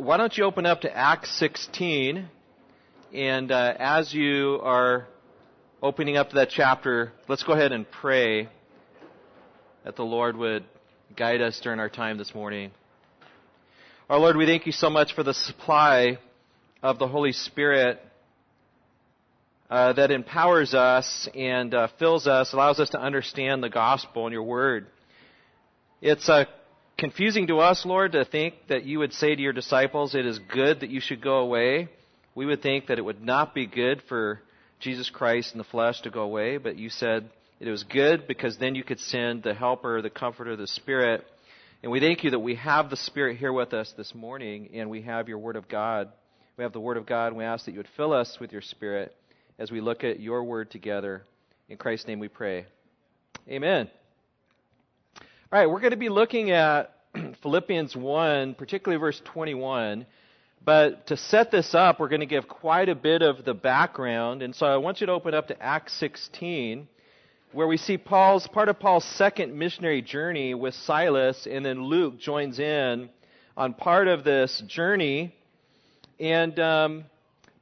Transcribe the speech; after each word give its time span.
why 0.00 0.16
don't 0.16 0.36
you 0.36 0.44
open 0.44 0.64
up 0.64 0.80
to 0.80 0.96
Acts 0.96 1.30
16? 1.38 2.26
And 3.12 3.52
uh, 3.52 3.74
as 3.78 4.14
you 4.14 4.58
are 4.62 5.06
opening 5.82 6.16
up 6.16 6.30
to 6.30 6.36
that 6.36 6.48
chapter, 6.48 7.12
let's 7.28 7.42
go 7.42 7.52
ahead 7.52 7.72
and 7.72 7.90
pray 7.90 8.48
that 9.84 9.96
the 9.96 10.02
Lord 10.02 10.38
would 10.38 10.64
guide 11.16 11.42
us 11.42 11.60
during 11.62 11.80
our 11.80 11.90
time 11.90 12.16
this 12.16 12.34
morning. 12.34 12.70
Our 14.08 14.18
Lord, 14.18 14.36
we 14.36 14.46
thank 14.46 14.64
you 14.64 14.72
so 14.72 14.88
much 14.88 15.14
for 15.14 15.22
the 15.22 15.34
supply 15.34 16.18
of 16.82 16.98
the 16.98 17.06
Holy 17.06 17.32
Spirit 17.32 18.00
uh, 19.68 19.92
that 19.92 20.10
empowers 20.10 20.72
us 20.72 21.28
and 21.34 21.74
uh, 21.74 21.88
fills 21.98 22.26
us, 22.26 22.54
allows 22.54 22.80
us 22.80 22.88
to 22.90 23.00
understand 23.00 23.62
the 23.62 23.68
gospel 23.68 24.24
and 24.24 24.32
your 24.32 24.44
word. 24.44 24.86
It's 26.00 26.26
uh, 26.26 26.46
confusing 27.00 27.46
to 27.46 27.58
us, 27.60 27.84
Lord, 27.86 28.12
to 28.12 28.24
think 28.26 28.54
that 28.68 28.84
you 28.84 28.98
would 28.98 29.14
say 29.14 29.34
to 29.34 29.40
your 29.42 29.54
disciples, 29.54 30.14
it 30.14 30.26
is 30.26 30.38
good 30.38 30.80
that 30.80 30.90
you 30.90 31.00
should 31.00 31.22
go 31.22 31.38
away. 31.38 31.88
We 32.34 32.44
would 32.44 32.62
think 32.62 32.86
that 32.86 32.98
it 32.98 33.04
would 33.04 33.24
not 33.24 33.54
be 33.54 33.66
good 33.66 34.02
for 34.06 34.42
Jesus 34.80 35.08
Christ 35.10 35.52
in 35.52 35.58
the 35.58 35.64
flesh 35.64 36.02
to 36.02 36.10
go 36.10 36.20
away, 36.20 36.58
but 36.58 36.76
you 36.76 36.90
said 36.90 37.30
it 37.58 37.70
was 37.70 37.84
good 37.84 38.28
because 38.28 38.58
then 38.58 38.74
you 38.74 38.84
could 38.84 39.00
send 39.00 39.42
the 39.42 39.54
helper, 39.54 40.02
the 40.02 40.10
comforter, 40.10 40.56
the 40.56 40.66
Spirit. 40.66 41.24
And 41.82 41.90
we 41.90 42.00
thank 42.00 42.22
you 42.22 42.30
that 42.32 42.38
we 42.38 42.56
have 42.56 42.90
the 42.90 42.96
Spirit 42.96 43.38
here 43.38 43.52
with 43.52 43.72
us 43.72 43.92
this 43.96 44.14
morning 44.14 44.68
and 44.74 44.90
we 44.90 45.02
have 45.02 45.26
your 45.26 45.38
Word 45.38 45.56
of 45.56 45.68
God. 45.68 46.10
We 46.58 46.64
have 46.64 46.74
the 46.74 46.80
Word 46.80 46.98
of 46.98 47.06
God 47.06 47.28
and 47.28 47.36
we 47.36 47.44
ask 47.44 47.64
that 47.64 47.72
you 47.72 47.78
would 47.78 47.88
fill 47.96 48.12
us 48.12 48.36
with 48.38 48.52
your 48.52 48.62
Spirit 48.62 49.16
as 49.58 49.70
we 49.70 49.80
look 49.80 50.04
at 50.04 50.20
your 50.20 50.44
word 50.44 50.70
together. 50.70 51.22
In 51.68 51.78
Christ's 51.78 52.06
name 52.06 52.18
we 52.18 52.28
pray. 52.28 52.66
Amen. 53.48 53.90
All 55.52 55.58
right, 55.58 55.66
we're 55.66 55.80
going 55.80 55.90
to 55.90 55.96
be 55.96 56.10
looking 56.10 56.52
at 56.52 56.94
Philippians 57.42 57.96
1, 57.96 58.54
particularly 58.54 59.00
verse 59.00 59.20
21. 59.24 60.06
But 60.64 61.08
to 61.08 61.16
set 61.16 61.50
this 61.50 61.74
up, 61.74 61.98
we're 61.98 62.08
going 62.08 62.20
to 62.20 62.26
give 62.26 62.46
quite 62.46 62.88
a 62.88 62.94
bit 62.94 63.20
of 63.20 63.44
the 63.44 63.52
background. 63.52 64.42
And 64.42 64.54
so 64.54 64.66
I 64.66 64.76
want 64.76 65.00
you 65.00 65.08
to 65.08 65.12
open 65.12 65.34
up 65.34 65.48
to 65.48 65.60
Acts 65.60 65.92
16, 65.94 66.86
where 67.50 67.66
we 67.66 67.78
see 67.78 67.98
Paul's, 67.98 68.46
part 68.46 68.68
of 68.68 68.78
Paul's 68.78 69.04
second 69.04 69.58
missionary 69.58 70.02
journey 70.02 70.54
with 70.54 70.72
Silas, 70.72 71.48
and 71.50 71.66
then 71.66 71.82
Luke 71.82 72.20
joins 72.20 72.60
in 72.60 73.10
on 73.56 73.74
part 73.74 74.06
of 74.06 74.22
this 74.22 74.62
journey. 74.68 75.34
And 76.20 76.60
um, 76.60 77.04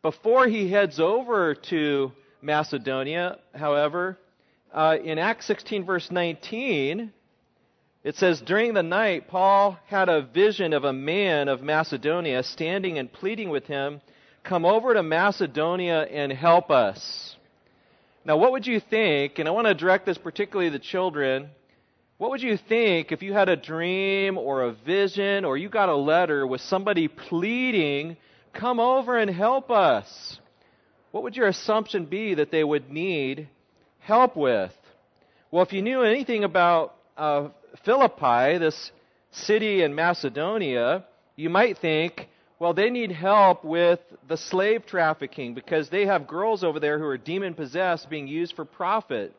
before 0.03 0.47
he 0.47 0.71
heads 0.71 1.01
over 1.01 1.55
to 1.71 2.12
Macedonia, 2.43 3.39
however, 3.55 4.19
uh, 4.75 4.99
in 5.03 5.19
Acts 5.19 5.47
16, 5.47 5.87
verse 5.87 6.11
19, 6.11 7.15
it 8.09 8.17
says, 8.17 8.41
During 8.41 8.73
the 8.73 8.83
night, 8.83 9.28
Paul 9.28 9.78
had 9.87 10.09
a 10.09 10.23
vision 10.23 10.73
of 10.73 10.84
a 10.84 10.92
man 10.92 11.48
of 11.48 11.61
Macedonia 11.62 12.42
standing 12.42 12.98
and 12.98 13.12
pleading 13.12 13.50
with 13.50 13.67
him, 13.67 14.00
Come 14.42 14.65
over 14.65 14.95
to 14.95 15.03
Macedonia 15.03 16.03
and 16.05 16.33
help 16.33 16.70
us. 16.70 17.37
Now, 18.25 18.39
what 18.39 18.53
would 18.53 18.67
you 18.67 18.81
think, 18.81 19.39
and 19.39 19.47
I 19.47 19.53
want 19.53 19.67
to 19.67 19.75
direct 19.75 20.06
this 20.06 20.17
particularly 20.17 20.70
to 20.70 20.78
the 20.78 20.83
children, 20.83 21.50
what 22.17 22.31
would 22.31 22.41
you 22.41 22.56
think 22.56 23.12
if 23.12 23.23
you 23.23 23.34
had 23.34 23.50
a 23.50 23.56
dream 23.56 24.39
or 24.39 24.62
a 24.62 24.72
vision 24.72 25.45
or 25.45 25.59
you 25.59 25.69
got 25.69 25.91
a 25.91 25.95
letter 25.95 26.47
with 26.47 26.62
somebody 26.62 27.09
pleading 27.09 28.17
Come 28.55 28.81
over 28.81 29.19
and 29.19 29.31
help 29.31 29.70
us. 29.70 30.41
What 31.12 31.22
would 31.22 31.37
your 31.37 31.47
assumption 31.47 32.06
be 32.06 32.34
that 32.34 32.50
they 32.50 32.65
would 32.65 32.91
need 32.91 33.48
help 34.00 34.37
with? 34.37 34.72
Well, 35.50 35.62
if 35.62 35.72
you 35.72 35.83
knew 35.83 36.03
anything 36.03 36.45
about 36.45 36.95
uh, 37.17 37.48
Philippi, 37.84 38.59
this 38.59 38.91
city 39.31 39.83
in 39.83 39.95
Macedonia, 39.95 41.05
you 41.37 41.51
might 41.51 41.79
think, 41.79 42.29
well, 42.59 42.75
they 42.75 42.91
need 42.91 43.12
help 43.12 43.65
with 43.65 44.01
the 44.27 44.37
slave 44.37 44.84
trafficking 44.87 45.55
because 45.55 45.89
they 45.89 46.06
have 46.06 46.27
girls 46.27 46.65
over 46.65 46.81
there 46.81 46.99
who 46.99 47.05
are 47.05 47.19
demon 47.19 47.55
possessed 47.55 48.11
being 48.11 48.27
used 48.27 48.56
for 48.56 48.65
profit. 48.65 49.34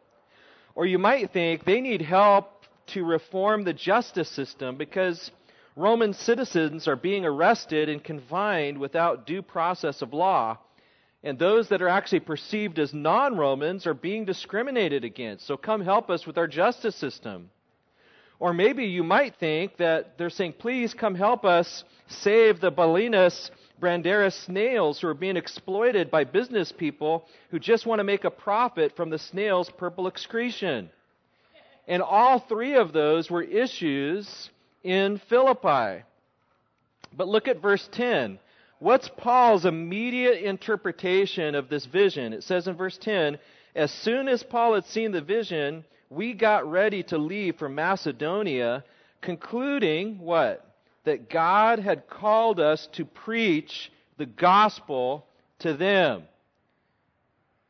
Or 0.75 0.85
you 0.85 0.97
might 0.97 1.31
think 1.31 1.65
they 1.65 1.81
need 1.81 2.01
help 2.01 2.65
to 2.87 3.03
reform 3.03 3.63
the 3.63 3.73
justice 3.73 4.29
system 4.29 4.77
because 4.77 5.31
Roman 5.75 6.13
citizens 6.13 6.87
are 6.87 6.95
being 6.95 7.25
arrested 7.25 7.89
and 7.89 8.03
confined 8.03 8.77
without 8.77 9.25
due 9.25 9.41
process 9.41 10.01
of 10.01 10.13
law. 10.13 10.57
And 11.23 11.37
those 11.37 11.69
that 11.69 11.81
are 11.81 11.89
actually 11.89 12.21
perceived 12.21 12.79
as 12.79 12.93
non 12.93 13.35
Romans 13.35 13.85
are 13.85 13.93
being 13.93 14.23
discriminated 14.23 15.03
against. 15.03 15.45
So 15.45 15.57
come 15.57 15.81
help 15.81 16.09
us 16.09 16.25
with 16.25 16.37
our 16.37 16.47
justice 16.47 16.95
system. 16.95 17.49
Or 18.39 18.53
maybe 18.53 18.85
you 18.85 19.03
might 19.03 19.35
think 19.35 19.77
that 19.77 20.17
they're 20.17 20.29
saying, 20.29 20.53
please 20.53 20.93
come 20.93 21.15
help 21.15 21.43
us 21.43 21.83
save 22.07 22.61
the 22.61 22.71
Bolinus 22.71 23.51
brandaris 23.81 24.33
snails 24.45 24.99
who 24.99 25.07
are 25.07 25.13
being 25.13 25.37
exploited 25.37 26.09
by 26.09 26.23
business 26.23 26.71
people 26.71 27.25
who 27.51 27.59
just 27.59 27.85
want 27.85 27.99
to 27.99 28.03
make 28.03 28.23
a 28.23 28.31
profit 28.31 28.95
from 28.95 29.09
the 29.09 29.19
snail's 29.19 29.69
purple 29.69 30.07
excretion. 30.07 30.89
And 31.87 32.01
all 32.01 32.39
three 32.39 32.75
of 32.75 32.93
those 32.93 33.29
were 33.29 33.41
issues 33.41 34.49
in 34.83 35.19
Philippi. 35.29 36.03
But 37.15 37.27
look 37.27 37.47
at 37.47 37.61
verse 37.61 37.87
10. 37.91 38.39
What's 38.79 39.09
Paul's 39.09 39.65
immediate 39.65 40.43
interpretation 40.43 41.55
of 41.55 41.67
this 41.67 41.85
vision? 41.85 42.31
It 42.31 42.43
says 42.43 42.67
in 42.67 42.75
verse 42.75 42.97
10 42.97 43.37
As 43.75 43.91
soon 43.91 44.27
as 44.27 44.43
Paul 44.43 44.75
had 44.75 44.85
seen 44.85 45.11
the 45.11 45.21
vision, 45.21 45.83
we 46.09 46.33
got 46.33 46.69
ready 46.69 47.03
to 47.03 47.17
leave 47.17 47.57
for 47.57 47.69
Macedonia, 47.69 48.83
concluding 49.21 50.19
what? 50.19 50.65
That 51.05 51.29
God 51.29 51.79
had 51.79 52.09
called 52.09 52.59
us 52.59 52.87
to 52.93 53.05
preach 53.05 53.91
the 54.17 54.25
gospel 54.25 55.25
to 55.59 55.73
them. 55.73 56.23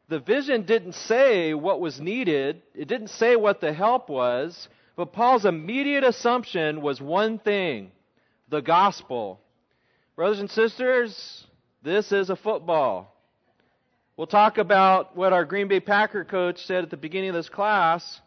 The 0.07 0.19
vision 0.19 0.63
didn't 0.63 0.95
say 0.95 1.53
what 1.53 1.79
was 1.79 2.00
needed, 2.00 2.61
it 2.73 2.88
didn't 2.88 3.09
say 3.09 3.35
what 3.35 3.61
the 3.61 3.73
help 3.73 4.09
was, 4.09 4.67
but 4.95 5.13
Paul's 5.13 5.45
immediate 5.45 6.03
assumption 6.03 6.81
was 6.81 7.00
one 7.00 7.39
thing 7.39 7.91
the 8.50 8.61
gospel. 8.61 9.39
Brothers 10.16 10.39
and 10.39 10.50
sisters, 10.50 11.45
this 11.83 12.11
is 12.11 12.31
a 12.31 12.35
football. 12.35 13.16
We'll 14.17 14.27
talk 14.27 14.57
about 14.57 15.16
what 15.16 15.31
our 15.31 15.45
Green 15.45 15.67
Bay 15.67 15.79
Packer 15.79 16.25
coach 16.25 16.66
said 16.66 16.83
at 16.83 16.89
the 16.89 16.97
beginning 16.97 17.29
of 17.29 17.35
this 17.35 17.47
class 17.47 18.19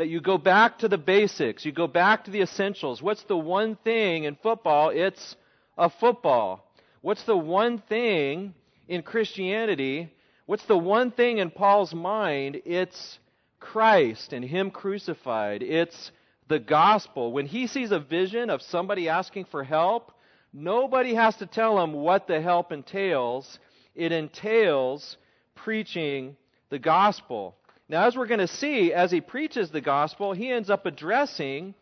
that 0.00 0.08
you 0.08 0.18
go 0.18 0.38
back 0.38 0.78
to 0.78 0.88
the 0.88 0.96
basics, 0.96 1.62
you 1.66 1.72
go 1.72 1.86
back 1.86 2.24
to 2.24 2.30
the 2.30 2.40
essentials. 2.40 3.02
What's 3.02 3.22
the 3.24 3.36
one 3.36 3.76
thing 3.84 4.24
in 4.24 4.34
football? 4.34 4.88
It's 4.88 5.36
a 5.76 5.90
football. 5.90 6.64
What's 7.02 7.24
the 7.24 7.36
one 7.36 7.82
thing 7.86 8.54
in 8.88 9.02
Christianity? 9.02 10.10
What's 10.46 10.64
the 10.64 10.78
one 10.78 11.10
thing 11.10 11.36
in 11.36 11.50
Paul's 11.50 11.92
mind? 11.92 12.62
It's 12.64 13.18
Christ 13.60 14.32
and 14.32 14.42
Him 14.42 14.70
crucified. 14.70 15.62
It's 15.62 16.12
the 16.48 16.58
gospel. 16.58 17.30
When 17.30 17.44
he 17.44 17.66
sees 17.66 17.92
a 17.92 18.00
vision 18.00 18.48
of 18.48 18.62
somebody 18.62 19.10
asking 19.10 19.48
for 19.50 19.62
help, 19.62 20.12
nobody 20.50 21.14
has 21.14 21.36
to 21.36 21.46
tell 21.46 21.78
him 21.78 21.92
what 21.92 22.26
the 22.26 22.40
help 22.40 22.72
entails. 22.72 23.58
It 23.94 24.12
entails 24.12 25.18
preaching 25.56 26.36
the 26.70 26.78
gospel. 26.78 27.54
Now, 27.90 28.06
as 28.06 28.16
we're 28.16 28.26
going 28.26 28.38
to 28.38 28.46
see, 28.46 28.92
as 28.92 29.10
he 29.10 29.20
preaches 29.20 29.70
the 29.70 29.80
gospel, 29.80 30.32
he 30.32 30.48
ends 30.48 30.70
up 30.70 30.86
addressing 30.86 31.74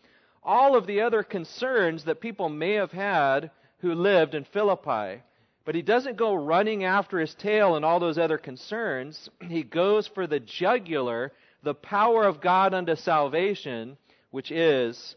all 0.42 0.74
of 0.74 0.86
the 0.86 1.02
other 1.02 1.22
concerns 1.22 2.04
that 2.04 2.22
people 2.22 2.48
may 2.48 2.72
have 2.72 2.92
had 2.92 3.50
who 3.80 3.92
lived 3.92 4.34
in 4.34 4.44
Philippi. 4.44 5.22
But 5.66 5.74
he 5.74 5.82
doesn't 5.82 6.16
go 6.16 6.32
running 6.32 6.82
after 6.82 7.18
his 7.18 7.34
tail 7.34 7.76
and 7.76 7.84
all 7.84 8.00
those 8.00 8.16
other 8.16 8.38
concerns. 8.38 9.28
He 9.50 9.62
goes 9.62 10.06
for 10.06 10.26
the 10.26 10.40
jugular, 10.40 11.30
the 11.62 11.74
power 11.74 12.24
of 12.24 12.40
God 12.40 12.72
unto 12.72 12.96
salvation, 12.96 13.98
which 14.30 14.50
is 14.50 15.14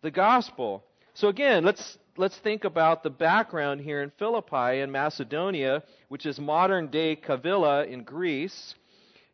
the 0.00 0.10
gospel. 0.10 0.82
So 1.12 1.28
again, 1.28 1.64
let's 1.64 1.98
let's 2.16 2.38
think 2.38 2.64
about 2.64 3.02
the 3.02 3.10
background 3.10 3.82
here 3.82 4.00
in 4.00 4.10
Philippi 4.18 4.80
in 4.80 4.90
Macedonia, 4.90 5.82
which 6.08 6.24
is 6.24 6.40
modern 6.40 6.86
day 6.86 7.14
Kavala 7.14 7.86
in 7.86 8.04
Greece. 8.04 8.74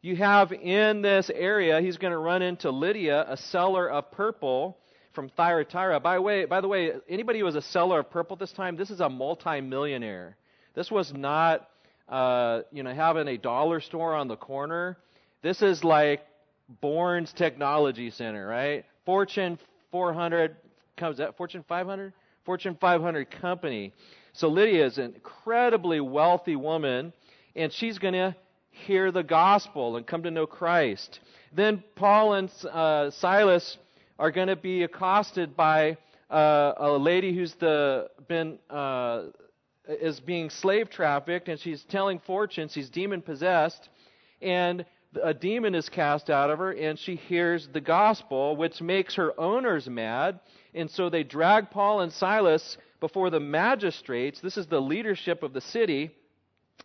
You 0.07 0.15
have 0.15 0.53
in 0.53 1.03
this 1.03 1.33
area, 1.35 1.81
he's 1.81 1.97
going 1.97 2.13
to 2.13 2.19
run 2.19 2.41
into 2.41 2.71
Lydia, 2.71 3.27
a 3.29 3.37
seller 3.37 3.91
of 3.91 4.13
purple 4.13 4.79
from 5.13 5.29
Thyatira. 5.31 5.99
By 5.99 6.21
way, 6.21 6.45
by 6.45 6.61
the 6.61 6.69
way, 6.69 6.93
anybody 7.09 7.41
who 7.41 7.45
was 7.45 7.57
a 7.57 7.63
seller 7.63 7.99
of 7.99 8.11
purple 8.11 8.37
this 8.37 8.53
time, 8.53 8.77
this 8.77 8.91
is 8.91 9.01
a 9.01 9.09
multimillionaire. 9.09 10.37
This 10.77 10.93
was 10.93 11.13
not, 11.13 11.69
uh, 12.09 12.61
you 12.71 12.85
know, 12.85 12.95
having 12.95 13.27
a 13.27 13.37
dollar 13.37 13.81
store 13.81 14.15
on 14.15 14.29
the 14.29 14.37
corner. 14.37 14.97
This 15.43 15.61
is 15.61 15.83
like 15.83 16.21
Bourne's 16.81 17.33
Technology 17.33 18.11
Center, 18.11 18.47
right? 18.47 18.85
Fortune 19.05 19.59
400 19.91 20.55
comes 20.97 21.19
that 21.19 21.37
Fortune 21.37 21.65
500, 21.67 22.13
Fortune 22.45 22.79
500 22.81 23.29
company. 23.29 23.93
So 24.35 24.47
Lydia 24.47 24.87
is 24.87 24.99
an 24.99 25.15
incredibly 25.17 25.99
wealthy 25.99 26.55
woman, 26.55 27.13
and 27.57 27.73
she's 27.73 27.99
going 27.99 28.15
to 28.15 28.37
hear 28.85 29.11
the 29.11 29.23
gospel 29.23 29.97
and 29.97 30.07
come 30.07 30.23
to 30.25 30.31
know 30.31 30.47
Christ. 30.47 31.21
Then 31.53 31.83
Paul 31.95 32.35
and 32.35 32.53
uh, 32.71 33.11
Silas 33.11 33.79
are 34.19 34.31
going 34.31 34.49
to 34.49 34.57
be 34.57 34.83
accosted 34.83 35.57
by 35.57 35.97
uh, 36.31 36.73
a 36.77 36.91
lady 36.93 37.35
who's 37.35 37.55
the, 37.55 38.11
been 38.29 38.59
uh, 38.69 39.25
is 39.89 40.21
being 40.21 40.51
slave 40.51 40.91
trafficked 40.91 41.49
and 41.49 41.59
she's 41.61 41.85
telling 41.85 42.19
fortunes. 42.21 42.73
She's 42.73 42.91
demon 42.91 43.23
possessed. 43.23 43.89
And 44.43 44.85
a 45.23 45.33
demon 45.33 45.75
is 45.75 45.89
cast 45.89 46.29
out 46.29 46.51
of 46.51 46.59
her 46.59 46.73
and 46.73 46.99
she 46.99 47.17
hears 47.17 47.69
the 47.73 47.81
gospel, 47.81 48.57
which 48.57 48.81
makes 48.81 49.15
her 49.15 49.39
owners 49.41 49.89
mad. 49.89 50.41
And 50.75 50.91
so 50.91 51.09
they 51.09 51.23
drag 51.23 51.71
Paul 51.71 52.01
and 52.01 52.13
Silas 52.13 52.77
before 53.01 53.31
the 53.31 53.41
magistrates. 53.41 54.41
This 54.41 54.57
is 54.57 54.67
the 54.67 54.81
leadership 54.81 55.43
of 55.43 55.53
the 55.53 55.61
city. 55.61 56.11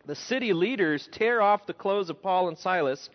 The 0.06 0.16
city 0.16 0.54
leaders 0.54 1.08
tear 1.12 1.42
off 1.42 1.66
the 1.68 1.74
clothes 1.74 2.10
of 2.10 2.22
Paul 2.22 2.48
and 2.48 2.58
Silas, 2.58 3.10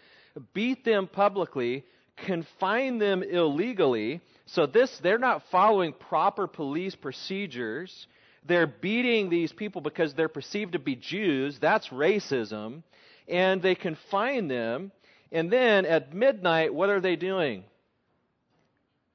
beat 0.55 0.84
them 0.84 1.08
publicly, 1.08 1.84
confine 2.17 2.99
them 2.99 3.23
illegally. 3.23 4.20
So 4.46 4.67
this 4.67 4.99
they're 4.99 5.19
not 5.19 5.43
following 5.50 5.93
proper 5.93 6.46
police 6.46 6.94
procedures. 6.94 8.06
They're 8.44 8.67
beating 8.67 9.28
these 9.28 9.52
people 9.52 9.81
because 9.81 10.14
they're 10.14 10.28
perceived 10.28 10.73
to 10.73 10.78
be 10.78 10.94
Jews. 10.94 11.58
That's 11.58 11.88
racism. 11.88 12.82
And 13.26 13.61
they 13.61 13.75
confine 13.75 14.46
them. 14.46 14.93
And 15.32 15.50
then 15.50 15.84
at 15.84 16.14
midnight, 16.14 16.73
what 16.73 16.88
are 16.88 17.00
they 17.00 17.17
doing? 17.17 17.64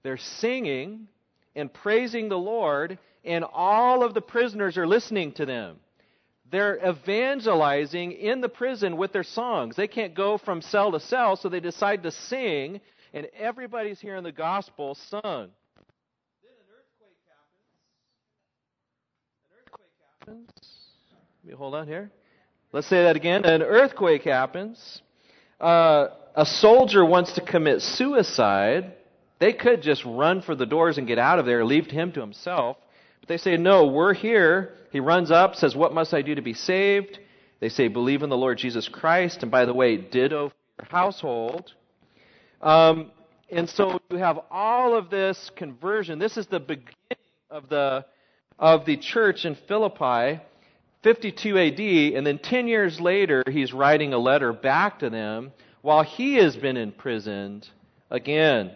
They're 0.03 0.17
singing 0.17 1.07
and 1.55 1.71
praising 1.71 2.29
the 2.29 2.37
Lord, 2.37 2.97
and 3.23 3.43
all 3.43 4.03
of 4.03 4.13
the 4.13 4.21
prisoners 4.21 4.77
are 4.77 4.87
listening 4.87 5.33
to 5.33 5.45
them. 5.45 5.77
They're 6.51 6.77
evangelizing 6.85 8.11
in 8.11 8.41
the 8.41 8.49
prison 8.49 8.97
with 8.97 9.13
their 9.13 9.23
songs. 9.23 9.77
They 9.77 9.87
can't 9.87 10.13
go 10.13 10.37
from 10.37 10.61
cell 10.61 10.91
to 10.91 10.99
cell, 10.99 11.37
so 11.37 11.47
they 11.47 11.61
decide 11.61 12.03
to 12.03 12.11
sing, 12.11 12.81
and 13.13 13.27
everybody's 13.39 14.01
hearing 14.01 14.23
the 14.23 14.33
gospel 14.33 14.95
sung. 14.95 15.21
Then 15.23 16.51
an 16.51 16.67
earthquake 16.75 17.17
happens. 17.29 18.11
An 19.47 19.57
earthquake 19.59 19.95
happens. 20.19 20.49
Let 21.43 21.51
me 21.51 21.57
hold 21.57 21.73
on 21.73 21.87
here. 21.87 22.11
Let's 22.73 22.87
say 22.87 23.03
that 23.03 23.15
again. 23.15 23.45
An 23.45 23.61
earthquake 23.61 24.23
happens. 24.23 25.01
Uh, 25.59 26.07
a 26.35 26.45
soldier 26.45 27.05
wants 27.05 27.33
to 27.33 27.41
commit 27.41 27.81
suicide. 27.81 28.93
They 29.39 29.53
could 29.53 29.81
just 29.81 30.03
run 30.05 30.41
for 30.41 30.55
the 30.55 30.65
doors 30.65 30.97
and 30.97 31.07
get 31.07 31.17
out 31.17 31.39
of 31.39 31.45
there, 31.45 31.63
leave 31.63 31.87
him 31.87 32.11
to 32.11 32.19
himself. 32.19 32.75
But 33.21 33.29
they 33.29 33.37
say, 33.37 33.57
No, 33.57 33.87
we're 33.87 34.13
here. 34.13 34.73
He 34.91 34.99
runs 34.99 35.31
up, 35.31 35.55
says, 35.55 35.75
What 35.75 35.93
must 35.93 36.13
I 36.13 36.21
do 36.21 36.35
to 36.35 36.41
be 36.41 36.53
saved? 36.53 37.19
They 37.59 37.69
say, 37.69 37.87
Believe 37.87 38.23
in 38.23 38.29
the 38.29 38.37
Lord 38.37 38.57
Jesus 38.57 38.89
Christ. 38.89 39.43
And 39.43 39.51
by 39.51 39.65
the 39.65 39.73
way, 39.73 39.95
ditto 39.95 40.49
for 40.49 40.55
your 40.79 40.89
household. 40.89 41.71
Um, 42.61 43.11
and 43.49 43.69
so 43.69 43.99
you 44.09 44.17
have 44.17 44.39
all 44.49 44.95
of 44.95 45.09
this 45.09 45.51
conversion. 45.55 46.19
This 46.19 46.37
is 46.37 46.47
the 46.47 46.59
beginning 46.59 46.87
of 47.49 47.69
the, 47.69 48.05
of 48.57 48.85
the 48.85 48.97
church 48.97 49.45
in 49.45 49.55
Philippi, 49.67 50.41
52 51.03 51.57
AD. 51.57 51.79
And 52.17 52.25
then 52.25 52.39
10 52.39 52.67
years 52.67 52.99
later, 52.99 53.43
he's 53.49 53.73
writing 53.73 54.13
a 54.13 54.17
letter 54.17 54.53
back 54.53 54.99
to 54.99 55.09
them 55.09 55.51
while 55.81 56.03
he 56.03 56.35
has 56.35 56.55
been 56.55 56.77
imprisoned 56.77 57.67
again. 58.09 58.71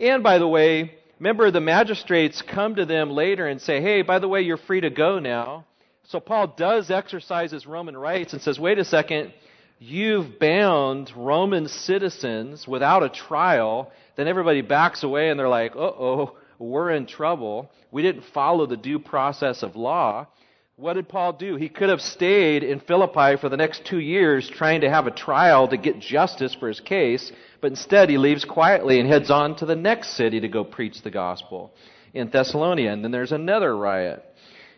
And 0.00 0.22
by 0.22 0.38
the 0.38 0.48
way, 0.48 0.94
Remember, 1.24 1.50
the 1.50 1.58
magistrates 1.58 2.42
come 2.42 2.74
to 2.74 2.84
them 2.84 3.08
later 3.08 3.46
and 3.46 3.58
say, 3.58 3.80
hey, 3.80 4.02
by 4.02 4.18
the 4.18 4.28
way, 4.28 4.42
you're 4.42 4.58
free 4.58 4.82
to 4.82 4.90
go 4.90 5.18
now. 5.18 5.64
So 6.02 6.20
Paul 6.20 6.48
does 6.48 6.90
exercise 6.90 7.50
his 7.50 7.66
Roman 7.66 7.96
rights 7.96 8.34
and 8.34 8.42
says, 8.42 8.60
wait 8.60 8.78
a 8.78 8.84
second, 8.84 9.32
you've 9.78 10.38
bound 10.38 11.10
Roman 11.16 11.66
citizens 11.68 12.68
without 12.68 13.02
a 13.02 13.08
trial. 13.08 13.90
Then 14.16 14.28
everybody 14.28 14.60
backs 14.60 15.02
away 15.02 15.30
and 15.30 15.40
they're 15.40 15.48
like, 15.48 15.74
uh 15.74 15.78
oh, 15.78 16.36
we're 16.58 16.90
in 16.90 17.06
trouble. 17.06 17.70
We 17.90 18.02
didn't 18.02 18.24
follow 18.34 18.66
the 18.66 18.76
due 18.76 18.98
process 18.98 19.62
of 19.62 19.76
law. 19.76 20.26
What 20.76 20.94
did 20.94 21.08
Paul 21.08 21.34
do? 21.34 21.54
He 21.54 21.68
could 21.68 21.88
have 21.88 22.00
stayed 22.00 22.64
in 22.64 22.80
Philippi 22.80 23.36
for 23.36 23.48
the 23.48 23.56
next 23.56 23.84
two 23.84 24.00
years 24.00 24.48
trying 24.48 24.80
to 24.80 24.90
have 24.90 25.06
a 25.06 25.12
trial 25.12 25.68
to 25.68 25.76
get 25.76 26.00
justice 26.00 26.52
for 26.52 26.66
his 26.66 26.80
case, 26.80 27.30
but 27.60 27.70
instead 27.70 28.10
he 28.10 28.18
leaves 28.18 28.44
quietly 28.44 28.98
and 28.98 29.08
heads 29.08 29.30
on 29.30 29.54
to 29.56 29.66
the 29.66 29.76
next 29.76 30.16
city 30.16 30.40
to 30.40 30.48
go 30.48 30.64
preach 30.64 31.00
the 31.02 31.12
gospel 31.12 31.72
in 32.12 32.28
Thessalonica, 32.28 32.88
and 32.90 33.04
then 33.04 33.12
there's 33.12 33.30
another 33.30 33.76
riot. 33.76 34.24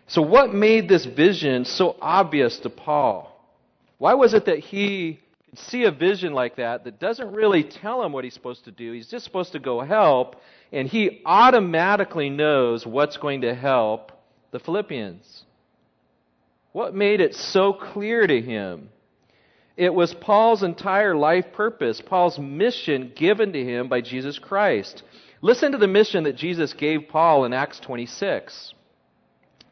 So 0.06 0.20
what 0.20 0.52
made 0.52 0.87
this 0.87 1.06
vision 1.06 1.64
so 1.64 1.96
obvious 2.02 2.58
to 2.58 2.69
Paul? 2.70 3.32
Why 3.96 4.12
was 4.12 4.34
it 4.34 4.44
that 4.44 4.58
he 4.58 5.19
could 5.49 5.58
see 5.58 5.84
a 5.84 5.90
vision 5.90 6.34
like 6.34 6.56
that 6.56 6.84
that 6.84 7.00
doesn't 7.00 7.32
really 7.32 7.64
tell 7.64 8.02
him 8.02 8.12
what 8.12 8.25
he's 8.25 8.34
supposed 8.34 8.66
to 8.66 8.70
do? 8.70 8.92
He's 8.92 9.08
just 9.08 9.25
supposed 9.25 9.52
to 9.52 9.58
go 9.58 9.81
help, 9.81 10.37
and 10.72 10.87
he 10.87 11.22
automatically 11.25 12.28
knows 12.28 12.87
what's 12.87 13.16
going 13.16 13.40
to 13.40 13.54
help 13.54 14.12
the 14.50 14.58
Philippians. 14.58 15.45
What 16.76 16.94
made 16.94 17.23
it 17.23 17.34
so 17.34 17.73
clear 17.73 18.26
to 18.26 18.38
him? 18.38 18.90
It 19.78 19.94
was 19.94 20.12
Paul's 20.12 20.62
entire 20.62 21.17
life 21.17 21.46
purpose, 21.55 22.02
Paul's 22.05 22.38
mission 22.38 23.12
given 23.17 23.55
to 23.55 23.64
him 23.64 23.88
by 23.88 24.02
Jesus 24.02 24.38
Christ. 24.38 25.02
Listen 25.40 25.73
to 25.73 25.78
the 25.78 25.88
mission 25.88 26.25
that 26.25 26.37
Jesus 26.37 26.75
gave 26.75 27.08
Paul 27.08 27.46
in 27.46 27.55
Acts 27.55 27.81
26. 27.81 28.75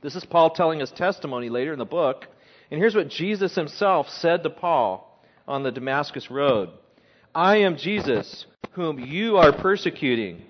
This 0.01 0.17
is 0.17 0.25
Paul 0.25 0.49
telling 0.49 0.81
his 0.81 0.91
testimony 0.93 1.51
later 1.51 1.75
in 1.75 1.79
the 1.79 1.85
book. 1.85 2.25
And 2.71 2.81
here's 2.81 2.95
what 2.95 3.11
Jesus 3.11 3.55
himself 3.55 4.09
said 4.09 4.43
to 4.43 4.49
Paul 4.49 5.23
on 5.47 5.63
the 5.63 5.73
Damascus 5.73 6.31
Road 6.31 6.71
I 7.35 7.59
am 7.59 7.77
Jesus, 7.77 8.47
whom 8.71 8.99
you 8.99 9.37
are 9.37 9.53
persecuting. 9.53 10.41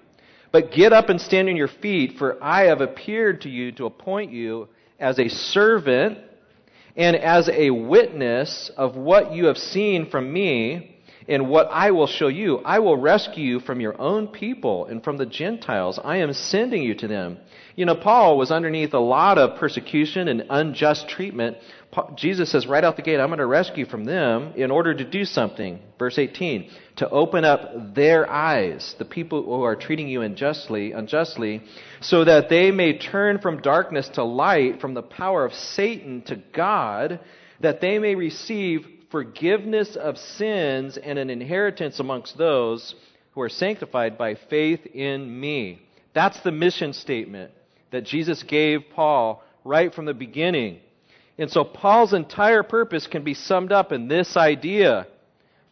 But 0.52 0.70
get 0.70 0.92
up 0.92 1.08
and 1.08 1.20
stand 1.20 1.48
on 1.48 1.56
your 1.56 1.66
feet, 1.66 2.16
for 2.16 2.38
I 2.40 2.66
have 2.66 2.80
appeared 2.80 3.40
to 3.40 3.48
you 3.48 3.72
to 3.72 3.86
appoint 3.86 4.30
you 4.30 4.68
as 5.00 5.18
a 5.18 5.28
servant 5.28 6.18
and 6.96 7.16
as 7.16 7.48
a 7.48 7.70
witness 7.70 8.70
of 8.76 8.96
what 8.96 9.32
you 9.32 9.46
have 9.46 9.58
seen 9.58 10.08
from 10.10 10.32
me 10.32 10.93
and 11.28 11.48
what 11.48 11.68
I 11.70 11.90
will 11.90 12.06
show 12.06 12.28
you. 12.28 12.58
I 12.58 12.80
will 12.80 12.96
rescue 12.96 13.44
you 13.44 13.60
from 13.60 13.80
your 13.80 14.00
own 14.00 14.28
people 14.28 14.86
and 14.86 15.02
from 15.02 15.16
the 15.16 15.26
Gentiles. 15.26 15.98
I 16.02 16.18
am 16.18 16.32
sending 16.32 16.82
you 16.82 16.94
to 16.96 17.08
them. 17.08 17.38
You 17.76 17.86
know, 17.86 17.96
Paul 17.96 18.38
was 18.38 18.50
underneath 18.50 18.94
a 18.94 18.98
lot 18.98 19.38
of 19.38 19.58
persecution 19.58 20.28
and 20.28 20.44
unjust 20.48 21.08
treatment. 21.08 21.56
Jesus 22.16 22.50
says 22.50 22.66
right 22.66 22.84
out 22.84 22.96
the 22.96 23.02
gate, 23.02 23.18
I'm 23.18 23.28
going 23.28 23.38
to 23.38 23.46
rescue 23.46 23.86
from 23.86 24.04
them 24.04 24.52
in 24.56 24.70
order 24.70 24.94
to 24.94 25.04
do 25.04 25.24
something. 25.24 25.80
Verse 25.98 26.18
18, 26.18 26.70
to 26.96 27.08
open 27.08 27.44
up 27.44 27.94
their 27.94 28.30
eyes, 28.30 28.94
the 28.98 29.04
people 29.04 29.42
who 29.42 29.62
are 29.62 29.76
treating 29.76 30.08
you 30.08 30.22
unjustly, 30.22 30.92
unjustly, 30.92 31.62
so 32.00 32.24
that 32.24 32.48
they 32.48 32.70
may 32.70 32.98
turn 32.98 33.38
from 33.38 33.62
darkness 33.62 34.08
to 34.10 34.24
light, 34.24 34.80
from 34.80 34.94
the 34.94 35.02
power 35.02 35.44
of 35.44 35.54
Satan 35.54 36.22
to 36.22 36.36
God, 36.36 37.20
that 37.60 37.80
they 37.80 37.98
may 37.98 38.14
receive 38.14 38.86
forgiveness 39.14 39.94
of 39.94 40.18
sins 40.18 40.96
and 40.96 41.20
an 41.20 41.30
inheritance 41.30 42.00
amongst 42.00 42.36
those 42.36 42.96
who 43.30 43.40
are 43.40 43.48
sanctified 43.48 44.18
by 44.18 44.34
faith 44.34 44.84
in 44.86 45.40
me. 45.40 45.80
That's 46.14 46.40
the 46.40 46.50
mission 46.50 46.92
statement 46.92 47.52
that 47.92 48.02
Jesus 48.02 48.42
gave 48.42 48.80
Paul 48.92 49.44
right 49.62 49.94
from 49.94 50.06
the 50.06 50.14
beginning. 50.14 50.80
And 51.38 51.48
so 51.48 51.62
Paul's 51.62 52.12
entire 52.12 52.64
purpose 52.64 53.06
can 53.06 53.22
be 53.22 53.34
summed 53.34 53.70
up 53.70 53.92
in 53.92 54.08
this 54.08 54.36
idea. 54.36 55.06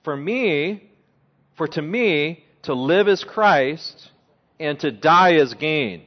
For 0.05 0.17
me, 0.17 0.89
for 1.57 1.67
to 1.67 1.83
me, 1.83 2.45
to 2.63 2.75
live 2.75 3.09
as 3.09 3.25
Christ 3.25 4.09
and 4.61 4.79
to 4.79 4.93
die 4.93 5.35
as 5.35 5.53
gain. 5.55 6.05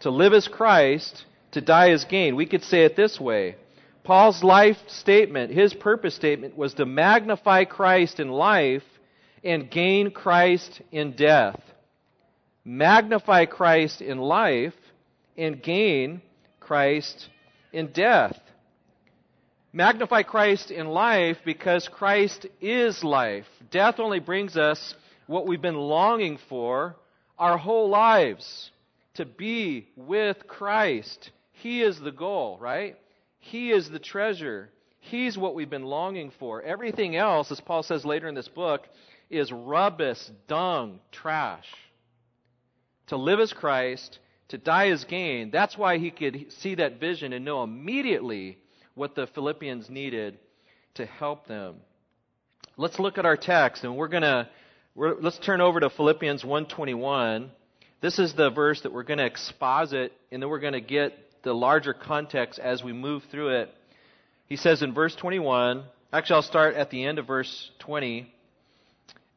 To 0.00 0.10
live 0.10 0.34
as 0.34 0.46
Christ, 0.46 1.24
to 1.52 1.62
die 1.62 1.92
as 1.92 2.04
gain. 2.04 2.36
We 2.36 2.44
could 2.44 2.64
say 2.64 2.84
it 2.84 2.96
this 2.96 3.18
way 3.18 3.56
Paul's 4.04 4.44
life 4.44 4.76
statement, 4.86 5.50
his 5.50 5.72
purpose 5.72 6.14
statement, 6.14 6.56
was 6.56 6.74
to 6.74 6.84
magnify 6.84 7.64
Christ 7.64 8.20
in 8.20 8.28
life 8.28 8.82
and 9.42 9.70
gain 9.70 10.10
Christ 10.10 10.82
in 10.92 11.16
death. 11.16 11.60
Magnify 12.64 13.46
Christ 13.46 14.02
in 14.02 14.18
life 14.18 14.74
and 15.36 15.62
gain 15.62 16.20
Christ 16.60 17.28
in 17.72 17.88
death. 17.92 18.38
Magnify 19.72 20.22
Christ 20.22 20.70
in 20.70 20.86
life 20.86 21.38
because 21.44 21.88
Christ 21.88 22.46
is 22.60 23.02
life. 23.02 23.46
Death 23.70 23.98
only 23.98 24.20
brings 24.20 24.56
us 24.56 24.94
what 25.26 25.46
we've 25.46 25.62
been 25.62 25.74
longing 25.74 26.38
for 26.48 26.96
our 27.38 27.56
whole 27.58 27.88
lives 27.88 28.70
to 29.14 29.24
be 29.24 29.88
with 29.96 30.46
Christ. 30.46 31.30
He 31.52 31.82
is 31.82 31.98
the 31.98 32.12
goal, 32.12 32.58
right? 32.60 32.96
He 33.50 33.70
is 33.70 33.90
the 33.90 33.98
treasure. 33.98 34.70
He's 35.00 35.36
what 35.36 35.54
we've 35.54 35.68
been 35.68 35.84
longing 35.84 36.32
for. 36.38 36.62
Everything 36.62 37.14
else, 37.14 37.50
as 37.50 37.60
Paul 37.60 37.82
says 37.82 38.04
later 38.04 38.26
in 38.26 38.34
this 38.34 38.48
book, 38.48 38.86
is 39.28 39.52
rubbish, 39.52 40.18
dung, 40.48 41.00
trash. 41.12 41.66
To 43.08 43.16
live 43.16 43.40
as 43.40 43.52
Christ, 43.52 44.18
to 44.48 44.56
die 44.56 44.88
as 44.88 45.04
gain. 45.04 45.50
That's 45.50 45.76
why 45.76 45.98
he 45.98 46.10
could 46.10 46.46
see 46.60 46.76
that 46.76 47.00
vision 47.00 47.34
and 47.34 47.44
know 47.44 47.62
immediately 47.62 48.58
what 48.94 49.14
the 49.14 49.26
Philippians 49.26 49.90
needed 49.90 50.38
to 50.94 51.04
help 51.04 51.46
them. 51.46 51.76
Let's 52.78 52.98
look 52.98 53.18
at 53.18 53.26
our 53.26 53.36
text, 53.36 53.84
and 53.84 53.96
we're 53.96 54.08
going 54.08 54.22
to 54.22 54.48
let's 54.96 55.38
turn 55.38 55.60
over 55.60 55.80
to 55.80 55.90
Philippians 55.90 56.44
1:21. 56.44 57.50
This 58.00 58.18
is 58.18 58.32
the 58.32 58.50
verse 58.50 58.80
that 58.82 58.92
we're 58.92 59.02
going 59.02 59.18
to 59.18 59.26
exposit, 59.26 60.12
and 60.32 60.42
then 60.42 60.48
we're 60.48 60.60
going 60.60 60.72
to 60.72 60.80
get 60.80 61.12
the 61.44 61.54
larger 61.54 61.94
context 61.94 62.58
as 62.58 62.82
we 62.82 62.92
move 62.92 63.22
through 63.30 63.60
it. 63.60 63.74
He 64.46 64.56
says 64.56 64.82
in 64.82 64.92
verse 64.92 65.14
21, 65.14 65.84
actually, 66.12 66.34
I'll 66.36 66.42
start 66.42 66.74
at 66.74 66.90
the 66.90 67.04
end 67.04 67.18
of 67.18 67.26
verse 67.26 67.70
20. 67.80 68.30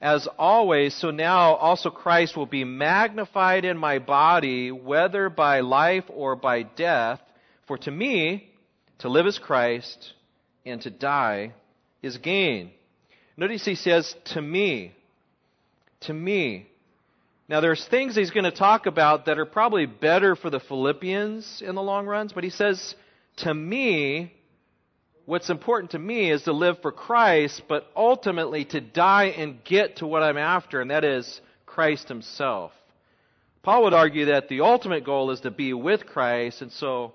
As 0.01 0.27
always, 0.37 0.95
so 0.95 1.11
now 1.11 1.55
also 1.55 1.89
Christ 1.89 2.37
will 2.37 2.45
be 2.45 2.63
magnified 2.63 3.65
in 3.65 3.77
my 3.77 3.99
body, 3.99 4.71
whether 4.71 5.29
by 5.29 5.61
life 5.61 6.03
or 6.09 6.35
by 6.35 6.63
death. 6.63 7.19
For 7.67 7.77
to 7.79 7.91
me, 7.91 8.49
to 8.99 9.09
live 9.09 9.25
is 9.25 9.39
Christ, 9.39 10.13
and 10.65 10.81
to 10.81 10.89
die 10.89 11.53
is 12.01 12.17
gain. 12.17 12.71
Notice 13.35 13.65
he 13.65 13.75
says, 13.75 14.15
to 14.33 14.41
me. 14.41 14.93
To 16.01 16.13
me. 16.13 16.67
Now, 17.49 17.61
there's 17.61 17.85
things 17.85 18.15
he's 18.15 18.31
going 18.31 18.43
to 18.43 18.51
talk 18.51 18.87
about 18.87 19.25
that 19.25 19.39
are 19.39 19.45
probably 19.45 19.85
better 19.85 20.35
for 20.35 20.49
the 20.49 20.59
Philippians 20.59 21.61
in 21.65 21.75
the 21.75 21.81
long 21.81 22.05
runs, 22.05 22.33
but 22.33 22.43
he 22.43 22.49
says, 22.49 22.93
to 23.37 23.53
me, 23.53 24.33
what's 25.25 25.49
important 25.49 25.91
to 25.91 25.99
me 25.99 26.29
is 26.29 26.43
to 26.43 26.51
live 26.51 26.81
for 26.81 26.91
Christ, 26.91 27.61
but 27.69 27.87
ultimately 27.95 28.65
to 28.65 28.81
die 28.81 29.25
and 29.25 29.63
get 29.63 29.97
to 29.97 30.07
what 30.07 30.23
I'm 30.23 30.37
after, 30.37 30.81
and 30.81 30.91
that 30.91 31.05
is 31.05 31.39
Christ 31.65 32.09
himself. 32.09 32.73
Paul 33.63 33.83
would 33.83 33.93
argue 33.93 34.25
that 34.25 34.49
the 34.49 34.61
ultimate 34.61 35.05
goal 35.05 35.31
is 35.31 35.41
to 35.41 35.51
be 35.51 35.73
with 35.73 36.05
Christ, 36.05 36.61
and 36.61 36.71
so 36.71 37.13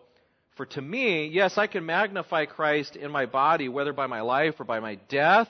for 0.57 0.65
to 0.65 0.81
me, 0.81 1.27
yes, 1.27 1.59
I 1.59 1.67
can 1.67 1.85
magnify 1.85 2.47
Christ 2.47 2.97
in 2.97 3.11
my 3.11 3.27
body, 3.27 3.69
whether 3.69 3.93
by 3.93 4.07
my 4.07 4.23
life 4.23 4.59
or 4.59 4.65
by 4.65 4.81
my 4.81 4.95
death, 5.11 5.49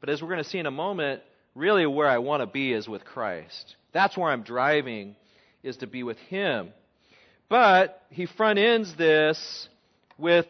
but 0.00 0.10
as 0.10 0.20
we're 0.20 0.28
going 0.28 0.44
to 0.44 0.48
see 0.48 0.58
in 0.58 0.66
a 0.66 0.70
moment, 0.70 1.22
really 1.54 1.86
where 1.86 2.08
I 2.08 2.18
want 2.18 2.42
to 2.42 2.46
be 2.46 2.74
is 2.74 2.86
with 2.86 3.06
Christ. 3.06 3.76
That's 3.92 4.16
where 4.16 4.30
I'm 4.30 4.42
driving, 4.42 5.16
is 5.62 5.78
to 5.78 5.86
be 5.86 6.02
with 6.02 6.18
Him. 6.18 6.72
But 7.48 8.02
he 8.10 8.26
front 8.26 8.58
ends 8.58 8.94
this 8.94 9.68
with 10.18 10.46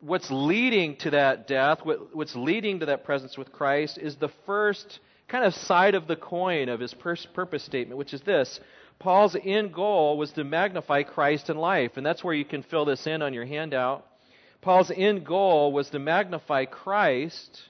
what's 0.00 0.30
leading 0.30 0.96
to 0.96 1.10
that 1.10 1.46
death, 1.46 1.80
what's 1.84 2.34
leading 2.34 2.80
to 2.80 2.86
that 2.86 3.04
presence 3.04 3.36
with 3.36 3.52
Christ, 3.52 3.98
is 3.98 4.16
the 4.16 4.30
first 4.46 5.00
kind 5.28 5.44
of 5.44 5.54
side 5.54 5.94
of 5.94 6.06
the 6.06 6.16
coin 6.16 6.68
of 6.68 6.80
his 6.80 6.94
purpose 6.94 7.62
statement, 7.62 7.98
which 7.98 8.14
is 8.14 8.22
this. 8.22 8.60
Paul's 8.98 9.36
end 9.42 9.72
goal 9.72 10.16
was 10.16 10.32
to 10.32 10.44
magnify 10.44 11.02
Christ 11.02 11.50
in 11.50 11.56
life, 11.56 11.92
and 11.96 12.06
that's 12.06 12.24
where 12.24 12.34
you 12.34 12.44
can 12.44 12.62
fill 12.62 12.84
this 12.84 13.06
in 13.06 13.22
on 13.22 13.34
your 13.34 13.44
handout. 13.44 14.06
Paul's 14.60 14.92
end 14.94 15.26
goal 15.26 15.72
was 15.72 15.90
to 15.90 15.98
magnify 15.98 16.66
Christ 16.66 17.62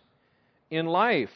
in 0.70 0.86
life. 0.86 1.30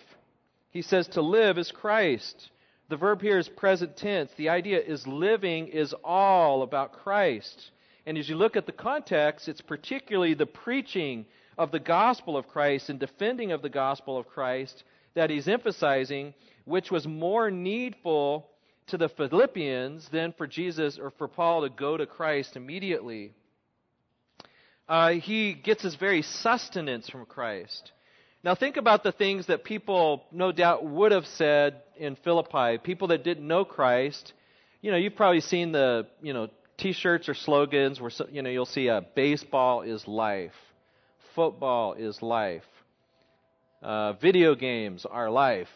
He 0.70 0.82
says 0.82 1.08
to 1.08 1.22
live 1.22 1.58
is 1.58 1.72
Christ. 1.72 2.50
The 2.88 2.96
verb 2.96 3.20
here 3.20 3.38
is 3.38 3.48
present 3.48 3.96
tense. 3.96 4.30
The 4.36 4.48
idea 4.48 4.80
is 4.80 5.06
living 5.06 5.68
is 5.68 5.94
all 6.04 6.62
about 6.62 6.92
Christ. 6.92 7.70
And 8.06 8.16
as 8.16 8.28
you 8.28 8.36
look 8.36 8.56
at 8.56 8.66
the 8.66 8.72
context, 8.72 9.48
it's 9.48 9.60
particularly 9.60 10.34
the 10.34 10.46
preaching 10.46 11.26
of 11.58 11.72
the 11.72 11.80
gospel 11.80 12.36
of 12.36 12.46
Christ 12.46 12.88
and 12.88 13.00
defending 13.00 13.50
of 13.50 13.62
the 13.62 13.68
gospel 13.68 14.16
of 14.16 14.28
Christ 14.28 14.84
that 15.14 15.30
he's 15.30 15.48
emphasizing, 15.48 16.34
which 16.64 16.90
was 16.90 17.06
more 17.06 17.50
needful 17.50 18.46
to 18.88 18.96
the 18.96 19.08
Philippians 19.08 20.08
than 20.10 20.32
for 20.32 20.46
Jesus 20.46 20.98
or 20.98 21.10
for 21.10 21.26
Paul 21.26 21.62
to 21.62 21.70
go 21.70 21.96
to 21.96 22.06
Christ 22.06 22.54
immediately. 22.54 23.32
Uh, 24.88 25.12
he 25.14 25.54
gets 25.54 25.82
his 25.82 25.96
very 25.96 26.22
sustenance 26.22 27.08
from 27.08 27.26
Christ. 27.26 27.90
Now, 28.46 28.54
think 28.54 28.76
about 28.76 29.02
the 29.02 29.10
things 29.10 29.46
that 29.46 29.64
people, 29.64 30.22
no 30.30 30.52
doubt, 30.52 30.84
would 30.84 31.10
have 31.10 31.26
said 31.26 31.82
in 31.96 32.14
Philippi. 32.14 32.78
People 32.78 33.08
that 33.08 33.24
didn't 33.24 33.44
know 33.44 33.64
Christ. 33.64 34.34
You 34.80 34.92
know, 34.92 34.96
you've 34.96 35.16
probably 35.16 35.40
seen 35.40 35.72
the, 35.72 36.06
you 36.22 36.32
know, 36.32 36.48
T-shirts 36.76 37.28
or 37.28 37.34
slogans 37.34 38.00
where 38.00 38.12
you 38.30 38.42
know 38.42 38.50
you'll 38.50 38.64
see 38.64 38.86
a 38.86 39.04
baseball 39.16 39.82
is 39.82 40.06
life, 40.06 40.54
football 41.34 41.94
is 41.94 42.22
life, 42.22 42.62
uh, 43.82 44.12
video 44.12 44.54
games 44.54 45.04
are 45.06 45.28
life. 45.28 45.72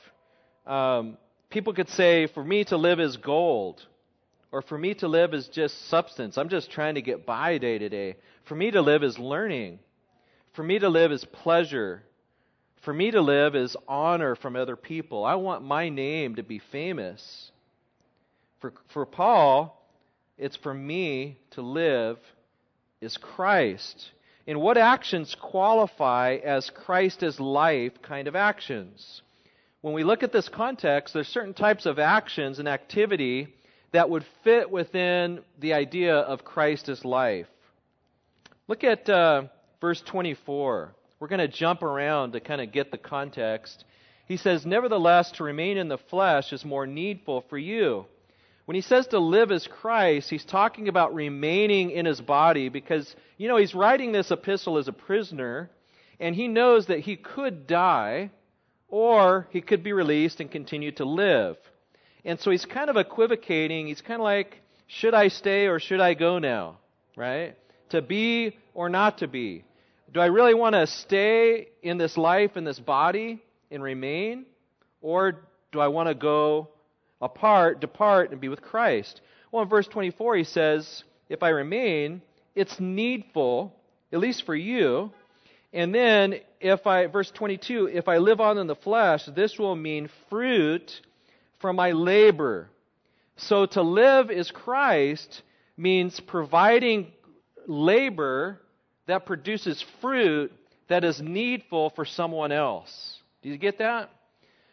Um, 0.65 1.17
people 1.49 1.73
could 1.73 1.89
say, 1.89 2.29
"For 2.29 2.45
me 2.45 2.62
to 2.67 2.77
live 2.77 3.00
is 3.00 3.17
gold," 3.17 3.85
or 4.53 4.62
"For 4.62 4.79
me 4.79 4.95
to 4.95 5.09
live 5.09 5.35
is 5.35 5.49
just 5.49 5.89
substance. 5.89 6.39
I'm 6.39 6.50
just 6.50 6.71
trying 6.71 6.95
to 6.95 7.03
get 7.03 7.27
by 7.27 7.59
day 7.59 7.79
to 7.79 7.89
day." 7.89 8.15
For 8.45 8.55
me 8.55 8.71
to 8.71 8.81
live 8.81 9.03
is 9.03 9.19
learning. 9.19 9.81
For 10.53 10.62
me 10.62 10.79
to 10.79 10.89
live 10.89 11.11
is 11.11 11.25
pleasure. 11.25 12.05
For 12.81 12.95
me 12.95 13.11
to 13.11 13.21
live 13.21 13.55
is 13.55 13.77
honor 13.87 14.35
from 14.35 14.57
other 14.57 14.77
people. 14.77 15.25
I 15.25 15.35
want 15.35 15.63
my 15.63 15.91
name 15.91 16.37
to 16.37 16.43
be 16.43 16.59
famous. 16.59 17.51
For, 18.61 18.73
for 18.93 19.05
Paul, 19.05 19.77
it's 20.39 20.57
for 20.57 20.73
me 20.73 21.39
to 21.53 21.63
live 21.63 22.19
is 23.01 23.17
Christ. 23.17 24.11
And 24.47 24.61
what 24.61 24.79
actions 24.79 25.37
qualify 25.39 26.39
as 26.43 26.71
Christ 26.71 27.23
as 27.23 27.39
life 27.39 28.01
kind 28.03 28.29
of 28.29 28.37
actions? 28.37 29.23
When 29.83 29.95
we 29.95 30.05
look 30.05 30.23
at 30.23 30.33
this 30.33 30.49
context, 30.49 31.15
there's 31.15 31.29
certain 31.29 31.55
types 31.55 31.87
of 31.87 31.99
actions 31.99 32.59
and 32.59 32.69
activity 32.69 33.49
that 33.93 34.09
would 34.09 34.25
fit 34.45 34.71
within 34.71 35.41
the 35.59 35.75
idea 35.75 36.17
of 36.17 36.45
Christ 36.45 36.89
as 36.89 37.05
life. 37.05 37.47
Look 38.69 38.85
at 38.85 39.09
uh, 39.09 39.45
verse 39.81 40.01
24. 40.03 40.95
We're 41.21 41.29
going 41.29 41.41
to 41.41 41.49
jump 41.49 41.83
around 41.83 42.33
to 42.33 42.41
kind 42.41 42.62
of 42.62 42.73
get 42.73 42.91
the 42.91 42.99
context. 42.99 43.85
He 44.27 44.39
says, 44.39 44.65
Nevertheless, 44.65 45.33
to 45.33 45.45
remain 45.45 45.77
in 45.77 45.89
the 45.89 45.99
flesh 45.99 46.53
is 46.53 46.65
more 46.65 46.87
needful 46.87 47.45
for 47.50 47.59
you. 47.59 48.07
When 48.65 48.75
he 48.75 48.81
says 48.81 49.09
to 49.09 49.19
live 49.19 49.53
as 49.53 49.67
Christ, 49.67 50.31
he's 50.31 50.45
talking 50.45 50.89
about 50.89 51.15
remaining 51.15 51.91
in 51.91 52.07
his 52.07 52.21
body 52.21 52.69
because, 52.69 53.15
you 53.37 53.49
know, 53.49 53.57
he's 53.57 53.75
writing 53.75 54.12
this 54.12 54.31
epistle 54.31 54.79
as 54.79 54.89
a 54.89 54.93
prisoner, 54.93 55.69
and 56.19 56.35
he 56.35 56.49
knows 56.49 56.87
that 56.87 57.00
he 57.00 57.17
could 57.17 57.67
die 57.67 58.31
or 58.89 59.47
he 59.50 59.61
could 59.61 59.83
be 59.83 59.93
released 59.93 60.41
and 60.41 60.50
continue 60.50 60.93
to 60.93 61.05
live. 61.05 61.57
And 62.25 62.41
so 62.41 62.50
he's 62.50 62.65
kind 62.65 62.89
of 62.89 62.97
equivocating. 62.97 63.89
He's 63.89 64.00
kind 64.00 64.21
of 64.21 64.25
like, 64.25 64.62
should 64.87 65.15
I 65.15 65.29
stay 65.29 65.67
or 65.67 65.81
should 65.81 66.00
I 66.00 66.15
go 66.15 66.39
now? 66.39 66.79
Right? 67.17 67.57
To 67.91 68.00
be 68.00 68.57
or 68.73 68.89
not 68.89 69.19
to 69.19 69.29
be. 69.29 69.65
Do 70.12 70.21
I 70.21 70.26
really 70.26 70.55
want 70.55 70.75
to 70.75 70.87
stay 70.87 71.69
in 71.83 71.99
this 71.99 72.17
life, 72.17 72.57
in 72.57 72.64
this 72.64 72.81
body, 72.81 73.43
and 73.71 73.83
remain? 73.83 74.47
Or 75.00 75.40
do 75.73 75.81
I 75.81 75.88
want 75.88 76.09
to 76.09 76.14
go 76.14 76.69
apart, 77.21 77.81
depart, 77.81 78.31
and 78.33 78.40
be 78.40 78.49
with 78.49 78.62
Christ. 78.62 79.21
Well, 79.52 79.62
in 79.62 79.69
verse 79.69 79.87
24, 79.87 80.37
he 80.37 80.45
says, 80.45 81.05
If 81.29 81.43
I 81.43 81.50
remain, 81.50 82.23
it's 82.55 82.81
needful, 82.81 83.75
at 84.12 84.19
least 84.19 84.45
for 84.47 84.55
you. 84.55 85.12
And 85.73 85.95
then, 85.95 86.37
if 86.61 86.87
I, 86.87 87.07
verse 87.07 87.31
22, 87.31 87.90
if 87.93 88.09
I 88.09 88.19
live 88.19 88.40
on 88.40 88.59
in 88.59 88.67
the 88.67 88.75
flesh, 88.75 89.25
this 89.26 89.59
will 89.59 89.76
mean 89.76 90.09
fruit 90.29 91.00
from 91.61 91.76
my 91.76 91.93
labor. 91.93 92.69
So 93.37 93.67
to 93.67 93.83
live 93.83 94.31
is 94.31 94.50
Christ 94.50 95.43
means 95.76 96.19
providing 96.21 97.12
labor 97.67 98.61
that 99.11 99.26
produces 99.26 99.85
fruit 100.00 100.52
that 100.88 101.05
is 101.05 101.21
needful 101.21 101.90
for 101.90 102.05
someone 102.05 102.52
else. 102.52 103.19
Do 103.43 103.49
you 103.49 103.59
get 103.59 103.79
that? 103.79 104.11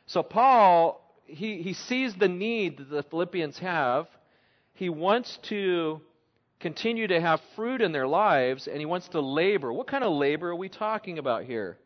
So 0.07 0.23
Paul 0.23 1.03
he, 1.27 1.61
he 1.61 1.73
sees 1.73 2.15
the 2.15 2.27
need 2.27 2.77
that 2.77 2.89
the 2.89 3.03
Philippians 3.03 3.59
have. 3.59 4.07
He 4.73 4.89
wants 4.89 5.37
to 5.43 6.01
continue 6.59 7.07
to 7.07 7.21
have 7.21 7.41
fruit 7.55 7.81
in 7.81 7.91
their 7.91 8.07
lives, 8.07 8.67
and 8.67 8.79
he 8.79 8.85
wants 8.85 9.09
to 9.09 9.21
labor. 9.21 9.71
What 9.71 9.87
kind 9.87 10.03
of 10.03 10.13
labor 10.13 10.49
are 10.49 10.55
we 10.55 10.69
talking 10.69 11.19
about 11.19 11.43
here? 11.43 11.77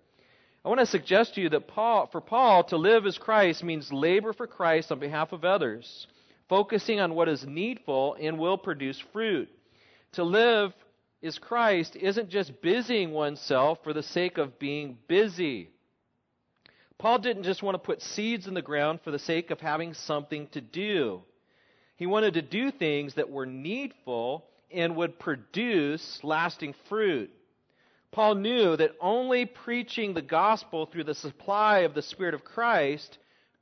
I 0.63 0.69
want 0.69 0.79
to 0.79 0.85
suggest 0.85 1.35
to 1.35 1.41
you 1.41 1.49
that 1.49 1.67
Paul, 1.67 2.07
for 2.11 2.21
Paul, 2.21 2.63
to 2.65 2.77
live 2.77 3.05
as 3.05 3.17
Christ 3.17 3.63
means 3.63 3.91
labor 3.91 4.31
for 4.31 4.45
Christ 4.45 4.91
on 4.91 4.99
behalf 4.99 5.33
of 5.33 5.43
others, 5.43 6.07
focusing 6.47 6.99
on 6.99 7.15
what 7.15 7.27
is 7.27 7.45
needful 7.45 8.15
and 8.21 8.37
will 8.37 8.57
produce 8.57 9.01
fruit. 9.11 9.49
To 10.13 10.23
live 10.23 10.73
as 11.23 11.37
Christ 11.37 11.95
isn't 11.95 12.29
just 12.29 12.61
busying 12.61 13.11
oneself 13.11 13.79
for 13.83 13.93
the 13.93 14.03
sake 14.03 14.37
of 14.37 14.59
being 14.59 14.97
busy. 15.07 15.69
Paul 16.97 17.19
didn't 17.19 17.43
just 17.43 17.63
want 17.63 17.75
to 17.75 17.79
put 17.79 18.01
seeds 18.01 18.47
in 18.47 18.53
the 18.53 18.61
ground 18.61 19.01
for 19.03 19.11
the 19.11 19.19
sake 19.19 19.51
of 19.51 19.59
having 19.59 19.93
something 19.93 20.47
to 20.49 20.61
do. 20.61 21.23
He 21.95 22.05
wanted 22.05 22.35
to 22.35 22.41
do 22.41 22.71
things 22.71 23.15
that 23.15 23.29
were 23.29 23.45
needful 23.45 24.45
and 24.71 24.95
would 24.95 25.19
produce 25.19 26.23
lasting 26.23 26.73
fruit. 26.89 27.31
Paul 28.11 28.35
knew 28.35 28.75
that 28.75 28.95
only 28.99 29.45
preaching 29.45 30.13
the 30.13 30.21
gospel 30.21 30.85
through 30.85 31.05
the 31.05 31.15
supply 31.15 31.79
of 31.79 31.93
the 31.93 32.01
Spirit 32.01 32.33
of 32.33 32.43
Christ 32.43 33.17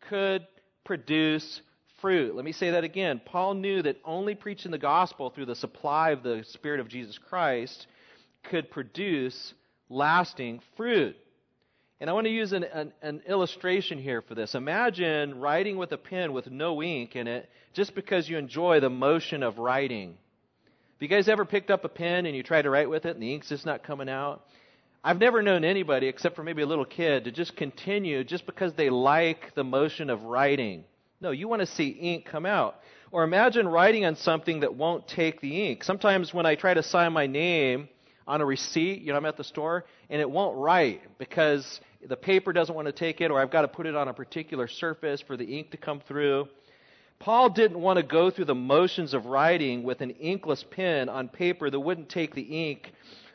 could 0.10 0.48
produce 0.84 1.62
fruit. 2.02 2.36
Let 2.36 2.46
me 2.46 2.52
say 2.52 2.72
that 2.72 2.84
again. 2.84 3.22
Paul 3.24 3.56
knew 3.56 3.82
that 3.82 3.98
only 4.04 4.36
preaching 4.36 4.72
the 4.72 4.78
gospel 4.78 5.30
through 5.30 5.46
the 5.46 5.56
supply 5.56 6.12
of 6.12 6.24
the 6.24 6.44
Spirit 6.48 6.80
of 6.80 6.88
Jesus 6.88 7.18
Christ 7.18 7.88
could 8.44 8.72
produce 8.72 9.54
lasting 9.90 10.62
fruit. 10.78 11.16
And 12.02 12.10
I 12.10 12.14
want 12.14 12.28
to 12.28 12.32
use 12.32 12.54
an, 12.54 12.64
an, 12.64 12.94
an, 13.02 13.22
illustration 13.28 13.98
here 13.98 14.22
for 14.22 14.34
this. 14.34 14.56
Imagine 14.56 15.40
writing 15.40 15.78
with 15.78 15.92
a 15.92 15.98
pen 15.98 16.32
with 16.32 16.50
no 16.50 16.82
ink 16.82 17.18
in 17.18 17.28
it 17.28 17.50
just 17.74 17.94
because 17.94 18.30
you 18.30 18.38
enjoy 18.38 18.80
the 18.80 18.90
motion 18.90 19.44
of 19.44 19.60
writing. 19.60 20.12
Have 20.12 21.02
you 21.02 21.08
guys 21.10 21.28
ever 21.28 21.44
picked 21.44 21.70
up 21.70 21.84
a 21.84 21.90
pen 21.90 22.26
and 22.26 22.36
you 22.36 22.44
try 22.44 22.62
to 22.62 22.70
write 22.70 22.90
with 22.90 23.06
it 23.06 23.16
and 23.16 23.22
the 23.22 23.34
ink's 23.34 23.50
just 23.50 23.66
not 23.66 23.84
coming 23.84 24.08
out? 24.08 24.46
I've 25.04 25.20
never 25.20 25.42
known 25.42 25.64
anybody, 25.64 26.08
except 26.08 26.36
for 26.36 26.44
maybe 26.44 26.62
a 26.62 26.66
little 26.66 26.86
kid, 26.86 27.26
to 27.26 27.32
just 27.32 27.56
continue 27.56 28.24
just 28.24 28.46
because 28.46 28.74
they 28.74 28.90
like 28.90 29.56
the 29.56 29.64
motion 29.64 30.10
of 30.10 30.24
writing. 30.24 30.84
No, 31.22 31.32
you 31.32 31.50
want 31.50 31.60
to 31.60 31.66
see 31.66 31.90
ink 31.90 32.26
come 32.26 32.46
out. 32.46 32.80
Or 33.12 33.24
imagine 33.24 33.68
writing 33.68 34.06
on 34.06 34.16
something 34.16 34.62
that 34.62 34.74
won't 34.74 35.08
take 35.08 35.42
the 35.42 35.68
ink. 35.68 35.84
Sometimes 35.84 36.34
when 36.34 36.46
I 36.46 36.56
try 36.56 36.74
to 36.74 36.84
sign 36.84 37.12
my 37.12 37.28
name 37.28 37.90
on 38.26 38.40
a 38.40 38.46
receipt, 38.46 39.02
you 39.02 39.12
know, 39.12 39.18
I'm 39.18 39.26
at 39.26 39.36
the 39.36 39.44
store, 39.44 39.86
and 40.10 40.22
it 40.22 40.30
won't 40.30 40.58
write 40.58 41.02
because 41.18 41.82
the 42.08 42.16
paper 42.16 42.54
doesn't 42.54 42.74
want 42.74 42.86
to 42.86 42.94
take 42.94 43.20
it, 43.20 43.32
or 43.32 43.42
I've 43.42 43.52
got 43.52 43.64
to 43.64 43.68
put 43.68 43.86
it 43.86 43.96
on 43.96 44.08
a 44.08 44.14
particular 44.14 44.68
surface 44.68 45.20
for 45.20 45.36
the 45.36 45.44
ink 45.44 45.72
to 45.72 45.78
come 45.78 46.00
through. 46.08 46.48
Paul 47.18 47.50
didn't 47.50 47.82
want 47.82 47.98
to 47.98 48.04
go 48.04 48.32
through 48.32 48.46
the 48.46 48.56
motions 48.56 49.14
of 49.14 49.26
writing 49.26 49.84
with 49.84 50.00
an 50.00 50.12
inkless 50.12 50.64
pen 50.64 51.10
on 51.10 51.28
paper 51.28 51.70
that 51.70 51.80
wouldn't 51.80 52.08
take 52.08 52.34
the 52.34 52.70
ink 52.70 52.94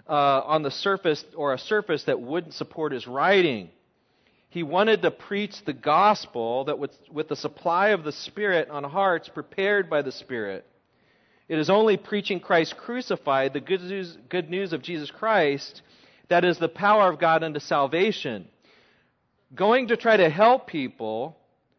uh, 0.09 0.41
on 0.41 0.63
the 0.63 0.71
surface 0.71 1.23
or 1.37 1.53
a 1.53 1.59
surface 1.59 2.05
that 2.05 2.19
wouldn't 2.19 2.55
support 2.55 2.93
his 2.93 3.07
writing. 3.07 3.69
He 4.55 4.63
wanted 4.63 5.03
to 5.03 5.11
preach 5.11 5.65
the 5.65 5.73
gospel 5.73 6.67
that 6.67 6.79
with, 6.79 6.97
with 7.11 7.27
the 7.27 7.35
supply 7.35 7.89
of 7.89 8.05
the 8.05 8.13
Spirit 8.13 8.71
on 8.71 8.85
hearts 8.85 9.29
prepared 9.29 9.91
by 9.91 10.03
the 10.03 10.13
Spirit. 10.13 10.65
It 11.49 11.59
is 11.59 11.69
only 11.69 11.97
preaching 11.97 12.39
Christ 12.39 12.77
crucified, 12.77 13.53
the 13.53 13.59
good 13.59 13.83
news, 13.83 14.17
good 14.29 14.49
news 14.49 14.73
of 14.73 14.81
Jesus 14.81 15.11
Christ, 15.11 15.83
that 16.29 16.45
is 16.45 16.57
the 16.57 16.69
power 16.69 17.09
of 17.09 17.19
God 17.19 17.43
unto 17.43 17.59
salvation. 17.59 18.47
Going 19.57 19.89
to 19.89 19.97
try 19.97 20.19
to 20.19 20.31
help 20.31 20.69
people 20.69 21.37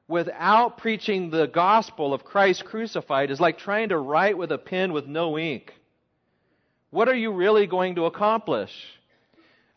without 0.09 0.77
preaching 0.77 1.29
the 1.29 1.47
gospel 1.47 2.13
of 2.13 2.25
Christ 2.25 2.65
crucified 2.65 3.31
is 3.31 3.39
like 3.39 3.57
trying 3.57 3.87
to 3.87 3.97
write 3.97 4.37
with 4.37 4.51
a 4.51 4.57
pen 4.57 4.91
with 4.91 5.07
no 5.07 5.39
ink. 5.39 5.73
What 6.89 7.07
are 7.07 7.15
you 7.15 7.31
really 7.31 7.67
going 7.67 7.95
to 7.95 8.03
accomplish? 8.03 8.73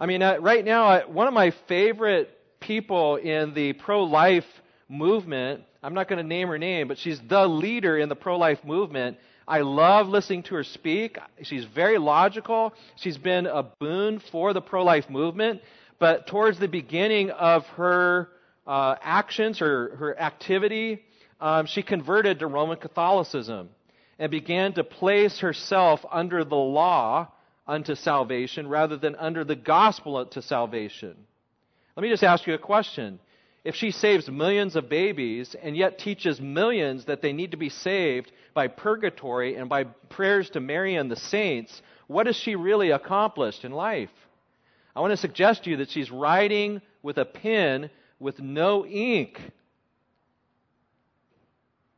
I 0.01 0.07
mean, 0.07 0.21
right 0.21 0.65
now, 0.65 1.07
one 1.07 1.29
of 1.29 1.33
my 1.33 1.53
favorite 1.69 2.35
people 2.61 3.17
in 3.17 3.55
the 3.55 3.73
pro 3.75 4.05
life 4.05 4.45
movement, 4.89 5.63
I'm 5.83 5.95
not 5.95 6.09
going 6.09 6.23
to 6.23 6.27
name 6.27 6.49
her 6.49 6.59
name, 6.59 6.89
but 6.89 6.99
she's 6.99 7.21
the 7.29 7.47
leader 7.47 7.99
in 7.99 8.09
the 8.09 8.17
pro 8.17 8.39
life 8.39 8.65
movement. 8.65 9.19
I 9.47 9.61
love 9.61 10.09
listening 10.09 10.43
to 10.45 10.57
her 10.57 10.65
speak. 10.65 11.19
She's 11.43 11.65
very 11.65 11.99
logical. 11.99 12.75
She's 12.97 13.17
been 13.17 13.47
a 13.47 13.63
boon 13.63 14.21
for 14.31 14.53
the 14.53 14.61
pro 14.61 14.85
life 14.85 15.09
movement. 15.09 15.63
But 15.99 16.27
towards 16.27 16.59
the 16.59 16.69
beginning 16.69 17.31
of 17.31 17.67
her 17.77 18.29
uh, 18.67 18.97
actions, 19.01 19.59
her, 19.59 19.97
her 19.97 20.19
activity, 20.19 21.03
um, 21.41 21.67
she 21.67 21.83
converted 21.83 22.41
to 22.41 22.47
Roman 22.47 22.77
Catholicism 22.77 23.71
and 24.19 24.31
began 24.31 24.75
to 24.75 24.85
place 24.85 25.39
herself 25.39 26.05
under 26.11 26.45
the 26.45 26.57
law 26.57 27.29
unto 27.67 27.95
salvation 27.95 28.69
rather 28.69 28.97
than 28.97 29.15
under 29.17 29.45
the 29.45 29.57
gospel 29.57 30.25
to 30.27 30.43
salvation. 30.43 31.17
Let 31.99 32.03
me 32.03 32.11
just 32.11 32.23
ask 32.23 32.47
you 32.47 32.55
a 32.55 32.59
question. 32.59 33.19
If 33.65 33.75
she 33.75 33.91
saves 33.91 34.31
millions 34.31 34.77
of 34.77 34.89
babies 34.89 35.57
and 35.61 35.77
yet 35.77 35.99
teaches 35.99 36.41
millions 36.41 37.07
that 37.07 37.23
they 37.23 37.33
need 37.33 37.51
to 37.51 37.57
be 37.57 37.71
saved 37.71 38.31
by 38.55 38.69
purgatory 38.69 39.57
and 39.57 39.69
by 39.69 39.83
prayers 39.83 40.49
to 40.51 40.61
Mary 40.61 40.95
and 40.95 41.11
the 41.11 41.17
saints, 41.17 41.83
what 42.07 42.29
has 42.29 42.37
she 42.37 42.55
really 42.55 42.93
accomplished 42.93 43.65
in 43.65 43.73
life? 43.73 44.13
I 44.95 45.01
want 45.01 45.11
to 45.11 45.17
suggest 45.17 45.65
to 45.65 45.71
you 45.71 45.79
that 45.79 45.91
she's 45.91 46.09
writing 46.09 46.83
with 47.03 47.19
a 47.19 47.25
pen 47.25 47.91
with 48.21 48.39
no 48.39 48.87
ink. 48.87 49.41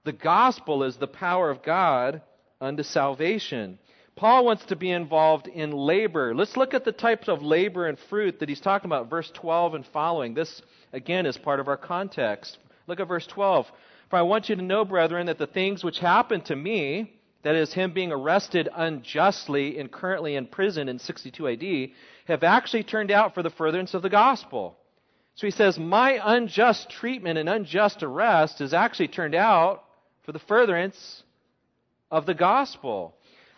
The 0.04 0.12
gospel 0.12 0.83
is 0.85 0.97
the 0.97 1.09
power 1.09 1.50
of 1.50 1.62
God 1.62 2.23
unto 2.59 2.85
salvation. 2.85 3.78
Paul 4.17 4.45
wants 4.45 4.64
to 4.67 4.76
be 4.76 4.90
involved 4.90 5.47
in 5.49 5.73
labor. 5.73 6.35
Let's 6.35 6.57
look 6.57 6.75
at 6.75 6.85
the 6.85 6.93
types 6.93 7.29
of 7.29 7.43
labor 7.43 7.87
and 7.87 7.99
fruit 7.99 8.40
that 8.40 8.49
he's 8.49 8.61
talking 8.61 8.88
about, 8.88 9.09
verse 9.09 9.31
12 9.35 9.75
and 9.75 9.87
following. 9.87 10.35
This, 10.35 10.61
again, 10.93 11.26
is 11.26 11.38
part 11.38 11.61
of 11.61 11.68
our 11.68 11.77
context. 11.77 12.59
Look 12.87 13.01
at 13.01 13.09
verse 13.09 13.27
12. 13.27 13.70
For 14.11 14.16
I 14.16 14.23
want 14.23 14.49
you 14.49 14.57
to 14.57 14.62
know, 14.62 14.85
brethren, 14.85 15.27
that 15.27 15.38
the 15.38 15.46
things 15.46 15.83
which 15.83 16.01
happened 16.01 16.46
to 16.46 16.57
me, 16.57 17.12
that 17.42 17.55
is, 17.55 17.73
him 17.73 17.92
being 17.92 18.12
arrested 18.12 18.68
unjustly 18.75 19.79
and 19.79 19.90
currently 19.90 20.37
in 20.37 20.46
prison 20.46 20.88
in 20.88 20.99
62 20.99 21.49
AD, 21.49 21.90
have 22.27 22.42
actually 22.42 22.85
turned 22.85 23.11
out 23.11 23.35
for 23.35 23.42
the 23.42 23.51
furtherance 23.51 23.94
of 23.94 24.03
the 24.03 24.11
gospel 24.11 24.77
so 25.40 25.46
he 25.46 25.53
says, 25.53 25.79
My 25.79 26.20
unjust 26.23 26.90
treatment 26.90 27.38
and 27.38 27.49
unjust 27.49 28.03
arrest 28.03 28.59
has 28.59 28.75
actually 28.75 29.09
turned 29.09 29.35
out 29.35 29.85
for 30.25 30.33
the 30.33 30.38
furtherance 30.38 31.23
of 32.11 32.27
the 32.27 32.35
gospel, 32.35 33.14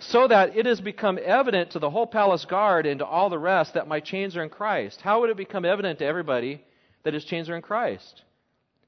so 0.09 0.29
that 0.29 0.57
it 0.57 0.67
has 0.67 0.81
become 0.81 1.19
evident 1.23 1.71
to 1.71 1.79
the 1.79 1.91
whole 1.91 2.07
palace 2.07 2.45
guard 2.45 2.87
and 2.87 2.99
to 2.99 3.07
all 3.07 3.31
the 3.31 3.39
rest 3.39 3.75
that 3.75 3.89
my 3.89 4.01
chains 4.01 4.37
are 4.37 4.43
in 4.43 4.51
Christ. 4.51 5.01
How 5.01 5.21
would 5.21 5.31
it 5.31 5.37
become 5.37 5.65
evident 5.65 5.99
to 6.01 6.05
everybody 6.05 6.63
that 7.05 7.15
his 7.15 7.25
chains 7.25 7.49
are 7.49 7.57
in 7.57 7.63
Christ? 7.63 8.23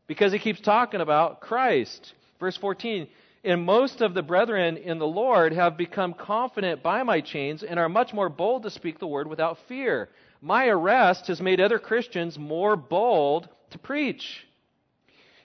Because 0.06 0.32
he 0.32 0.38
keeps 0.38 0.60
talking 0.60 1.00
about 1.00 1.40
Christ. 1.40 2.12
Verse 2.40 2.56
14 2.56 3.08
And 3.42 3.64
most 3.64 4.00
of 4.00 4.14
the 4.14 4.22
brethren 4.22 4.76
in 4.76 4.98
the 4.98 5.06
Lord 5.06 5.52
have 5.52 5.76
become 5.76 6.14
confident 6.14 6.82
by 6.82 7.02
my 7.02 7.20
chains 7.20 7.62
and 7.62 7.78
are 7.78 7.88
much 7.88 8.12
more 8.12 8.28
bold 8.28 8.64
to 8.64 8.70
speak 8.70 8.98
the 8.98 9.06
word 9.06 9.26
without 9.26 9.58
fear 9.68 10.08
my 10.44 10.66
arrest 10.66 11.28
has 11.28 11.40
made 11.40 11.58
other 11.58 11.78
Christians 11.78 12.38
more 12.38 12.76
bold 12.76 13.48
to 13.70 13.78
preach. 13.78 14.46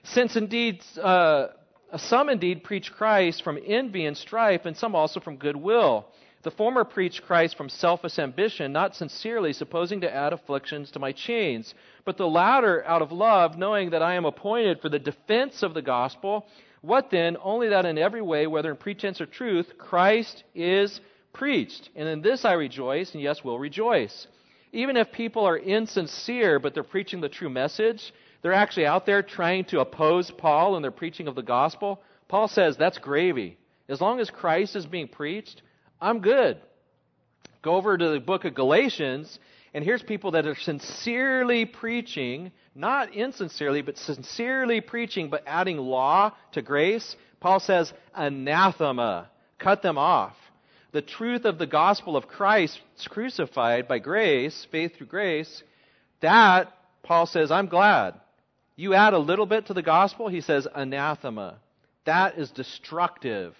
Since 0.02 0.36
indeed, 0.36 0.82
uh, 1.02 1.48
some 1.98 2.28
indeed 2.28 2.64
preach 2.64 2.92
Christ 2.92 3.42
from 3.42 3.58
envy 3.64 4.06
and 4.06 4.16
strife, 4.16 4.66
and 4.66 4.76
some 4.76 4.94
also 4.94 5.20
from 5.20 5.36
goodwill. 5.36 6.06
The 6.42 6.50
former 6.50 6.84
preach 6.84 7.22
Christ 7.22 7.56
from 7.56 7.68
selfish 7.68 8.18
ambition, 8.18 8.72
not 8.72 8.96
sincerely, 8.96 9.52
supposing 9.52 10.00
to 10.00 10.14
add 10.14 10.32
afflictions 10.32 10.90
to 10.92 10.98
my 10.98 11.12
chains. 11.12 11.74
But 12.06 12.16
the 12.16 12.26
latter 12.26 12.82
out 12.86 13.02
of 13.02 13.12
love, 13.12 13.58
knowing 13.58 13.90
that 13.90 14.02
I 14.02 14.14
am 14.14 14.24
appointed 14.24 14.80
for 14.80 14.88
the 14.88 14.98
defense 14.98 15.62
of 15.62 15.74
the 15.74 15.82
gospel. 15.82 16.46
What 16.80 17.10
then? 17.10 17.36
Only 17.42 17.68
that 17.68 17.84
in 17.84 17.98
every 17.98 18.22
way, 18.22 18.46
whether 18.46 18.70
in 18.70 18.78
pretense 18.78 19.20
or 19.20 19.26
truth, 19.26 19.76
Christ 19.76 20.44
is 20.54 21.00
preached. 21.34 21.90
And 21.94 22.08
in 22.08 22.22
this 22.22 22.46
I 22.46 22.52
rejoice, 22.52 23.12
and 23.12 23.22
yes, 23.22 23.44
will 23.44 23.58
rejoice. 23.58 24.26
Even 24.72 24.96
if 24.96 25.12
people 25.12 25.44
are 25.44 25.58
insincere, 25.58 26.58
but 26.58 26.72
they're 26.72 26.82
preaching 26.82 27.20
the 27.20 27.28
true 27.28 27.50
message, 27.50 28.14
they're 28.42 28.52
actually 28.52 28.86
out 28.86 29.06
there 29.06 29.22
trying 29.22 29.64
to 29.66 29.80
oppose 29.80 30.30
Paul 30.30 30.76
in 30.76 30.82
their 30.82 30.90
preaching 30.90 31.28
of 31.28 31.34
the 31.34 31.42
gospel. 31.42 32.00
Paul 32.28 32.48
says 32.48 32.76
that's 32.76 32.98
gravy. 32.98 33.58
As 33.88 34.00
long 34.00 34.20
as 34.20 34.30
Christ 34.30 34.76
is 34.76 34.86
being 34.86 35.08
preached, 35.08 35.62
I'm 36.00 36.20
good. 36.20 36.58
Go 37.62 37.74
over 37.74 37.96
to 37.96 38.08
the 38.08 38.20
book 38.20 38.44
of 38.44 38.54
Galatians, 38.54 39.38
and 39.74 39.84
here's 39.84 40.02
people 40.02 40.30
that 40.32 40.46
are 40.46 40.54
sincerely 40.54 41.66
preaching, 41.66 42.52
not 42.74 43.14
insincerely, 43.14 43.82
but 43.82 43.98
sincerely 43.98 44.80
preaching, 44.80 45.28
but 45.28 45.42
adding 45.46 45.76
law 45.76 46.32
to 46.52 46.62
grace. 46.62 47.16
Paul 47.40 47.60
says, 47.60 47.92
anathema. 48.14 49.28
Cut 49.58 49.82
them 49.82 49.98
off 49.98 50.34
the 50.92 51.02
truth 51.02 51.44
of 51.44 51.58
the 51.58 51.66
gospel 51.66 52.16
of 52.16 52.26
Christ 52.28 52.80
crucified 53.08 53.88
by 53.88 53.98
grace, 53.98 54.66
faith 54.70 54.96
through 54.96 55.06
grace, 55.06 55.62
that, 56.20 56.72
Paul 57.02 57.26
says, 57.26 57.50
I'm 57.50 57.66
glad. 57.66 58.14
You 58.80 58.94
add 58.94 59.12
a 59.12 59.18
little 59.18 59.44
bit 59.44 59.66
to 59.66 59.74
the 59.74 59.82
gospel, 59.82 60.28
he 60.28 60.40
says, 60.40 60.66
anathema. 60.74 61.58
That 62.06 62.38
is 62.38 62.50
destructive. 62.50 63.54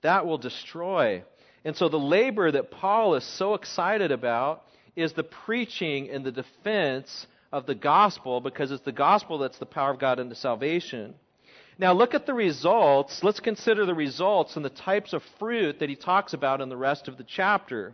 That 0.00 0.24
will 0.24 0.38
destroy. 0.38 1.24
And 1.66 1.76
so 1.76 1.90
the 1.90 1.98
labor 1.98 2.50
that 2.50 2.70
Paul 2.70 3.16
is 3.16 3.24
so 3.24 3.52
excited 3.52 4.12
about 4.12 4.62
is 4.96 5.12
the 5.12 5.24
preaching 5.24 6.08
and 6.08 6.24
the 6.24 6.32
defense 6.32 7.26
of 7.52 7.66
the 7.66 7.74
gospel 7.74 8.40
because 8.40 8.70
it's 8.70 8.82
the 8.82 8.92
gospel 8.92 9.36
that's 9.36 9.58
the 9.58 9.66
power 9.66 9.90
of 9.90 9.98
God 9.98 10.18
unto 10.20 10.34
salvation. 10.34 11.12
Now 11.78 11.92
look 11.92 12.14
at 12.14 12.24
the 12.24 12.32
results. 12.32 13.22
Let's 13.22 13.40
consider 13.40 13.84
the 13.84 13.94
results 13.94 14.56
and 14.56 14.64
the 14.64 14.70
types 14.70 15.12
of 15.12 15.22
fruit 15.38 15.80
that 15.80 15.90
he 15.90 15.96
talks 15.96 16.32
about 16.32 16.62
in 16.62 16.70
the 16.70 16.78
rest 16.78 17.08
of 17.08 17.18
the 17.18 17.24
chapter. 17.24 17.92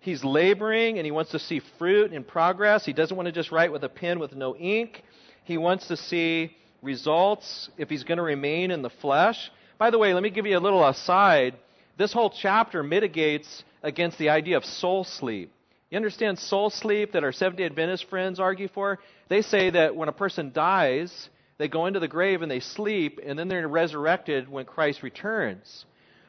He's 0.00 0.24
laboring 0.24 0.96
and 0.96 1.04
he 1.04 1.10
wants 1.10 1.32
to 1.32 1.38
see 1.38 1.60
fruit 1.78 2.12
and 2.12 2.26
progress. 2.26 2.86
He 2.86 2.94
doesn't 2.94 3.14
want 3.14 3.26
to 3.26 3.32
just 3.32 3.52
write 3.52 3.70
with 3.70 3.84
a 3.84 3.90
pen 3.90 4.18
with 4.18 4.34
no 4.34 4.56
ink. 4.56 5.04
He 5.50 5.58
wants 5.58 5.88
to 5.88 5.96
see 5.96 6.56
results 6.80 7.70
if 7.76 7.90
he's 7.90 8.04
going 8.04 8.18
to 8.18 8.22
remain 8.22 8.70
in 8.70 8.82
the 8.82 8.88
flesh. 8.88 9.50
By 9.78 9.90
the 9.90 9.98
way, 9.98 10.14
let 10.14 10.22
me 10.22 10.30
give 10.30 10.46
you 10.46 10.56
a 10.56 10.60
little 10.60 10.86
aside. 10.86 11.56
This 11.98 12.12
whole 12.12 12.30
chapter 12.30 12.84
mitigates 12.84 13.64
against 13.82 14.16
the 14.16 14.28
idea 14.28 14.58
of 14.58 14.64
soul 14.64 15.02
sleep. 15.02 15.52
You 15.90 15.96
understand 15.96 16.38
soul 16.38 16.70
sleep 16.70 17.10
that 17.14 17.24
our 17.24 17.32
Seventh 17.32 17.58
day 17.58 17.64
Adventist 17.64 18.08
friends 18.08 18.38
argue 18.38 18.68
for? 18.68 19.00
They 19.28 19.42
say 19.42 19.70
that 19.70 19.96
when 19.96 20.08
a 20.08 20.12
person 20.12 20.52
dies, 20.52 21.28
they 21.58 21.66
go 21.66 21.86
into 21.86 21.98
the 21.98 22.06
grave 22.06 22.42
and 22.42 22.50
they 22.50 22.60
sleep, 22.60 23.18
and 23.20 23.36
then 23.36 23.48
they're 23.48 23.66
resurrected 23.66 24.48
when 24.48 24.66
Christ 24.66 25.02
returns. 25.02 25.84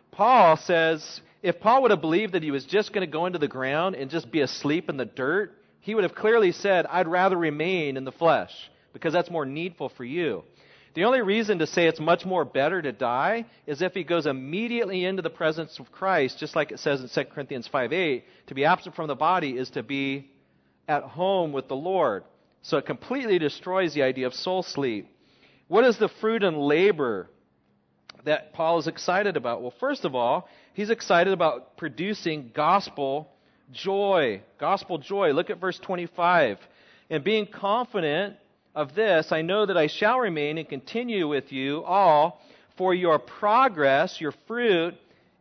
Paul 0.10 0.58
says 0.58 1.22
if 1.44 1.60
Paul 1.60 1.84
would 1.84 1.92
have 1.92 2.02
believed 2.02 2.34
that 2.34 2.42
he 2.42 2.50
was 2.50 2.66
just 2.66 2.92
going 2.92 3.06
to 3.06 3.12
go 3.12 3.28
into 3.28 3.38
the 3.38 3.48
ground 3.48 3.94
and 3.94 4.10
just 4.10 4.32
be 4.32 4.42
asleep 4.42 4.90
in 4.90 4.98
the 4.98 5.06
dirt, 5.06 5.56
he 5.80 5.94
would 5.94 6.06
have 6.06 6.16
clearly 6.16 6.52
said, 6.52 6.88
I'd 6.88 7.08
rather 7.08 7.38
remain 7.38 7.98
in 7.98 8.04
the 8.04 8.12
flesh 8.12 8.52
because 8.94 9.14
that's 9.14 9.30
more 9.30 9.46
needful 9.46 9.90
for 9.90 10.04
you. 10.04 10.44
The 10.94 11.06
only 11.06 11.22
reason 11.22 11.60
to 11.60 11.68
say 11.68 11.88
it's 11.88 12.02
much 12.02 12.26
more 12.26 12.44
better 12.44 12.82
to 12.82 12.92
die 12.92 13.46
is 13.66 13.82
if 13.82 13.94
he 13.94 14.04
goes 14.04 14.26
immediately 14.26 15.06
into 15.06 15.22
the 15.22 15.30
presence 15.30 15.80
of 15.80 15.92
Christ, 15.92 16.38
just 16.38 16.56
like 16.56 16.72
it 16.72 16.80
says 16.80 17.02
in 17.02 17.08
2 17.08 17.30
Corinthians 17.32 17.68
5 17.68 17.94
8, 17.94 18.26
to 18.48 18.56
be 18.56 18.66
absent 18.66 18.96
from 18.96 19.08
the 19.08 19.16
body 19.16 19.52
is 19.52 19.70
to 19.72 19.84
be 19.84 20.30
at 20.88 21.04
home 21.04 21.54
with 21.54 21.70
the 21.70 21.76
Lord. 21.76 22.26
So 22.62 22.78
it 22.78 22.86
completely 22.86 23.40
destroys 23.40 23.94
the 23.94 24.04
idea 24.04 24.28
of 24.28 24.34
soul 24.34 24.64
sleep. 24.64 25.08
What 25.70 25.86
is 25.86 25.98
the 25.98 26.10
fruit 26.10 26.44
and 26.44 26.58
labor 26.58 27.30
that 28.26 28.54
Paul 28.54 28.80
is 28.80 28.88
excited 28.88 29.38
about? 29.38 29.62
Well, 29.62 29.74
first 29.80 30.04
of 30.04 30.14
all, 30.14 30.50
he's 30.74 30.90
excited 30.90 31.32
about 31.32 31.78
producing 31.78 32.52
gospel 32.54 33.30
joy. 33.72 34.42
Gospel 34.60 34.98
joy. 34.98 35.32
Look 35.32 35.50
at 35.50 35.60
verse 35.60 35.80
25. 35.80 36.60
And 37.10 37.24
being 37.24 37.48
confident 37.48 38.36
of 38.74 38.96
this, 38.96 39.32
I 39.32 39.42
know 39.42 39.66
that 39.66 39.78
I 39.78 39.88
shall 39.88 40.20
remain 40.20 40.58
and 40.58 40.68
continue 40.68 41.28
with 41.28 41.52
you 41.52 41.84
all 41.84 42.42
for 42.78 42.94
your 42.94 43.20
progress, 43.20 44.22
your 44.22 44.34
fruit, 44.48 44.96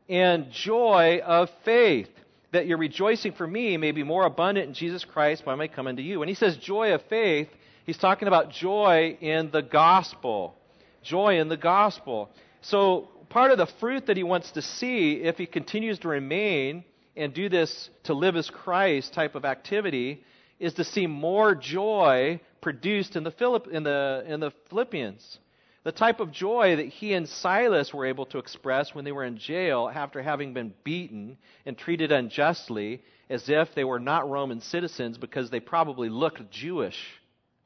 and 0.08 0.50
joy 0.50 1.20
of 1.24 1.48
faith, 1.64 2.08
that 2.52 2.66
your 2.66 2.78
rejoicing 2.78 3.32
for 3.32 3.46
me 3.46 3.76
may 3.76 3.92
be 3.92 4.02
more 4.02 4.24
abundant 4.24 4.68
in 4.68 4.74
Jesus 4.74 5.04
Christ 5.04 5.44
I 5.46 5.54
may 5.54 5.68
come 5.68 5.86
unto 5.86 6.02
you. 6.02 6.18
When 6.18 6.28
he 6.28 6.34
says 6.34 6.56
joy 6.56 6.92
of 6.92 7.02
faith, 7.02 7.48
he's 7.86 7.96
talking 7.96 8.26
about 8.26 8.50
joy 8.50 9.16
in 9.20 9.50
the 9.52 9.62
gospel. 9.62 10.56
Joy 11.02 11.38
in 11.38 11.48
the 11.48 11.56
gospel. 11.56 12.30
So, 12.62 13.08
part 13.28 13.52
of 13.52 13.58
the 13.58 13.66
fruit 13.66 14.06
that 14.06 14.16
he 14.16 14.24
wants 14.24 14.50
to 14.52 14.62
see 14.62 15.22
if 15.22 15.38
he 15.38 15.46
continues 15.46 16.00
to 16.00 16.08
remain 16.08 16.84
and 17.16 17.32
do 17.32 17.48
this 17.48 17.88
to 18.04 18.14
live 18.14 18.36
as 18.36 18.50
Christ 18.50 19.12
type 19.12 19.34
of 19.36 19.44
activity 19.44 20.24
is 20.60 20.74
to 20.74 20.84
see 20.84 21.06
more 21.06 21.54
joy 21.54 22.40
produced 22.60 23.16
in 23.16 23.24
the, 23.24 23.30
Philipp, 23.30 23.66
in 23.66 23.82
the, 23.82 24.22
in 24.26 24.40
the 24.40 24.52
Philippians. 24.68 25.38
The 25.82 25.92
type 25.92 26.20
of 26.20 26.30
joy 26.30 26.76
that 26.76 26.86
he 26.86 27.14
and 27.14 27.26
Silas 27.26 27.94
were 27.94 28.04
able 28.04 28.26
to 28.26 28.38
express 28.38 28.94
when 28.94 29.06
they 29.06 29.12
were 29.12 29.24
in 29.24 29.38
jail 29.38 29.90
after 29.92 30.20
having 30.20 30.52
been 30.52 30.74
beaten 30.84 31.38
and 31.64 31.76
treated 31.76 32.12
unjustly 32.12 33.02
as 33.30 33.48
if 33.48 33.74
they 33.74 33.84
were 33.84 33.98
not 33.98 34.28
Roman 34.28 34.60
citizens 34.60 35.16
because 35.16 35.48
they 35.48 35.60
probably 35.60 36.10
looked 36.10 36.50
Jewish, 36.50 36.98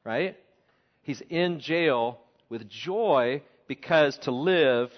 right? 0.05 0.37
He's 1.01 1.21
in 1.29 1.59
jail 1.59 2.21
with 2.47 2.69
joy 2.69 3.41
because 3.67 4.17
to 4.19 4.31
live 4.31 4.91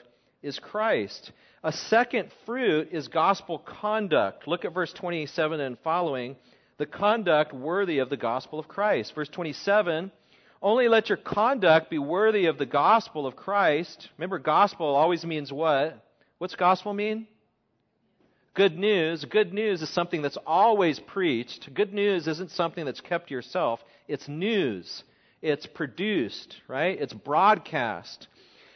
is 0.44 0.60
Christ. 0.60 1.32
A 1.64 1.72
second 1.72 2.30
fruit 2.46 2.90
is 2.92 3.08
gospel 3.08 3.58
conduct. 3.58 4.48
Look 4.48 4.64
at 4.64 4.76
verse 4.76 4.94
27 4.94 5.60
and 5.60 5.80
following 5.80 6.36
the 6.78 6.86
conduct 6.86 7.54
worthy 7.54 8.00
of 8.00 8.10
the 8.10 8.18
gospel 8.18 8.60
of 8.60 8.68
Christ. 8.68 9.14
Verse 9.16 9.30
27 9.30 10.12
Only 10.62 10.88
let 10.88 11.10
your 11.10 11.18
conduct 11.18 11.90
be 11.90 12.00
worthy 12.00 12.46
of 12.46 12.58
the 12.58 12.66
gospel 12.66 13.26
of 13.26 13.36
Christ. 13.36 14.10
Remember, 14.18 14.40
gospel 14.40 14.88
always 14.88 15.26
means 15.26 15.52
what? 15.52 16.04
What's 16.38 16.56
gospel 16.56 16.94
mean? 16.94 17.28
Good 18.54 18.78
news. 18.78 19.24
Good 19.26 19.54
news 19.54 19.82
is 19.82 19.90
something 19.90 20.22
that's 20.22 20.38
always 20.46 21.00
preached. 21.00 21.72
Good 21.74 21.94
news 21.94 22.28
isn't 22.28 22.52
something 22.52 22.86
that's 22.86 23.02
kept 23.02 23.28
to 23.28 23.34
yourself, 23.34 23.84
it's 24.08 24.28
news. 24.28 25.04
It's 25.40 25.68
produced, 25.68 26.56
right? 26.68 27.00
It's 27.00 27.14
broadcast. 27.14 28.28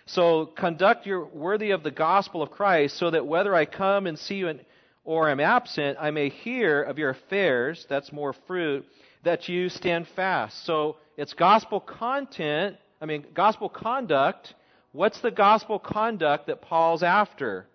So 0.05 0.45
conduct 0.45 1.07
your 1.07 1.25
worthy 1.25 1.71
of 1.71 1.81
the 1.81 1.89
gospel 1.89 2.43
of 2.43 2.51
Christ, 2.51 2.97
so 2.97 3.09
that 3.09 3.25
whether 3.25 3.55
I 3.55 3.65
come 3.65 4.05
and 4.05 4.19
see 4.19 4.35
you 4.35 4.49
in, 4.49 4.59
or 5.03 5.29
am 5.29 5.39
absent, 5.39 5.97
I 5.99 6.11
may 6.11 6.29
hear 6.29 6.81
of 6.81 6.97
your 6.97 7.09
affairs, 7.09 7.85
that's 7.89 8.11
more 8.11 8.33
fruit, 8.33 8.85
that 9.23 9.49
you 9.49 9.69
stand 9.69 10.07
fast. 10.09 10.65
So 10.65 10.97
it's 11.17 11.33
gospel 11.33 11.79
content, 11.79 12.77
I 12.99 13.05
mean, 13.05 13.25
gospel 13.33 13.69
conduct. 13.69 14.53
What's 14.91 15.19
the 15.21 15.31
gospel 15.31 15.79
conduct 15.79 16.47
that 16.47 16.61
Paul's 16.61 17.03
after? 17.03 17.67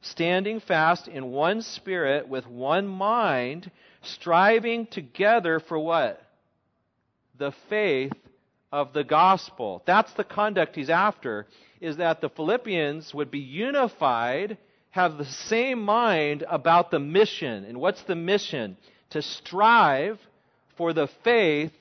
Standing 0.00 0.60
fast 0.60 1.08
in 1.08 1.30
one 1.30 1.62
spirit 1.62 2.28
with 2.28 2.46
one 2.46 2.86
mind, 2.86 3.70
striving 4.02 4.86
together 4.86 5.60
for 5.60 5.78
what? 5.78 6.22
The 7.36 7.52
faith 7.68 8.12
of 8.72 8.92
the 8.92 9.04
gospel. 9.04 9.82
That's 9.86 10.12
the 10.14 10.24
conduct 10.24 10.76
he's 10.76 10.90
after, 10.90 11.46
is 11.80 11.96
that 11.96 12.20
the 12.20 12.28
Philippians 12.28 13.14
would 13.14 13.30
be 13.30 13.38
unified 13.38 14.58
have 14.90 15.18
the 15.18 15.24
same 15.24 15.82
mind 15.82 16.44
about 16.48 16.90
the 16.90 16.98
mission. 16.98 17.64
And 17.64 17.78
what's 17.78 18.02
the 18.02 18.14
mission? 18.14 18.76
To 19.10 19.22
strive 19.22 20.18
for 20.76 20.92
the 20.92 21.08
faith 21.24 21.72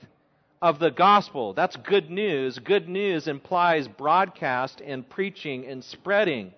of 0.61 0.79
the 0.79 0.91
gospel. 0.91 1.53
That's 1.53 1.75
good 1.75 2.09
news. 2.09 2.59
Good 2.59 2.89
news 2.89 3.27
implies 3.27 3.87
broadcast 3.87 4.81
and 4.81 5.07
preaching 5.07 5.65
and 5.65 5.83
spreading. 5.83 6.53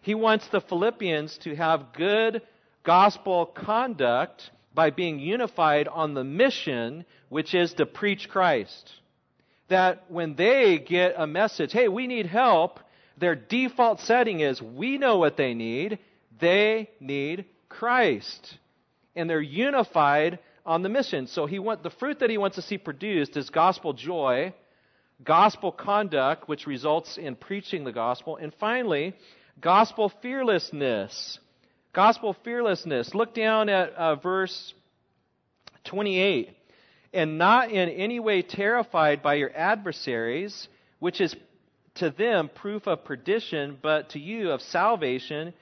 He 0.00 0.14
wants 0.14 0.48
the 0.48 0.60
Philippians 0.60 1.38
to 1.38 1.54
have 1.54 1.92
good 1.92 2.42
gospel 2.82 3.46
conduct 3.46 4.50
by 4.74 4.90
being 4.90 5.20
unified 5.20 5.86
on 5.86 6.14
the 6.14 6.24
mission, 6.24 7.04
which 7.28 7.54
is 7.54 7.74
to 7.74 7.86
preach 7.86 8.28
Christ. 8.28 8.90
That 9.68 10.04
when 10.08 10.34
they 10.34 10.78
get 10.78 11.14
a 11.16 11.26
message, 11.26 11.72
hey, 11.72 11.88
we 11.88 12.06
need 12.06 12.26
help, 12.26 12.80
their 13.18 13.34
default 13.34 14.00
setting 14.00 14.40
is 14.40 14.60
we 14.60 14.98
know 14.98 15.18
what 15.18 15.36
they 15.36 15.54
need. 15.54 15.98
They 16.40 16.90
need 17.00 17.46
Christ. 17.68 18.58
And 19.14 19.28
they're 19.28 19.40
unified 19.40 20.38
on 20.64 20.82
the 20.82 20.88
mission. 20.88 21.26
So 21.26 21.46
he 21.46 21.58
want 21.58 21.82
the 21.82 21.90
fruit 21.90 22.20
that 22.20 22.30
he 22.30 22.38
wants 22.38 22.56
to 22.56 22.62
see 22.62 22.78
produced 22.78 23.36
is 23.36 23.50
gospel 23.50 23.92
joy, 23.92 24.54
gospel 25.22 25.72
conduct, 25.72 26.48
which 26.48 26.66
results 26.66 27.18
in 27.18 27.36
preaching 27.36 27.84
the 27.84 27.92
gospel, 27.92 28.36
and 28.36 28.52
finally, 28.54 29.14
gospel 29.60 30.12
fearlessness. 30.22 31.38
Gospel 31.92 32.34
fearlessness. 32.44 33.14
Look 33.14 33.34
down 33.34 33.68
at 33.68 33.92
uh, 33.92 34.16
verse 34.16 34.72
28. 35.84 36.56
And 37.12 37.36
not 37.36 37.70
in 37.70 37.90
any 37.90 38.20
way 38.20 38.40
terrified 38.40 39.22
by 39.22 39.34
your 39.34 39.54
adversaries, 39.54 40.68
which 40.98 41.20
is 41.20 41.36
to 41.96 42.10
them 42.10 42.50
proof 42.54 42.86
of 42.86 43.04
perdition, 43.04 43.78
but 43.80 44.10
to 44.10 44.18
you 44.18 44.50
of 44.50 44.62
salvation, 44.62 45.52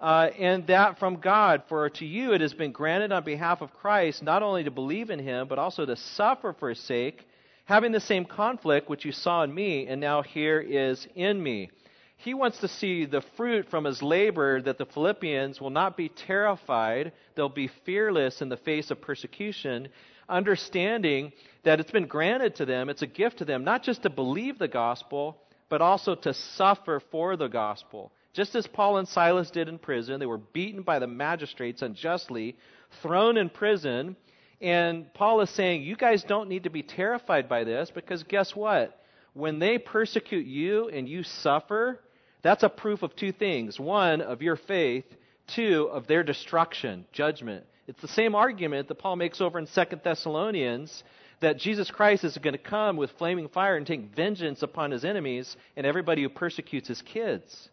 uh, 0.00 0.30
and 0.38 0.66
that 0.66 0.98
from 0.98 1.16
God. 1.16 1.62
For 1.68 1.88
to 1.90 2.06
you 2.06 2.32
it 2.32 2.40
has 2.40 2.54
been 2.54 2.72
granted 2.72 3.12
on 3.12 3.24
behalf 3.24 3.62
of 3.62 3.74
Christ 3.74 4.22
not 4.22 4.42
only 4.42 4.64
to 4.64 4.70
believe 4.70 5.10
in 5.10 5.18
him, 5.18 5.48
but 5.48 5.58
also 5.58 5.86
to 5.86 5.96
suffer 5.96 6.52
for 6.52 6.68
his 6.68 6.80
sake, 6.80 7.26
having 7.64 7.92
the 7.92 8.00
same 8.00 8.24
conflict 8.24 8.88
which 8.88 9.04
you 9.04 9.12
saw 9.12 9.42
in 9.42 9.54
me, 9.54 9.86
and 9.86 10.00
now 10.00 10.22
here 10.22 10.60
is 10.60 11.06
in 11.14 11.42
me. 11.42 11.70
He 12.16 12.34
wants 12.34 12.58
to 12.58 12.68
see 12.68 13.04
the 13.04 13.22
fruit 13.36 13.70
from 13.70 13.84
his 13.84 14.02
labor 14.02 14.60
that 14.62 14.76
the 14.76 14.86
Philippians 14.86 15.60
will 15.60 15.70
not 15.70 15.96
be 15.96 16.08
terrified, 16.08 17.12
they'll 17.34 17.48
be 17.48 17.70
fearless 17.86 18.42
in 18.42 18.48
the 18.48 18.56
face 18.56 18.90
of 18.90 19.00
persecution, 19.00 19.88
understanding 20.28 21.32
that 21.62 21.80
it's 21.80 21.92
been 21.92 22.06
granted 22.06 22.56
to 22.56 22.66
them, 22.66 22.88
it's 22.88 23.02
a 23.02 23.06
gift 23.06 23.38
to 23.38 23.44
them, 23.44 23.64
not 23.64 23.82
just 23.82 24.02
to 24.02 24.10
believe 24.10 24.58
the 24.58 24.68
gospel 24.68 25.38
but 25.68 25.82
also 25.82 26.14
to 26.14 26.34
suffer 26.34 27.00
for 27.10 27.36
the 27.36 27.48
gospel. 27.48 28.12
Just 28.32 28.54
as 28.54 28.66
Paul 28.66 28.98
and 28.98 29.08
Silas 29.08 29.50
did 29.50 29.68
in 29.68 29.78
prison, 29.78 30.20
they 30.20 30.26
were 30.26 30.38
beaten 30.38 30.82
by 30.82 30.98
the 30.98 31.06
magistrates 31.06 31.82
unjustly, 31.82 32.56
thrown 33.02 33.36
in 33.36 33.50
prison. 33.50 34.16
And 34.60 35.12
Paul 35.14 35.40
is 35.40 35.50
saying, 35.50 35.82
You 35.82 35.96
guys 35.96 36.22
don't 36.22 36.48
need 36.48 36.64
to 36.64 36.70
be 36.70 36.82
terrified 36.82 37.48
by 37.48 37.64
this 37.64 37.90
because 37.90 38.22
guess 38.22 38.54
what? 38.54 39.00
When 39.34 39.58
they 39.58 39.78
persecute 39.78 40.46
you 40.46 40.88
and 40.88 41.08
you 41.08 41.22
suffer, 41.22 42.00
that's 42.42 42.62
a 42.62 42.68
proof 42.68 43.02
of 43.02 43.14
two 43.16 43.32
things. 43.32 43.78
One, 43.78 44.20
of 44.20 44.42
your 44.42 44.56
faith. 44.56 45.04
Two, 45.48 45.88
of 45.90 46.06
their 46.06 46.22
destruction, 46.22 47.06
judgment. 47.10 47.64
It's 47.86 48.02
the 48.02 48.08
same 48.08 48.34
argument 48.34 48.88
that 48.88 48.96
Paul 48.96 49.16
makes 49.16 49.40
over 49.40 49.58
in 49.58 49.66
Second 49.66 50.02
Thessalonians 50.04 51.02
that 51.40 51.58
Jesus 51.58 51.90
Christ 51.90 52.24
is 52.24 52.36
going 52.38 52.52
to 52.52 52.58
come 52.58 52.96
with 52.96 53.10
flaming 53.12 53.48
fire 53.48 53.76
and 53.76 53.86
take 53.86 54.14
vengeance 54.14 54.62
upon 54.62 54.90
his 54.90 55.04
enemies 55.04 55.56
and 55.76 55.86
everybody 55.86 56.22
who 56.22 56.28
persecutes 56.28 56.88
his 56.88 57.02
kids. 57.02 57.68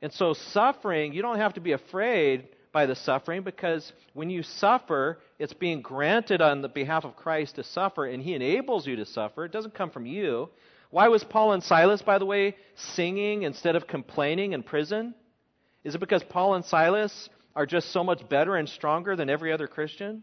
And 0.00 0.12
so, 0.12 0.34
suffering, 0.34 1.12
you 1.12 1.22
don't 1.22 1.38
have 1.38 1.54
to 1.54 1.60
be 1.60 1.72
afraid 1.72 2.48
by 2.72 2.86
the 2.86 2.96
suffering 2.96 3.42
because 3.42 3.92
when 4.14 4.30
you 4.30 4.42
suffer, 4.42 5.18
it's 5.38 5.52
being 5.52 5.80
granted 5.80 6.42
on 6.42 6.60
the 6.60 6.68
behalf 6.68 7.04
of 7.04 7.16
Christ 7.16 7.54
to 7.56 7.64
suffer, 7.64 8.04
and 8.04 8.22
he 8.22 8.34
enables 8.34 8.86
you 8.86 8.96
to 8.96 9.06
suffer. 9.06 9.44
It 9.44 9.52
doesn't 9.52 9.74
come 9.74 9.90
from 9.90 10.06
you. 10.06 10.50
Why 10.90 11.08
was 11.08 11.24
Paul 11.24 11.52
and 11.52 11.62
Silas, 11.62 12.02
by 12.02 12.18
the 12.18 12.26
way, 12.26 12.56
singing 12.74 13.42
instead 13.42 13.76
of 13.76 13.86
complaining 13.86 14.52
in 14.52 14.62
prison? 14.62 15.14
Is 15.84 15.94
it 15.94 15.98
because 15.98 16.22
Paul 16.22 16.54
and 16.54 16.64
Silas 16.64 17.28
are 17.56 17.66
just 17.66 17.90
so 17.90 18.02
much 18.02 18.28
better 18.28 18.56
and 18.56 18.68
stronger 18.68 19.16
than 19.16 19.30
every 19.30 19.52
other 19.52 19.66
Christian? 19.66 20.22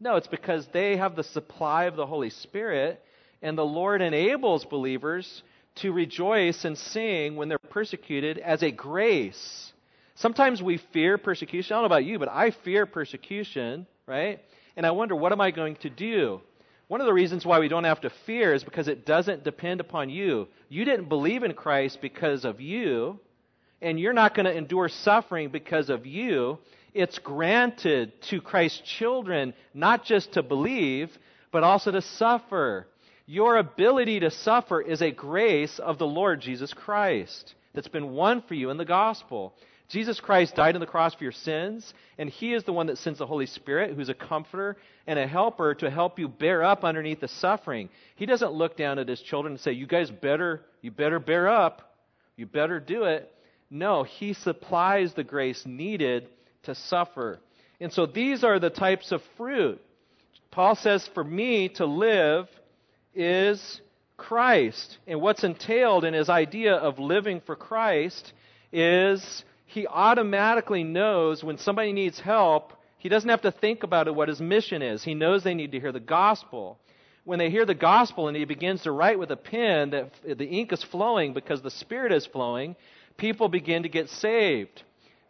No, 0.00 0.16
it's 0.16 0.26
because 0.26 0.66
they 0.72 0.96
have 0.96 1.16
the 1.16 1.22
supply 1.22 1.84
of 1.84 1.96
the 1.96 2.06
Holy 2.06 2.30
Spirit, 2.30 3.02
and 3.42 3.56
the 3.56 3.64
Lord 3.64 4.02
enables 4.02 4.64
believers 4.64 5.42
to 5.76 5.92
rejoice 5.92 6.64
and 6.64 6.76
sing 6.76 7.36
when 7.36 7.48
they're 7.48 7.58
persecuted 7.58 8.38
as 8.38 8.62
a 8.62 8.70
grace. 8.70 9.72
Sometimes 10.16 10.62
we 10.62 10.78
fear 10.92 11.18
persecution. 11.18 11.74
I 11.74 11.76
don't 11.76 11.82
know 11.82 11.94
about 11.94 12.04
you, 12.04 12.18
but 12.18 12.28
I 12.28 12.50
fear 12.50 12.86
persecution, 12.86 13.86
right? 14.06 14.40
And 14.76 14.86
I 14.86 14.92
wonder, 14.92 15.16
what 15.16 15.32
am 15.32 15.40
I 15.40 15.50
going 15.50 15.76
to 15.76 15.90
do? 15.90 16.40
One 16.88 17.00
of 17.00 17.06
the 17.06 17.12
reasons 17.12 17.46
why 17.46 17.58
we 17.58 17.68
don't 17.68 17.84
have 17.84 18.02
to 18.02 18.10
fear 18.26 18.52
is 18.52 18.62
because 18.62 18.88
it 18.88 19.06
doesn't 19.06 19.42
depend 19.42 19.80
upon 19.80 20.10
you. 20.10 20.48
You 20.68 20.84
didn't 20.84 21.08
believe 21.08 21.42
in 21.42 21.54
Christ 21.54 21.98
because 22.00 22.44
of 22.44 22.60
you, 22.60 23.18
and 23.80 23.98
you're 23.98 24.12
not 24.12 24.34
going 24.34 24.46
to 24.46 24.56
endure 24.56 24.88
suffering 24.88 25.48
because 25.48 25.88
of 25.88 26.06
you. 26.06 26.58
It's 26.94 27.18
granted 27.18 28.22
to 28.22 28.40
Christ's 28.40 28.80
children 28.80 29.52
not 29.74 30.04
just 30.04 30.32
to 30.32 30.42
believe, 30.42 31.18
but 31.50 31.64
also 31.64 31.90
to 31.90 32.00
suffer. 32.00 32.86
Your 33.26 33.56
ability 33.56 34.20
to 34.20 34.30
suffer 34.30 34.80
is 34.80 35.02
a 35.02 35.10
grace 35.10 35.80
of 35.80 35.98
the 35.98 36.06
Lord 36.06 36.40
Jesus 36.40 36.72
Christ 36.72 37.54
that's 37.74 37.88
been 37.88 38.12
won 38.12 38.42
for 38.42 38.54
you 38.54 38.70
in 38.70 38.76
the 38.76 38.84
gospel. 38.84 39.54
Jesus 39.88 40.20
Christ 40.20 40.54
died 40.54 40.76
on 40.76 40.80
the 40.80 40.86
cross 40.86 41.14
for 41.14 41.24
your 41.24 41.32
sins, 41.32 41.92
and 42.16 42.30
He 42.30 42.54
is 42.54 42.64
the 42.64 42.72
one 42.72 42.86
that 42.86 42.98
sends 42.98 43.18
the 43.18 43.26
Holy 43.26 43.46
Spirit, 43.46 43.94
who's 43.94 44.08
a 44.08 44.14
comforter 44.14 44.76
and 45.06 45.18
a 45.18 45.26
helper 45.26 45.74
to 45.74 45.90
help 45.90 46.18
you 46.18 46.28
bear 46.28 46.62
up 46.62 46.84
underneath 46.84 47.20
the 47.20 47.28
suffering. 47.28 47.88
He 48.14 48.24
doesn't 48.24 48.52
look 48.52 48.76
down 48.76 48.98
at 48.98 49.08
His 49.08 49.20
children 49.20 49.54
and 49.54 49.60
say, 49.60 49.72
"You 49.72 49.86
guys 49.86 50.10
better, 50.10 50.64
you 50.80 50.90
better 50.90 51.18
bear 51.18 51.48
up, 51.48 51.96
you 52.36 52.46
better 52.46 52.78
do 52.78 53.04
it." 53.04 53.30
No, 53.68 54.04
He 54.04 54.32
supplies 54.32 55.12
the 55.12 55.24
grace 55.24 55.66
needed 55.66 56.28
to 56.64 56.74
suffer. 56.74 57.38
And 57.80 57.92
so 57.92 58.06
these 58.06 58.44
are 58.44 58.58
the 58.58 58.70
types 58.70 59.12
of 59.12 59.22
fruit. 59.36 59.80
Paul 60.50 60.74
says, 60.74 61.06
"For 61.08 61.24
me 61.24 61.68
to 61.70 61.86
live 61.86 62.48
is 63.14 63.80
Christ." 64.16 64.98
And 65.06 65.20
what's 65.20 65.44
entailed 65.44 66.04
in 66.04 66.14
his 66.14 66.28
idea 66.28 66.74
of 66.74 66.98
living 66.98 67.40
for 67.40 67.56
Christ 67.56 68.32
is 68.72 69.44
he 69.66 69.86
automatically 69.86 70.84
knows 70.84 71.42
when 71.42 71.58
somebody 71.58 71.92
needs 71.92 72.20
help, 72.20 72.72
he 72.98 73.08
doesn't 73.08 73.28
have 73.28 73.42
to 73.42 73.50
think 73.50 73.82
about 73.82 74.06
it 74.06 74.14
what 74.14 74.28
his 74.28 74.40
mission 74.40 74.82
is. 74.82 75.02
He 75.02 75.14
knows 75.14 75.42
they 75.42 75.54
need 75.54 75.72
to 75.72 75.80
hear 75.80 75.92
the 75.92 76.00
gospel. 76.00 76.78
When 77.24 77.38
they 77.38 77.50
hear 77.50 77.64
the 77.64 77.74
gospel 77.74 78.28
and 78.28 78.36
he 78.36 78.44
begins 78.44 78.82
to 78.82 78.92
write 78.92 79.18
with 79.18 79.30
a 79.30 79.36
pen 79.36 79.90
that 79.90 80.12
the 80.22 80.46
ink 80.46 80.72
is 80.72 80.82
flowing 80.84 81.32
because 81.32 81.62
the 81.62 81.70
spirit 81.70 82.12
is 82.12 82.26
flowing, 82.26 82.76
people 83.16 83.48
begin 83.48 83.82
to 83.82 83.88
get 83.88 84.08
saved. 84.08 84.82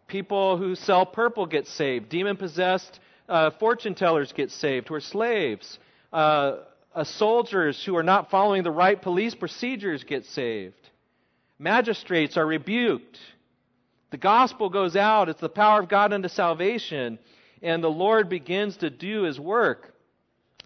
People 0.07 0.57
who 0.57 0.75
sell 0.75 1.07
purple 1.07 1.47
get 1.47 1.67
saved. 1.67 2.09
Demon 2.09 2.37
possessed 2.37 3.01
uh, 3.29 3.51
fortune 3.59 3.95
tellers 3.95 4.33
get 4.33 4.51
saved 4.51 4.88
who 4.88 4.95
are 4.95 5.01
slaves. 5.01 5.79
Uh, 6.12 6.57
uh, 6.95 7.05
soldiers 7.05 7.83
who 7.85 7.97
are 7.97 8.03
not 8.03 8.31
following 8.31 8.62
the 8.62 8.71
right 8.71 9.01
police 9.01 9.35
procedures 9.35 10.05
get 10.05 10.25
saved. 10.27 10.90
Magistrates 11.59 12.37
are 12.37 12.47
rebuked. 12.47 13.19
The 14.11 14.19
gospel 14.19 14.69
goes 14.71 14.95
out, 14.95 15.29
it's 15.29 15.40
the 15.40 15.49
power 15.49 15.81
of 15.81 15.88
God 15.88 16.12
unto 16.12 16.29
salvation, 16.29 17.19
and 17.62 17.83
the 17.83 17.88
Lord 17.88 18.29
begins 18.29 18.77
to 18.79 18.90
do 18.90 19.23
his 19.23 19.40
work. 19.40 19.93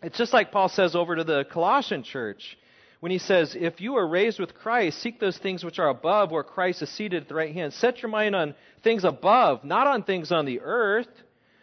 It's 0.03 0.19
just 0.19 0.35
like 0.35 0.53
Paul 0.53 0.69
says 0.69 0.95
over 0.95 1.17
to 1.17 1.25
the 1.25 1.45
Colossian 1.51 2.03
church 2.03 2.59
when 3.01 3.13
he 3.13 3.19
says, 3.19 3.57
If 3.59 3.81
you 3.81 3.97
are 3.97 4.07
raised 4.07 4.41
with 4.41 4.55
Christ, 4.55 5.01
seek 5.01 5.21
those 5.21 5.39
things 5.39 5.65
which 5.65 5.79
are 5.79 5.89
above, 5.89 6.31
where 6.31 6.43
Christ 6.43 6.83
is 6.83 6.91
seated 6.91 7.23
at 7.23 7.29
the 7.29 7.35
right 7.35 7.55
hand. 7.55 7.73
Set 7.73 8.03
your 8.03 8.11
mind 8.11 8.35
on 8.35 8.55
things 8.83 9.05
above, 9.05 9.65
not 9.65 9.87
on 9.87 10.03
things 10.03 10.33
on 10.33 10.45
the 10.45 10.61
earth. 10.61 11.09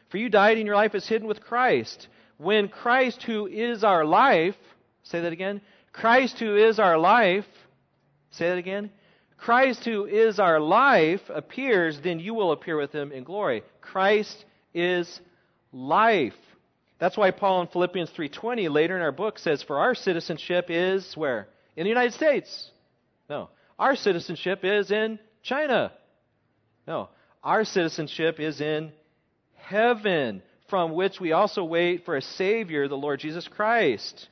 For 0.10 0.18
you 0.18 0.30
died, 0.30 0.58
and 0.58 0.66
your 0.66 0.76
life 0.76 0.96
is 0.96 1.08
hidden 1.08 1.28
with 1.28 1.42
Christ. 1.42 2.08
When 2.38 2.68
Christ, 2.68 3.24
who 3.24 3.48
is 3.48 3.84
our 3.84 4.06
life, 4.06 4.56
say 5.04 5.22
that 5.22 5.34
again, 5.34 5.62
Christ, 5.92 6.40
who 6.40 6.56
is 6.56 6.80
our 6.80 6.98
life, 6.98 7.46
say 8.32 8.50
that 8.50 8.58
again, 8.58 8.92
Christ, 9.38 9.86
who 9.86 10.06
is 10.06 10.40
our 10.40 10.60
life, 10.60 11.22
appears, 11.30 12.00
then 12.02 12.20
you 12.20 12.34
will 12.34 12.52
appear 12.52 12.78
with 12.78 12.92
him 12.92 13.12
in 13.12 13.24
glory. 13.24 13.64
Christ 13.82 14.46
is 14.74 15.22
life. 15.72 16.34
That's 16.98 17.18
why 17.18 17.32
Paul 17.32 17.62
in 17.62 17.68
Philippians 17.68 18.10
3:20 18.12 18.70
later 18.70 18.96
in 18.96 19.02
our 19.02 19.12
book 19.12 19.40
says 19.40 19.62
for 19.64 19.80
our 19.80 19.96
citizenship 19.96 20.68
is 20.70 21.16
where? 21.18 21.48
In 21.76 21.84
the 21.84 21.90
United 21.90 22.14
States. 22.14 22.72
No. 23.30 23.50
Our 23.78 23.96
citizenship 23.96 24.64
is 24.64 24.92
in 24.92 25.20
China. 25.44 25.92
No. 26.88 27.10
Our 27.44 27.66
citizenship 27.66 28.40
is 28.40 28.62
in 28.62 28.92
heaven, 29.56 30.42
from 30.70 30.94
which 30.94 31.20
we 31.20 31.32
also 31.32 31.64
wait 31.64 32.06
for 32.06 32.16
a 32.16 32.22
savior, 32.22 32.88
the 32.88 32.98
Lord 32.98 33.20
Jesus 33.20 33.48
Christ. 33.48 34.30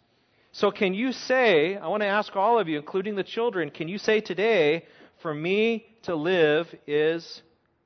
So, 0.52 0.72
can 0.72 0.94
you 0.94 1.12
say, 1.12 1.76
I 1.76 1.88
want 1.88 2.04
to 2.04 2.08
ask 2.08 2.36
all 2.36 2.60
of 2.60 2.70
you, 2.70 2.78
including 2.78 3.16
the 3.16 3.24
children, 3.24 3.72
can 3.72 3.88
you 3.88 3.98
say 3.98 4.22
today, 4.22 4.86
for 5.22 5.34
me 5.34 5.86
to 6.04 6.16
live 6.16 6.74
is 6.86 7.42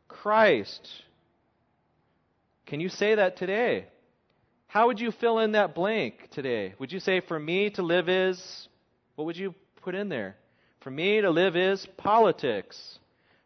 Christ? 0.07 0.87
Can 2.65 2.81
you 2.81 2.89
say 2.89 3.15
that 3.15 3.37
today? 3.37 3.87
How 4.77 4.85
would 4.85 4.99
you 4.99 5.11
fill 5.11 5.39
in 5.39 5.53
that 5.53 5.73
blank 5.73 6.29
today? 6.29 6.75
Would 6.77 6.91
you 6.91 6.99
say, 6.99 7.19
for 7.19 7.39
me 7.39 7.71
to 7.71 7.81
live 7.81 8.09
is, 8.09 8.67
what 9.15 9.25
would 9.25 9.35
you 9.35 9.55
put 9.81 9.95
in 9.95 10.07
there? 10.07 10.35
For 10.81 10.91
me 10.91 11.19
to 11.19 11.31
live 11.31 11.55
is 11.55 11.83
politics. 11.97 12.99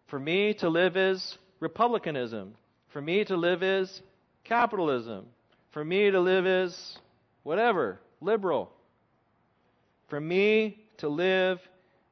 For 0.07 0.19
me 0.19 0.53
to 0.55 0.67
live 0.67 0.97
is 0.97 1.37
republicanism. 1.61 2.55
For 2.89 3.01
me 3.01 3.23
to 3.23 3.37
live 3.37 3.63
is 3.63 4.01
capitalism. 4.43 5.25
For 5.71 5.85
me 5.85 6.11
to 6.11 6.19
live 6.19 6.45
is 6.45 6.99
whatever, 7.43 8.01
liberal. 8.19 8.69
For 10.09 10.19
me 10.19 10.79
to 10.97 11.07
live 11.07 11.61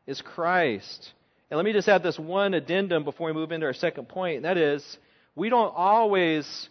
is 0.07 0.21
Christ. 0.21 1.11
And 1.51 1.57
let 1.57 1.65
me 1.65 1.73
just 1.73 1.89
add 1.89 2.03
this 2.03 2.17
one 2.17 2.53
addendum 2.53 3.03
before 3.03 3.27
we 3.27 3.33
move 3.33 3.51
into 3.51 3.65
our 3.65 3.73
second 3.73 4.07
point, 4.07 4.37
and 4.37 4.45
that 4.45 4.57
is 4.57 4.97
we 5.35 5.49
don't 5.49 5.73
always 5.75 6.69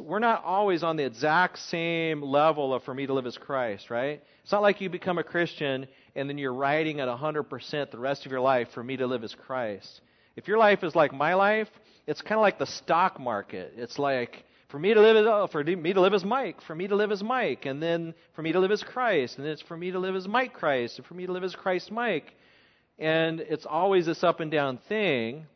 we're 0.00 0.18
not 0.18 0.44
always 0.44 0.82
on 0.82 0.96
the 0.96 1.04
exact 1.04 1.58
same 1.58 2.22
level 2.22 2.74
of 2.74 2.82
for 2.84 2.94
me 2.94 3.06
to 3.06 3.14
live 3.14 3.26
as 3.26 3.38
Christ, 3.38 3.90
right? 3.90 4.22
It's 4.42 4.52
not 4.52 4.62
like 4.62 4.80
you 4.80 4.90
become 4.90 5.18
a 5.18 5.24
Christian 5.24 5.86
and 6.14 6.28
then 6.28 6.38
you're 6.38 6.52
riding 6.52 7.00
at 7.00 7.08
100% 7.08 7.90
the 7.90 7.98
rest 7.98 8.26
of 8.26 8.32
your 8.32 8.40
life 8.40 8.68
for 8.74 8.82
me 8.82 8.96
to 8.96 9.06
live 9.06 9.24
as 9.24 9.34
Christ. 9.34 10.00
If 10.36 10.48
your 10.48 10.58
life 10.58 10.84
is 10.84 10.94
like 10.94 11.12
my 11.12 11.34
life, 11.34 11.68
it's 12.06 12.22
kind 12.22 12.38
of 12.38 12.42
like 12.42 12.58
the 12.58 12.66
stock 12.66 13.20
market. 13.20 13.74
It's 13.76 13.98
like 13.98 14.44
for 14.68 14.78
me 14.78 14.94
to 14.94 15.00
live 15.00 15.16
as 15.16 15.26
oh, 15.26 15.48
for 15.50 15.64
me 15.64 15.92
to 15.92 16.00
live 16.00 16.14
as 16.14 16.24
Mike, 16.24 16.60
for 16.62 16.74
me 16.74 16.86
to 16.88 16.94
live 16.94 17.10
as 17.10 17.22
Mike, 17.22 17.66
and 17.66 17.82
then 17.82 18.14
for 18.34 18.42
me 18.42 18.52
to 18.52 18.60
live 18.60 18.70
as 18.70 18.82
Christ, 18.82 19.36
and 19.36 19.44
then 19.44 19.52
it's 19.52 19.62
for 19.62 19.76
me 19.76 19.90
to 19.90 19.98
live 19.98 20.14
as 20.14 20.28
Mike 20.28 20.52
Christ, 20.52 20.98
and 20.98 21.06
for 21.06 21.14
me 21.14 21.26
to 21.26 21.32
live 21.32 21.44
as 21.44 21.54
Christ 21.54 21.90
Mike. 21.90 22.34
And 22.98 23.40
it's 23.40 23.66
always 23.66 24.06
this 24.06 24.22
up 24.22 24.40
and 24.40 24.50
down 24.50 24.78
thing. 24.88 25.46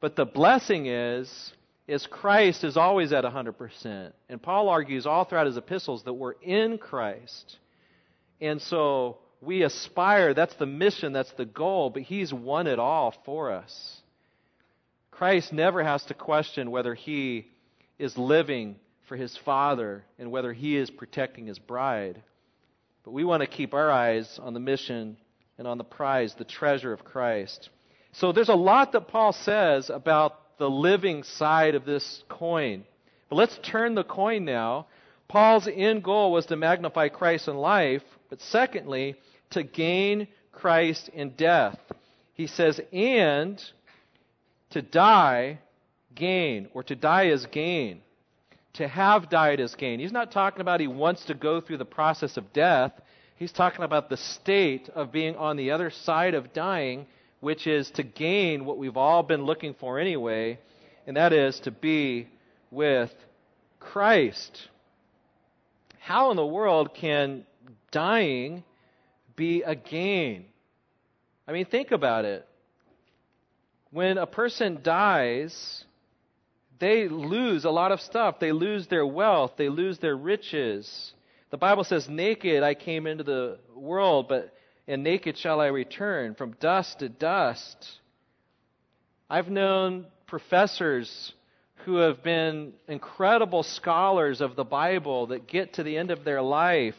But 0.00 0.16
the 0.16 0.24
blessing 0.24 0.86
is 0.86 1.52
is 1.86 2.06
Christ 2.06 2.64
is 2.64 2.76
always 2.76 3.12
at 3.12 3.24
100%. 3.24 4.12
And 4.28 4.42
Paul 4.42 4.68
argues 4.68 5.06
all 5.06 5.24
throughout 5.24 5.46
his 5.46 5.56
epistles 5.56 6.02
that 6.04 6.14
we're 6.14 6.32
in 6.32 6.78
Christ. 6.78 7.58
And 8.40 8.60
so 8.62 9.18
we 9.40 9.62
aspire, 9.62 10.34
that's 10.34 10.54
the 10.56 10.66
mission, 10.66 11.12
that's 11.12 11.32
the 11.32 11.44
goal, 11.44 11.90
but 11.90 12.02
he's 12.02 12.32
won 12.32 12.66
it 12.66 12.78
all 12.78 13.14
for 13.24 13.52
us. 13.52 14.00
Christ 15.10 15.52
never 15.52 15.82
has 15.84 16.02
to 16.04 16.14
question 16.14 16.70
whether 16.70 16.94
he 16.94 17.46
is 17.98 18.16
living 18.18 18.76
for 19.08 19.16
his 19.16 19.36
Father 19.44 20.04
and 20.18 20.30
whether 20.30 20.52
he 20.52 20.76
is 20.76 20.90
protecting 20.90 21.46
his 21.46 21.58
bride. 21.58 22.22
But 23.04 23.12
we 23.12 23.24
want 23.24 23.42
to 23.42 23.46
keep 23.46 23.74
our 23.74 23.90
eyes 23.90 24.40
on 24.42 24.54
the 24.54 24.60
mission 24.60 25.18
and 25.58 25.68
on 25.68 25.78
the 25.78 25.84
prize, 25.84 26.34
the 26.34 26.44
treasure 26.44 26.92
of 26.92 27.04
Christ. 27.04 27.68
So 28.12 28.32
there's 28.32 28.48
a 28.48 28.54
lot 28.54 28.92
that 28.92 29.08
Paul 29.08 29.32
says 29.32 29.90
about 29.90 30.40
the 30.58 30.70
living 30.70 31.22
side 31.22 31.74
of 31.74 31.84
this 31.84 32.22
coin. 32.28 32.84
But 33.28 33.36
let's 33.36 33.58
turn 33.62 33.94
the 33.94 34.04
coin 34.04 34.44
now. 34.44 34.86
Paul's 35.28 35.68
end 35.72 36.04
goal 36.04 36.32
was 36.32 36.46
to 36.46 36.56
magnify 36.56 37.08
Christ 37.08 37.48
in 37.48 37.56
life, 37.56 38.02
but 38.30 38.40
secondly, 38.40 39.16
to 39.50 39.62
gain 39.62 40.28
Christ 40.52 41.08
in 41.08 41.30
death. 41.30 41.78
He 42.34 42.46
says, 42.46 42.80
and 42.92 43.62
to 44.70 44.82
die 44.82 45.60
gain, 46.14 46.68
or 46.74 46.82
to 46.84 46.94
die 46.94 47.28
is 47.28 47.46
gain. 47.46 48.00
To 48.74 48.88
have 48.88 49.30
died 49.30 49.60
is 49.60 49.74
gain. 49.74 50.00
He's 50.00 50.12
not 50.12 50.32
talking 50.32 50.60
about 50.60 50.80
he 50.80 50.88
wants 50.88 51.24
to 51.26 51.34
go 51.34 51.60
through 51.60 51.78
the 51.78 51.84
process 51.84 52.36
of 52.36 52.52
death. 52.52 52.92
He's 53.36 53.52
talking 53.52 53.84
about 53.84 54.08
the 54.08 54.16
state 54.16 54.88
of 54.88 55.12
being 55.12 55.36
on 55.36 55.56
the 55.56 55.70
other 55.70 55.90
side 55.90 56.34
of 56.34 56.52
dying, 56.52 57.06
which 57.44 57.66
is 57.66 57.90
to 57.90 58.02
gain 58.02 58.64
what 58.64 58.78
we've 58.78 58.96
all 58.96 59.22
been 59.22 59.44
looking 59.44 59.74
for 59.74 60.00
anyway, 60.00 60.58
and 61.06 61.18
that 61.18 61.34
is 61.34 61.60
to 61.60 61.70
be 61.70 62.26
with 62.70 63.12
Christ. 63.78 64.66
How 65.98 66.30
in 66.30 66.38
the 66.38 66.46
world 66.46 66.94
can 66.94 67.44
dying 67.90 68.64
be 69.36 69.62
a 69.62 69.74
gain? 69.74 70.46
I 71.46 71.52
mean, 71.52 71.66
think 71.66 71.90
about 71.90 72.24
it. 72.24 72.48
When 73.90 74.16
a 74.16 74.26
person 74.26 74.78
dies, 74.82 75.84
they 76.78 77.08
lose 77.08 77.66
a 77.66 77.70
lot 77.70 77.92
of 77.92 78.00
stuff. 78.00 78.40
They 78.40 78.52
lose 78.52 78.86
their 78.86 79.06
wealth, 79.06 79.52
they 79.58 79.68
lose 79.68 79.98
their 79.98 80.16
riches. 80.16 81.12
The 81.50 81.58
Bible 81.58 81.84
says, 81.84 82.08
Naked 82.08 82.62
I 82.62 82.72
came 82.72 83.06
into 83.06 83.22
the 83.22 83.58
world, 83.76 84.28
but 84.30 84.54
and 84.86 85.02
naked 85.02 85.38
shall 85.38 85.60
I 85.60 85.66
return, 85.66 86.34
from 86.34 86.52
dust 86.60 86.98
to 87.00 87.08
dust. 87.08 88.00
I've 89.28 89.50
known 89.50 90.06
professors 90.26 91.32
who 91.84 91.96
have 91.96 92.22
been 92.22 92.72
incredible 92.88 93.62
scholars 93.62 94.40
of 94.40 94.56
the 94.56 94.64
Bible 94.64 95.28
that 95.28 95.46
get 95.46 95.74
to 95.74 95.82
the 95.82 95.96
end 95.96 96.10
of 96.10 96.24
their 96.24 96.42
life 96.42 96.96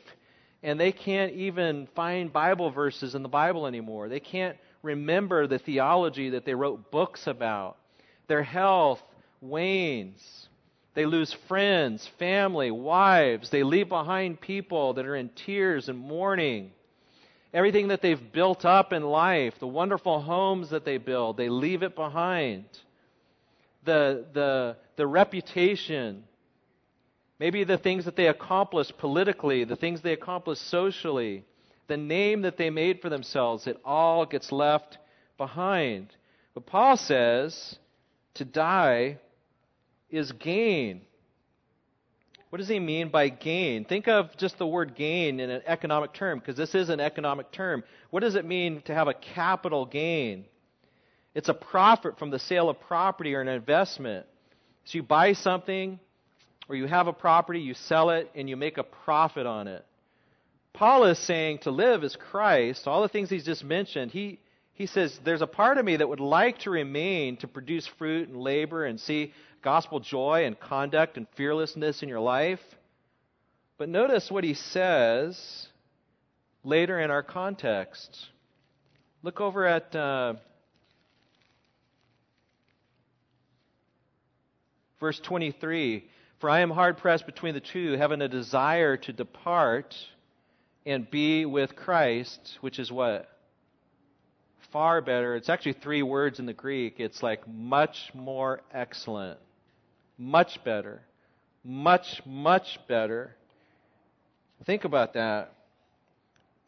and 0.65 0.79
they 0.79 0.91
can't 0.91 1.33
even 1.33 1.87
find 1.95 2.33
Bible 2.33 2.71
verses 2.71 3.13
in 3.13 3.21
the 3.21 3.29
Bible 3.29 3.67
anymore. 3.67 4.09
They 4.09 4.19
can't 4.19 4.57
remember 4.81 5.45
the 5.45 5.59
theology 5.59 6.31
that 6.31 6.43
they 6.43 6.55
wrote 6.55 6.89
books 6.89 7.27
about. 7.27 7.77
Their 8.27 8.41
health 8.41 9.03
wanes. 9.41 10.49
They 10.95 11.05
lose 11.05 11.31
friends, 11.47 12.09
family, 12.17 12.71
wives. 12.71 13.51
They 13.51 13.61
leave 13.61 13.89
behind 13.89 14.41
people 14.41 14.95
that 14.95 15.05
are 15.05 15.15
in 15.15 15.29
tears 15.29 15.87
and 15.87 15.99
mourning. 15.99 16.71
Everything 17.53 17.87
that 17.89 18.01
they've 18.01 18.31
built 18.31 18.65
up 18.65 18.91
in 18.91 19.03
life, 19.03 19.53
the 19.59 19.67
wonderful 19.67 20.21
homes 20.21 20.71
that 20.71 20.85
they 20.85 20.97
build, 20.97 21.37
they 21.37 21.49
leave 21.49 21.83
it 21.83 21.95
behind. 21.95 22.65
The, 23.83 24.25
the, 24.33 24.77
the 24.95 25.07
reputation, 25.07 26.23
maybe 27.39 27.63
the 27.63 27.77
things 27.77 28.05
that 28.05 28.15
they 28.15 28.27
accomplished 28.27 28.97
politically, 28.97 29.63
the 29.63 29.75
things 29.75 30.01
they 30.01 30.13
accomplished 30.13 30.67
socially, 30.69 31.45
the 31.87 31.97
name 31.97 32.41
that 32.41 32.57
they 32.57 32.69
made 32.69 33.01
for 33.01 33.09
themselves, 33.09 33.67
it 33.67 33.79
all 33.85 34.25
gets 34.25 34.51
left 34.51 34.97
behind. 35.37 36.07
But 36.53 36.65
Paul 36.65 36.97
says 36.97 37.77
to 38.35 38.45
die 38.45 39.19
is 40.09 40.31
gain. 40.31 41.01
What 42.55 42.59
does 42.59 42.69
he 42.69 42.79
mean 42.79 43.09
by 43.09 43.27
gain? 43.27 43.83
Think 43.83 44.07
of 44.07 44.37
just 44.37 44.57
the 44.57 44.65
word 44.65 44.95
gain 44.95 45.41
in 45.41 45.49
an 45.49 45.61
economic 45.65 46.13
term, 46.13 46.39
because 46.39 46.55
this 46.55 46.73
is 46.73 46.87
an 46.87 47.01
economic 47.01 47.51
term. 47.51 47.83
What 48.11 48.21
does 48.21 48.35
it 48.35 48.45
mean 48.45 48.81
to 48.83 48.93
have 48.93 49.09
a 49.09 49.13
capital 49.13 49.85
gain? 49.85 50.45
It's 51.33 51.49
a 51.49 51.53
profit 51.53 52.17
from 52.17 52.29
the 52.29 52.39
sale 52.39 52.69
of 52.69 52.79
property 52.79 53.35
or 53.35 53.41
an 53.41 53.49
investment. 53.49 54.25
So 54.85 54.95
you 54.95 55.03
buy 55.03 55.33
something, 55.33 55.99
or 56.69 56.77
you 56.77 56.85
have 56.85 57.07
a 57.07 57.11
property, 57.11 57.59
you 57.59 57.73
sell 57.73 58.11
it, 58.11 58.31
and 58.35 58.49
you 58.49 58.55
make 58.55 58.77
a 58.77 58.83
profit 58.83 59.45
on 59.45 59.67
it. 59.67 59.85
Paul 60.71 61.03
is 61.07 61.19
saying 61.19 61.57
to 61.63 61.71
live 61.71 62.05
is 62.05 62.15
Christ. 62.15 62.87
All 62.87 63.01
the 63.01 63.09
things 63.09 63.29
he's 63.29 63.43
just 63.43 63.65
mentioned, 63.65 64.11
he, 64.11 64.39
he 64.75 64.85
says, 64.85 65.17
There's 65.23 65.41
a 65.41 65.47
part 65.47 65.77
of 65.77 65.85
me 65.85 65.95
that 65.95 66.07
would 66.07 66.19
like 66.19 66.59
to 66.59 66.69
remain 66.69 67.37
to 67.37 67.47
produce 67.47 67.87
fruit 67.87 68.29
and 68.29 68.37
labor 68.37 68.85
and 68.85 68.99
see 68.99 69.33
gospel 69.61 69.99
joy 69.99 70.45
and 70.45 70.59
conduct 70.59 71.17
and 71.17 71.27
fearlessness 71.35 72.03
in 72.03 72.09
your 72.09 72.19
life. 72.19 72.59
But 73.77 73.89
notice 73.89 74.29
what 74.29 74.43
he 74.43 74.53
says 74.53 75.67
later 76.63 76.99
in 76.99 77.09
our 77.09 77.23
context. 77.23 78.27
Look 79.23 79.41
over 79.41 79.65
at 79.65 79.95
uh, 79.95 80.35
verse 84.99 85.19
23. 85.19 86.05
For 86.39 86.49
I 86.49 86.59
am 86.59 86.69
hard 86.69 86.97
pressed 86.97 87.25
between 87.25 87.53
the 87.53 87.61
two, 87.61 87.93
having 87.93 88.21
a 88.21 88.27
desire 88.27 88.97
to 88.97 89.13
depart 89.13 89.95
and 90.85 91.09
be 91.09 91.45
with 91.45 91.75
Christ, 91.75 92.57
which 92.61 92.77
is 92.77 92.91
what? 92.91 93.29
Far 94.75 94.99
better. 94.99 95.37
It's 95.37 95.47
actually 95.47 95.77
three 95.81 96.03
words 96.03 96.37
in 96.37 96.45
the 96.45 96.51
Greek. 96.51 96.95
It's 96.97 97.23
like 97.23 97.47
much 97.47 98.11
more 98.13 98.59
excellent. 98.73 99.39
Much 100.17 100.61
better. 100.65 100.99
Much, 101.63 102.21
much 102.25 102.77
better. 102.85 103.33
Think 104.65 104.83
about 104.83 105.13
that. 105.13 105.53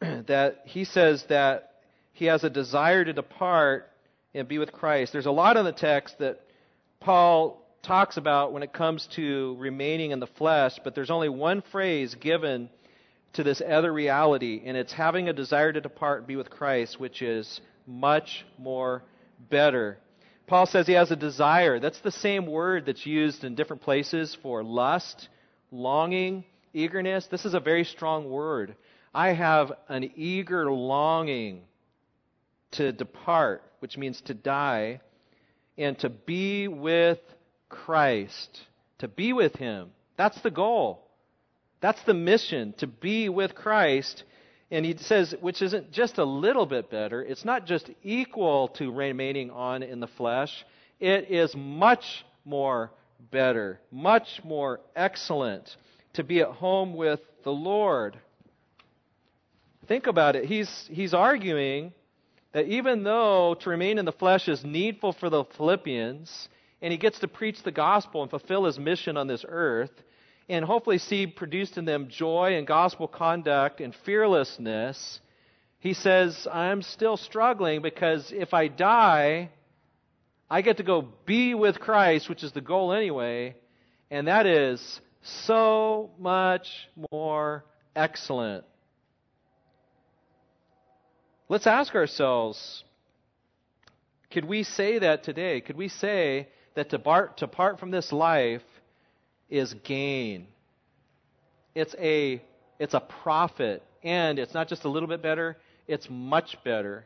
that 0.00 0.62
he 0.64 0.84
says 0.84 1.22
that 1.28 1.72
he 2.14 2.24
has 2.24 2.44
a 2.44 2.48
desire 2.48 3.04
to 3.04 3.12
depart 3.12 3.90
and 4.32 4.48
be 4.48 4.56
with 4.56 4.72
Christ. 4.72 5.12
There's 5.12 5.26
a 5.26 5.30
lot 5.30 5.58
in 5.58 5.66
the 5.66 5.72
text 5.72 6.18
that 6.18 6.40
Paul 7.00 7.62
talks 7.82 8.16
about 8.16 8.54
when 8.54 8.62
it 8.62 8.72
comes 8.72 9.06
to 9.16 9.54
remaining 9.58 10.12
in 10.12 10.20
the 10.20 10.26
flesh, 10.26 10.78
but 10.82 10.94
there's 10.94 11.10
only 11.10 11.28
one 11.28 11.62
phrase 11.70 12.14
given 12.14 12.70
to 13.34 13.42
this 13.42 13.60
other 13.60 13.92
reality, 13.92 14.62
and 14.64 14.78
it's 14.78 14.94
having 14.94 15.28
a 15.28 15.34
desire 15.34 15.74
to 15.74 15.80
depart 15.82 16.20
and 16.20 16.26
be 16.26 16.36
with 16.36 16.48
Christ, 16.48 16.98
which 16.98 17.20
is 17.20 17.60
much 17.88 18.44
more 18.58 19.02
better. 19.50 19.98
Paul 20.46 20.66
says 20.66 20.86
he 20.86 20.92
has 20.92 21.10
a 21.10 21.16
desire. 21.16 21.80
That's 21.80 22.00
the 22.00 22.10
same 22.10 22.46
word 22.46 22.86
that's 22.86 23.06
used 23.06 23.44
in 23.44 23.54
different 23.54 23.82
places 23.82 24.36
for 24.42 24.62
lust, 24.62 25.28
longing, 25.70 26.44
eagerness. 26.72 27.26
This 27.26 27.44
is 27.44 27.54
a 27.54 27.60
very 27.60 27.84
strong 27.84 28.30
word. 28.30 28.76
I 29.14 29.32
have 29.32 29.72
an 29.88 30.10
eager 30.16 30.70
longing 30.70 31.62
to 32.72 32.92
depart, 32.92 33.62
which 33.80 33.96
means 33.96 34.20
to 34.22 34.34
die, 34.34 35.00
and 35.76 35.98
to 36.00 36.08
be 36.08 36.68
with 36.68 37.18
Christ, 37.68 38.60
to 38.98 39.08
be 39.08 39.32
with 39.32 39.56
Him. 39.56 39.90
That's 40.16 40.40
the 40.42 40.50
goal. 40.50 41.04
That's 41.80 42.02
the 42.04 42.14
mission, 42.14 42.74
to 42.78 42.86
be 42.86 43.28
with 43.28 43.54
Christ. 43.54 44.24
And 44.70 44.84
he 44.84 44.96
says, 44.98 45.34
which 45.40 45.62
isn't 45.62 45.92
just 45.92 46.18
a 46.18 46.24
little 46.24 46.66
bit 46.66 46.90
better, 46.90 47.22
it's 47.22 47.44
not 47.44 47.66
just 47.66 47.90
equal 48.02 48.68
to 48.68 48.92
remaining 48.92 49.50
on 49.50 49.82
in 49.82 50.00
the 50.00 50.06
flesh, 50.06 50.64
it 51.00 51.30
is 51.30 51.54
much 51.56 52.24
more 52.44 52.90
better, 53.30 53.80
much 53.90 54.42
more 54.44 54.80
excellent 54.94 55.76
to 56.14 56.24
be 56.24 56.40
at 56.40 56.48
home 56.48 56.94
with 56.94 57.20
the 57.44 57.52
Lord. 57.52 58.18
Think 59.86 60.06
about 60.06 60.36
it. 60.36 60.44
He's, 60.44 60.88
he's 60.90 61.14
arguing 61.14 61.92
that 62.52 62.66
even 62.66 63.04
though 63.04 63.54
to 63.60 63.70
remain 63.70 63.98
in 63.98 64.04
the 64.04 64.12
flesh 64.12 64.48
is 64.48 64.64
needful 64.64 65.12
for 65.12 65.30
the 65.30 65.44
Philippians, 65.44 66.48
and 66.82 66.92
he 66.92 66.98
gets 66.98 67.18
to 67.20 67.28
preach 67.28 67.62
the 67.62 67.70
gospel 67.70 68.22
and 68.22 68.30
fulfill 68.30 68.64
his 68.64 68.78
mission 68.78 69.16
on 69.16 69.26
this 69.26 69.44
earth, 69.48 70.02
and 70.48 70.64
hopefully 70.64 70.98
see 70.98 71.26
produced 71.26 71.76
in 71.76 71.84
them 71.84 72.08
joy 72.08 72.56
and 72.56 72.66
gospel 72.66 73.06
conduct 73.06 73.80
and 73.80 73.94
fearlessness, 74.04 75.20
he 75.78 75.94
says, 75.94 76.46
I'm 76.50 76.82
still 76.82 77.16
struggling 77.16 77.82
because 77.82 78.32
if 78.32 78.54
I 78.54 78.68
die, 78.68 79.50
I 80.50 80.62
get 80.62 80.78
to 80.78 80.82
go 80.82 81.08
be 81.26 81.54
with 81.54 81.78
Christ, 81.78 82.28
which 82.28 82.42
is 82.42 82.52
the 82.52 82.60
goal 82.60 82.92
anyway, 82.92 83.56
and 84.10 84.26
that 84.26 84.46
is 84.46 85.00
so 85.22 86.10
much 86.18 86.88
more 87.12 87.64
excellent. 87.94 88.64
Let's 91.48 91.66
ask 91.66 91.94
ourselves 91.94 92.84
could 94.30 94.44
we 94.44 94.62
say 94.62 94.98
that 94.98 95.24
today? 95.24 95.62
Could 95.62 95.76
we 95.76 95.88
say 95.88 96.48
that 96.74 96.90
to 96.90 96.98
part, 96.98 97.38
to 97.38 97.48
part 97.48 97.80
from 97.80 97.90
this 97.90 98.12
life 98.12 98.62
is 99.48 99.74
gain. 99.84 100.46
It's 101.74 101.94
a, 101.98 102.42
it's 102.78 102.94
a 102.94 103.00
profit. 103.00 103.82
And 104.02 104.38
it's 104.38 104.54
not 104.54 104.68
just 104.68 104.84
a 104.84 104.88
little 104.88 105.08
bit 105.08 105.22
better, 105.22 105.56
it's 105.86 106.08
much 106.10 106.56
better. 106.64 107.04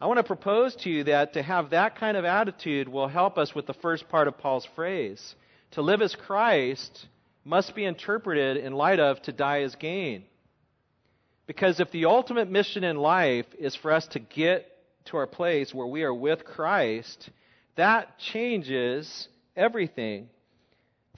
I 0.00 0.06
want 0.06 0.18
to 0.18 0.24
propose 0.24 0.76
to 0.76 0.90
you 0.90 1.04
that 1.04 1.32
to 1.32 1.42
have 1.42 1.70
that 1.70 1.96
kind 1.96 2.16
of 2.16 2.24
attitude 2.24 2.88
will 2.88 3.08
help 3.08 3.36
us 3.36 3.54
with 3.54 3.66
the 3.66 3.74
first 3.74 4.08
part 4.08 4.28
of 4.28 4.38
Paul's 4.38 4.66
phrase. 4.76 5.34
To 5.72 5.82
live 5.82 6.00
as 6.02 6.14
Christ 6.14 7.06
must 7.44 7.74
be 7.74 7.84
interpreted 7.84 8.58
in 8.58 8.72
light 8.72 9.00
of 9.00 9.20
to 9.22 9.32
die 9.32 9.62
as 9.62 9.74
gain. 9.74 10.24
Because 11.46 11.80
if 11.80 11.90
the 11.90 12.04
ultimate 12.04 12.50
mission 12.50 12.84
in 12.84 12.96
life 12.96 13.46
is 13.58 13.74
for 13.74 13.90
us 13.90 14.06
to 14.08 14.18
get 14.18 14.70
to 15.06 15.16
our 15.16 15.26
place 15.26 15.74
where 15.74 15.86
we 15.86 16.02
are 16.02 16.14
with 16.14 16.44
Christ, 16.44 17.30
that 17.76 18.18
changes 18.18 19.28
everything. 19.56 20.28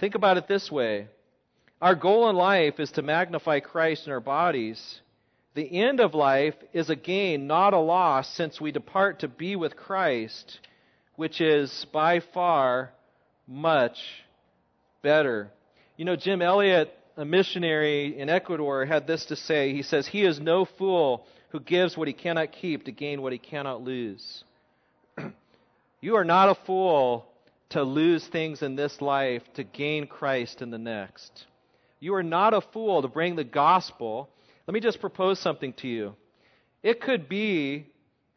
Think 0.01 0.15
about 0.15 0.39
it 0.39 0.49
this 0.49 0.71
way 0.73 1.09
Our 1.83 1.95
goal 1.95 2.31
in 2.31 2.37
life 2.37 2.81
is 2.81 2.91
to 2.93 3.03
magnify 3.03 3.61
Christ 3.61 4.07
in 4.07 4.13
our 4.13 4.21
bodies. 4.21 5.01
The 5.55 5.81
end 5.83 6.01
of 6.01 6.15
life 6.15 6.55
is 6.73 6.89
a 6.89 6.97
gain, 6.97 7.47
not 7.47 7.75
a 7.75 7.79
loss, 7.79 8.33
since 8.35 8.61
we 8.61 8.73
depart 8.73 9.21
to 9.21 9.29
be 9.29 9.57
with 9.57 9.77
Christ, 9.77 10.61
which 11.17 11.41
is 11.41 11.87
by 11.93 12.21
far 12.21 12.93
much 13.47 13.99
better. 15.03 15.51
You 15.97 16.05
know, 16.05 16.17
Jim 16.17 16.41
Elliot, 16.41 16.97
a 17.17 17.25
missionary 17.25 18.19
in 18.19 18.31
Ecuador, 18.31 18.87
had 18.87 19.07
this 19.07 19.27
to 19.27 19.37
say. 19.37 19.75
He 19.75 19.83
says, 19.83 20.07
He 20.07 20.23
is 20.23 20.41
no 20.41 20.65
fool 20.65 21.27
who 21.51 21.61
gives 21.61 21.97
what 21.97 22.09
he 22.09 22.15
cannot 22.15 22.53
keep 22.53 22.85
to 22.85 22.93
gain 22.93 23.21
what 23.21 23.33
he 23.33 23.39
cannot 23.39 23.83
lose. 23.83 24.45
you 26.01 26.15
are 26.15 26.25
not 26.25 26.49
a 26.49 26.55
fool 26.65 27.30
to 27.71 27.83
lose 27.83 28.27
things 28.27 28.63
in 28.63 28.77
this 28.77 29.01
life 29.01 29.43
to 29.55 29.65
gain 29.65 30.07
Christ 30.07 30.63
in 30.63 30.71
the 30.71 30.79
next. 30.79 31.47
You 32.01 32.15
are 32.15 32.23
not 32.23 32.55
a 32.55 32.61
fool 32.61 33.03
to 33.03 33.09
bring 33.09 33.37
the 33.37 33.45
gospel. 33.45 34.29
Let 34.67 34.75
me 34.75 34.81
just 34.81 35.01
propose 35.01 35.39
something 35.39 35.73
to 35.75 35.89
you. 35.89 36.15
It 36.83 37.01
could 37.01 37.29
be 37.29 37.87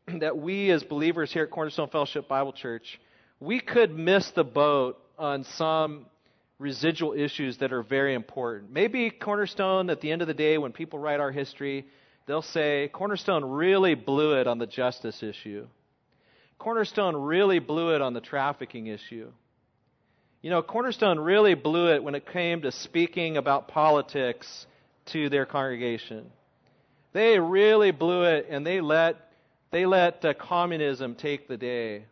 that 0.19 0.38
we, 0.38 0.69
as 0.69 0.84
believers 0.84 1.31
here 1.31 1.43
at 1.43 1.51
Cornerstone 1.51 1.89
Fellowship 1.89 2.27
Bible 2.27 2.53
Church, 2.53 2.99
we 3.39 3.59
could 3.59 3.97
miss 3.97 4.29
the 4.31 4.43
boat 4.43 4.99
on 5.17 5.43
some 5.43 6.05
residual 6.59 7.13
issues 7.13 7.57
that 7.57 7.73
are 7.73 7.84
very 7.84 8.13
important. 8.13 8.71
Maybe 8.71 9.09
Cornerstone, 9.09 9.89
at 9.89 10.01
the 10.01 10.11
end 10.11 10.21
of 10.21 10.27
the 10.27 10.34
day, 10.34 10.57
when 10.57 10.71
people 10.71 10.99
write 10.99 11.19
our 11.19 11.31
history, 11.31 11.86
they'll 12.27 12.41
say, 12.41 12.89
Cornerstone 12.93 13.43
really 13.43 13.95
blew 13.95 14.39
it 14.39 14.47
on 14.47 14.59
the 14.59 14.67
justice 14.67 15.23
issue. 15.23 15.67
Cornerstone 16.64 17.18
really 17.18 17.59
blew 17.59 17.93
it 17.93 18.01
on 18.01 18.14
the 18.14 18.22
trafficking 18.22 18.88
issue. 18.88 19.30
You 20.41 20.49
know, 20.49 20.61
Cornerstone 20.61 21.20
really 21.20 21.55
blew 21.55 21.93
it 21.93 22.01
when 22.01 22.16
it 22.16 22.26
came 22.26 22.61
to 22.61 22.72
speaking 22.72 23.36
about 23.36 23.68
politics 23.68 24.66
to 25.07 25.28
their 25.28 25.45
congregation. 25.45 26.32
They 27.11 27.38
really 27.38 27.91
blew 27.91 28.24
it, 28.24 28.47
and 28.49 28.66
they 28.66 28.80
let 28.80 29.18
they 29.72 29.86
let 29.86 30.24
uh, 30.24 30.34
communism 30.36 31.16
take 31.16 31.49
the 31.49 31.57
day. 31.57 32.05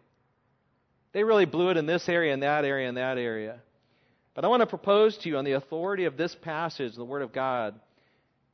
They 1.13 1.23
really 1.23 1.45
blew 1.45 1.69
it 1.69 1.77
in 1.77 1.85
this 1.85 2.09
area, 2.09 2.33
and 2.33 2.43
that 2.43 2.65
area, 2.65 2.89
and 2.89 2.97
that 2.97 3.17
area. 3.17 3.59
But 4.33 4.43
I 4.43 4.49
want 4.49 4.59
to 4.63 4.67
propose 4.67 5.17
to 5.19 5.29
you, 5.29 5.37
on 5.37 5.45
the 5.45 5.53
authority 5.53 6.03
of 6.03 6.17
this 6.17 6.35
passage, 6.35 6.95
the 6.95 7.05
Word 7.05 7.21
of 7.21 7.31
God, 7.31 7.79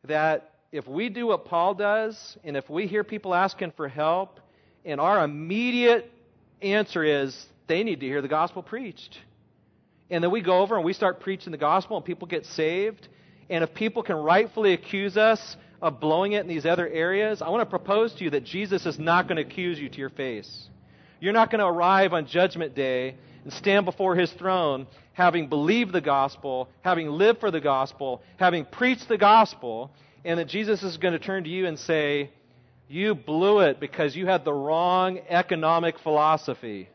that 0.03 0.51
if 0.71 0.87
we 0.87 1.09
do 1.09 1.25
what 1.25 1.45
Paul 1.45 1.73
does, 1.73 2.37
and 2.43 2.55
if 2.55 2.69
we 2.69 2.85
hear 2.85 3.03
people 3.03 3.33
asking 3.33 3.71
for 3.71 3.87
help, 3.87 4.41
and 4.87 5.01
our 5.01 5.23
immediate 5.23 6.09
answer 6.61 7.03
is 7.03 7.45
they 7.67 7.83
need 7.83 7.99
to 7.99 8.05
hear 8.05 8.21
the 8.21 8.27
gospel 8.27 8.63
preached. 8.63 9.19
And 10.09 10.23
then 10.23 10.31
we 10.31 10.41
go 10.41 10.59
over 10.59 10.77
and 10.77 10.85
we 10.85 10.93
start 10.93 11.19
preaching 11.19 11.51
the 11.51 11.57
gospel, 11.57 11.97
and 11.97 12.05
people 12.05 12.27
get 12.27 12.45
saved. 12.45 13.09
And 13.49 13.63
if 13.63 13.73
people 13.73 14.01
can 14.01 14.15
rightfully 14.15 14.73
accuse 14.73 15.17
us 15.17 15.57
of 15.81 15.99
blowing 15.99 16.31
it 16.31 16.41
in 16.41 16.47
these 16.47 16.65
other 16.65 16.87
areas, 16.87 17.41
I 17.41 17.49
want 17.49 17.61
to 17.61 17.69
propose 17.69 18.13
to 18.15 18.23
you 18.23 18.29
that 18.31 18.45
Jesus 18.45 18.85
is 18.85 18.97
not 18.97 19.27
going 19.27 19.35
to 19.35 19.43
accuse 19.43 19.77
you 19.77 19.89
to 19.89 19.97
your 19.97 20.09
face. 20.09 20.69
You're 21.19 21.33
not 21.33 21.51
going 21.51 21.59
to 21.59 21.67
arrive 21.67 22.13
on 22.13 22.25
Judgment 22.25 22.73
Day 22.73 23.15
and 23.43 23.51
stand 23.51 23.85
before 23.85 24.15
His 24.15 24.31
throne 24.31 24.87
having 25.11 25.49
believed 25.49 25.91
the 25.91 25.99
gospel, 25.99 26.69
having 26.81 27.09
lived 27.09 27.39
for 27.39 27.49
the 27.49 27.59
gospel, 27.59 28.21
having 28.37 28.63
preached 28.63 29.09
the 29.09 29.17
gospel, 29.17 29.91
and 30.23 30.39
that 30.39 30.47
Jesus 30.47 30.83
is 30.83 30.97
going 30.97 31.13
to 31.13 31.19
turn 31.19 31.43
to 31.43 31.49
you 31.49 31.65
and 31.65 31.77
say, 31.77 32.29
You 32.87 33.15
blew 33.15 33.59
it 33.59 33.79
because 33.79 34.15
you 34.15 34.27
had 34.27 34.45
the 34.45 34.53
wrong 34.53 35.19
economic 35.27 35.99
philosophy. 35.99 36.89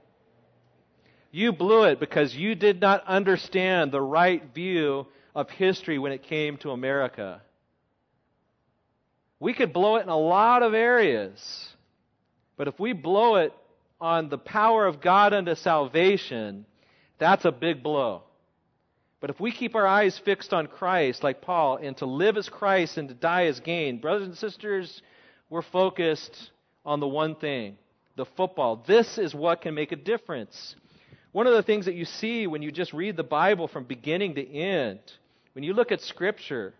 You 1.30 1.52
blew 1.52 1.84
it 1.84 2.00
because 2.00 2.34
you 2.34 2.54
did 2.54 2.80
not 2.80 3.06
understand 3.06 3.92
the 3.92 4.00
right 4.00 4.42
view 4.54 5.06
of 5.34 5.50
history 5.50 5.98
when 5.98 6.12
it 6.12 6.22
came 6.22 6.56
to 6.58 6.70
America. 6.70 7.42
We 9.40 9.54
could 9.54 9.72
blow 9.72 9.96
it 9.96 10.02
in 10.02 10.08
a 10.08 10.18
lot 10.18 10.62
of 10.62 10.72
areas. 10.72 11.68
But 12.56 12.68
if 12.68 12.78
we 12.78 12.92
blow 12.92 13.36
it 13.36 13.52
on 14.00 14.28
the 14.28 14.38
power 14.38 14.86
of 14.86 15.00
God 15.00 15.32
unto 15.32 15.54
salvation, 15.54 16.64
that's 17.18 17.44
a 17.44 17.52
big 17.52 17.82
blow. 17.82 18.22
But 19.20 19.30
if 19.30 19.40
we 19.40 19.52
keep 19.52 19.74
our 19.74 19.86
eyes 19.86 20.18
fixed 20.18 20.52
on 20.52 20.66
Christ, 20.66 21.22
like 21.22 21.40
Paul, 21.40 21.76
and 21.76 21.96
to 21.98 22.06
live 22.06 22.36
as 22.36 22.48
Christ 22.48 22.98
and 22.98 23.08
to 23.08 23.14
die 23.14 23.46
as 23.46 23.60
gain, 23.60 23.98
brothers 23.98 24.26
and 24.26 24.36
sisters, 24.36 25.00
we're 25.52 25.60
focused 25.60 26.50
on 26.82 26.98
the 26.98 27.06
one 27.06 27.34
thing 27.34 27.76
the 28.16 28.24
football. 28.24 28.82
This 28.86 29.18
is 29.18 29.34
what 29.34 29.60
can 29.60 29.74
make 29.74 29.92
a 29.92 29.96
difference. 29.96 30.76
One 31.32 31.46
of 31.46 31.52
the 31.52 31.62
things 31.62 31.84
that 31.84 31.94
you 31.94 32.06
see 32.06 32.46
when 32.46 32.62
you 32.62 32.72
just 32.72 32.94
read 32.94 33.16
the 33.16 33.22
Bible 33.22 33.68
from 33.68 33.84
beginning 33.84 34.34
to 34.36 34.46
end, 34.46 35.00
when 35.52 35.62
you 35.62 35.74
look 35.74 35.92
at 35.92 36.00
Scripture, 36.00 36.72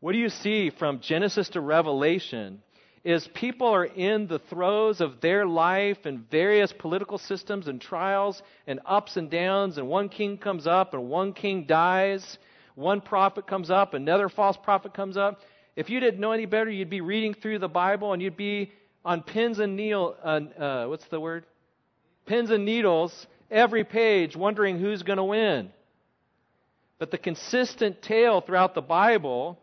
what 0.00 0.12
do 0.12 0.18
you 0.18 0.28
see 0.28 0.68
from 0.68 1.00
Genesis 1.00 1.48
to 1.50 1.62
Revelation? 1.62 2.62
Is 3.04 3.26
people 3.34 3.68
are 3.68 3.86
in 3.86 4.26
the 4.26 4.38
throes 4.38 5.00
of 5.00 5.22
their 5.22 5.46
life 5.46 6.04
and 6.04 6.30
various 6.30 6.74
political 6.78 7.16
systems 7.16 7.68
and 7.68 7.80
trials 7.80 8.42
and 8.66 8.80
ups 8.84 9.16
and 9.16 9.30
downs, 9.30 9.78
and 9.78 9.88
one 9.88 10.10
king 10.10 10.36
comes 10.36 10.66
up 10.66 10.92
and 10.92 11.08
one 11.08 11.32
king 11.32 11.64
dies. 11.64 12.38
One 12.74 13.00
prophet 13.00 13.46
comes 13.46 13.70
up, 13.70 13.94
another 13.94 14.28
false 14.28 14.56
prophet 14.56 14.94
comes 14.94 15.16
up. 15.16 15.40
If 15.74 15.88
you 15.88 16.00
didn't 16.00 16.20
know 16.20 16.32
any 16.32 16.46
better, 16.46 16.70
you'd 16.70 16.90
be 16.90 17.00
reading 17.00 17.34
through 17.34 17.58
the 17.58 17.68
Bible 17.68 18.12
and 18.12 18.20
you'd 18.20 18.36
be 18.36 18.72
on 19.04 19.22
pins 19.22 19.58
and 19.58 19.76
needles. 19.76 20.16
Uh, 20.22 20.40
uh, 20.58 20.86
what's 20.86 21.06
the 21.06 21.20
word? 21.20 21.44
Pins 22.26 22.50
and 22.50 22.64
needles 22.64 23.26
every 23.50 23.84
page, 23.84 24.36
wondering 24.36 24.78
who's 24.78 25.02
going 25.02 25.16
to 25.16 25.24
win. 25.24 25.70
But 26.98 27.10
the 27.10 27.18
consistent 27.18 28.02
tale 28.02 28.40
throughout 28.40 28.74
the 28.74 28.82
Bible 28.82 29.58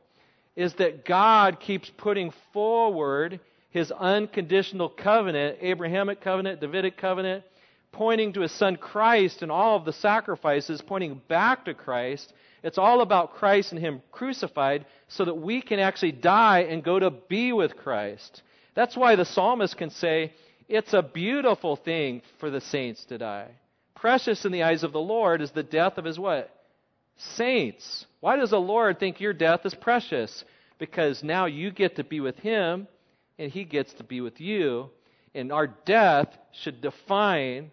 is 0.55 0.73
that 0.73 1.05
God 1.05 1.59
keeps 1.59 1.89
putting 1.95 2.33
forward 2.53 3.39
his 3.69 3.91
unconditional 3.91 4.89
covenant, 4.89 5.59
Abrahamic 5.61 6.21
covenant, 6.21 6.59
Davidic 6.59 6.97
covenant, 6.97 7.43
pointing 7.91 8.33
to 8.33 8.41
his 8.41 8.51
son 8.51 8.75
Christ 8.75 9.41
and 9.41 9.51
all 9.51 9.77
of 9.77 9.85
the 9.85 9.93
sacrifices, 9.93 10.81
pointing 10.81 11.21
back 11.27 11.65
to 11.65 11.73
Christ. 11.73 12.33
It's 12.63 12.77
all 12.77 13.01
about 13.01 13.35
Christ 13.35 13.71
and 13.71 13.79
him 13.79 14.01
crucified 14.11 14.85
so 15.07 15.25
that 15.25 15.35
we 15.35 15.61
can 15.61 15.79
actually 15.79 16.11
die 16.11 16.59
and 16.61 16.83
go 16.83 16.99
to 16.99 17.09
be 17.09 17.53
with 17.53 17.77
Christ. 17.77 18.41
That's 18.75 18.97
why 18.97 19.15
the 19.15 19.25
psalmist 19.25 19.77
can 19.77 19.89
say, 19.89 20.33
It's 20.67 20.93
a 20.93 21.01
beautiful 21.01 21.75
thing 21.75 22.21
for 22.39 22.49
the 22.49 22.61
saints 22.61 23.05
to 23.05 23.17
die. 23.17 23.51
Precious 23.95 24.45
in 24.45 24.51
the 24.51 24.63
eyes 24.63 24.83
of 24.83 24.93
the 24.93 24.99
Lord 24.99 25.41
is 25.41 25.51
the 25.51 25.63
death 25.63 25.97
of 25.97 26.05
his 26.05 26.19
what? 26.19 26.53
saints. 27.19 28.05
Why 28.21 28.37
does 28.37 28.49
the 28.49 28.59
Lord 28.59 28.99
think 28.99 29.19
your 29.19 29.33
death 29.33 29.65
is 29.65 29.75
precious? 29.75 30.43
Because 30.77 31.23
now 31.23 31.45
you 31.45 31.71
get 31.71 31.97
to 31.97 32.03
be 32.03 32.19
with 32.19 32.37
Him, 32.39 32.87
and 33.37 33.51
He 33.51 33.65
gets 33.65 33.93
to 33.95 34.03
be 34.03 34.21
with 34.21 34.39
you, 34.39 34.89
and 35.35 35.51
our 35.51 35.67
death 35.67 36.27
should 36.53 36.81
define 36.81 37.71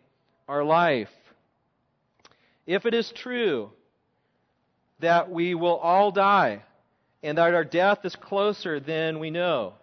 our 0.49 0.64
life. 0.64 1.11
If 2.66 2.84
it 2.84 2.95
is 2.95 3.12
true 3.12 3.70
that 5.01 5.30
we 5.30 5.55
will 5.55 5.76
all 5.76 6.11
die, 6.11 6.62
and 7.22 7.38
that 7.38 7.55
our 7.55 7.64
death 7.64 8.05
is 8.05 8.16
closer 8.16 8.80
than 8.80 9.18
we 9.18 9.30
know, 9.30 9.74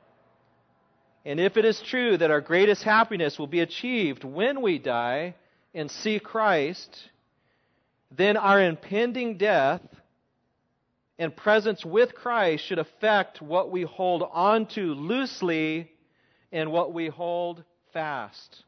and 1.25 1.39
if 1.39 1.55
it 1.55 1.65
is 1.65 1.81
true 1.81 2.17
that 2.17 2.31
our 2.31 2.41
greatest 2.41 2.83
happiness 2.83 3.39
will 3.39 3.47
be 3.47 3.61
achieved 3.61 4.23
when 4.23 4.61
we 4.61 4.77
die 4.77 5.35
and 5.73 5.89
see 5.89 6.19
Christ, 6.19 7.09
then 8.11 8.35
our 8.35 8.61
impending 8.61 9.37
death 9.37 9.81
and 11.17 11.35
presence 11.35 11.85
with 11.85 12.13
Christ 12.13 12.65
should 12.65 12.79
affect 12.79 13.41
what 13.41 13.71
we 13.71 13.83
hold 13.83 14.23
on 14.33 14.65
to 14.67 14.93
loosely 14.93 15.89
and 16.51 16.71
what 16.71 16.93
we 16.93 17.07
hold 17.07 17.63
fast. 17.93 18.63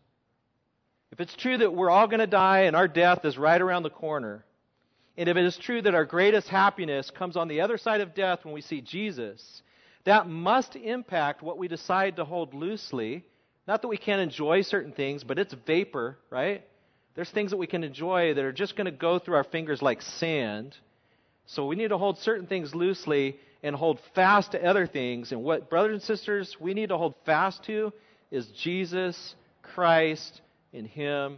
If 1.12 1.20
it's 1.20 1.36
true 1.36 1.58
that 1.58 1.74
we're 1.74 1.90
all 1.90 2.08
going 2.08 2.20
to 2.20 2.28
die 2.28 2.62
and 2.62 2.76
our 2.76 2.88
death 2.88 3.26
is 3.26 3.38
right 3.38 3.62
around 3.62 3.84
the 3.84 3.90
corner, 3.90 4.46
and 5.18 5.30
if 5.30 5.38
it 5.38 5.46
is 5.46 5.58
true 5.58 5.82
that 5.82 5.96
our 5.96 6.06
greatest 6.06 6.48
happiness 6.50 7.10
comes 7.10 7.38
on 7.38 7.48
the 7.48 7.62
other 7.62 7.78
side 7.78 8.02
of 8.02 8.14
death 8.14 8.44
when 8.44 8.54
we 8.54 8.62
see 8.62 8.82
Jesus, 8.82 9.62
that 10.04 10.28
must 10.28 10.76
impact 10.76 11.42
what 11.42 11.58
we 11.58 11.68
decide 11.68 12.18
to 12.18 12.26
hold 12.26 12.54
loosely. 12.54 13.24
Not 13.68 13.82
that 13.82 13.88
we 13.88 13.98
can't 13.98 14.22
enjoy 14.22 14.62
certain 14.62 14.92
things, 14.92 15.24
but 15.24 15.40
it's 15.40 15.56
vapor, 15.66 16.18
right? 16.30 16.64
There's 17.16 17.30
things 17.30 17.52
that 17.52 17.58
we 17.58 17.68
can 17.68 17.84
enjoy 17.84 18.34
that 18.34 18.44
are 18.44 18.52
just 18.52 18.76
going 18.76 18.86
to 18.86 18.92
go 18.92 19.18
through 19.18 19.36
our 19.36 19.46
fingers 19.46 19.82
like 19.82 20.02
sand. 20.02 20.76
So 21.46 21.66
we 21.66 21.76
need 21.76 21.90
to 21.90 21.98
hold 21.98 22.18
certain 22.20 22.46
things 22.46 22.76
loosely 22.76 23.38
and 23.64 23.76
hold 23.76 24.00
fast 24.14 24.52
to 24.52 24.64
other 24.64 24.86
things. 24.86 25.32
And 25.32 25.44
what, 25.44 25.70
brothers 25.70 25.94
and 25.94 26.02
sisters, 26.04 26.58
we 26.60 26.74
need 26.74 26.90
to 26.90 26.98
hold 26.98 27.16
fast 27.26 27.64
to 27.66 27.94
is 28.32 28.48
Jesus 28.48 29.36
Christ 29.62 30.42
in 30.74 30.86
Him 30.86 31.38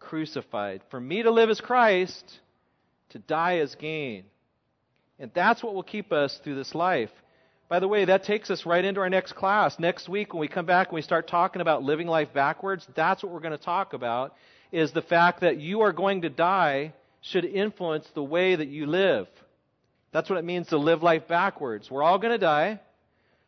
crucified. 0.00 0.80
For 0.90 0.98
me 0.98 1.22
to 1.22 1.30
live 1.30 1.50
as 1.50 1.60
Christ, 1.60 2.40
to 3.12 3.18
die 3.18 3.58
as 3.58 3.74
gain. 3.74 4.24
And 5.18 5.30
that's 5.34 5.62
what 5.62 5.74
will 5.74 5.82
keep 5.82 6.12
us 6.12 6.38
through 6.42 6.56
this 6.56 6.74
life. 6.74 7.10
By 7.68 7.78
the 7.78 7.88
way, 7.88 8.04
that 8.04 8.24
takes 8.24 8.50
us 8.50 8.66
right 8.66 8.84
into 8.84 9.00
our 9.00 9.08
next 9.08 9.32
class. 9.34 9.78
Next 9.78 10.08
week, 10.08 10.34
when 10.34 10.40
we 10.40 10.48
come 10.48 10.66
back 10.66 10.88
and 10.88 10.94
we 10.94 11.02
start 11.02 11.26
talking 11.26 11.62
about 11.62 11.82
living 11.82 12.06
life 12.06 12.32
backwards, 12.34 12.86
that's 12.94 13.22
what 13.22 13.32
we're 13.32 13.40
going 13.40 13.56
to 13.56 13.64
talk 13.64 13.94
about 13.94 14.34
is 14.72 14.92
the 14.92 15.02
fact 15.02 15.40
that 15.40 15.58
you 15.58 15.82
are 15.82 15.92
going 15.92 16.22
to 16.22 16.30
die 16.30 16.92
should 17.20 17.44
influence 17.44 18.06
the 18.14 18.22
way 18.22 18.56
that 18.56 18.68
you 18.68 18.86
live. 18.86 19.26
That's 20.12 20.28
what 20.28 20.38
it 20.38 20.44
means 20.44 20.68
to 20.68 20.76
live 20.76 21.02
life 21.02 21.28
backwards. 21.28 21.90
We're 21.90 22.02
all 22.02 22.18
going 22.18 22.32
to 22.32 22.38
die. 22.38 22.80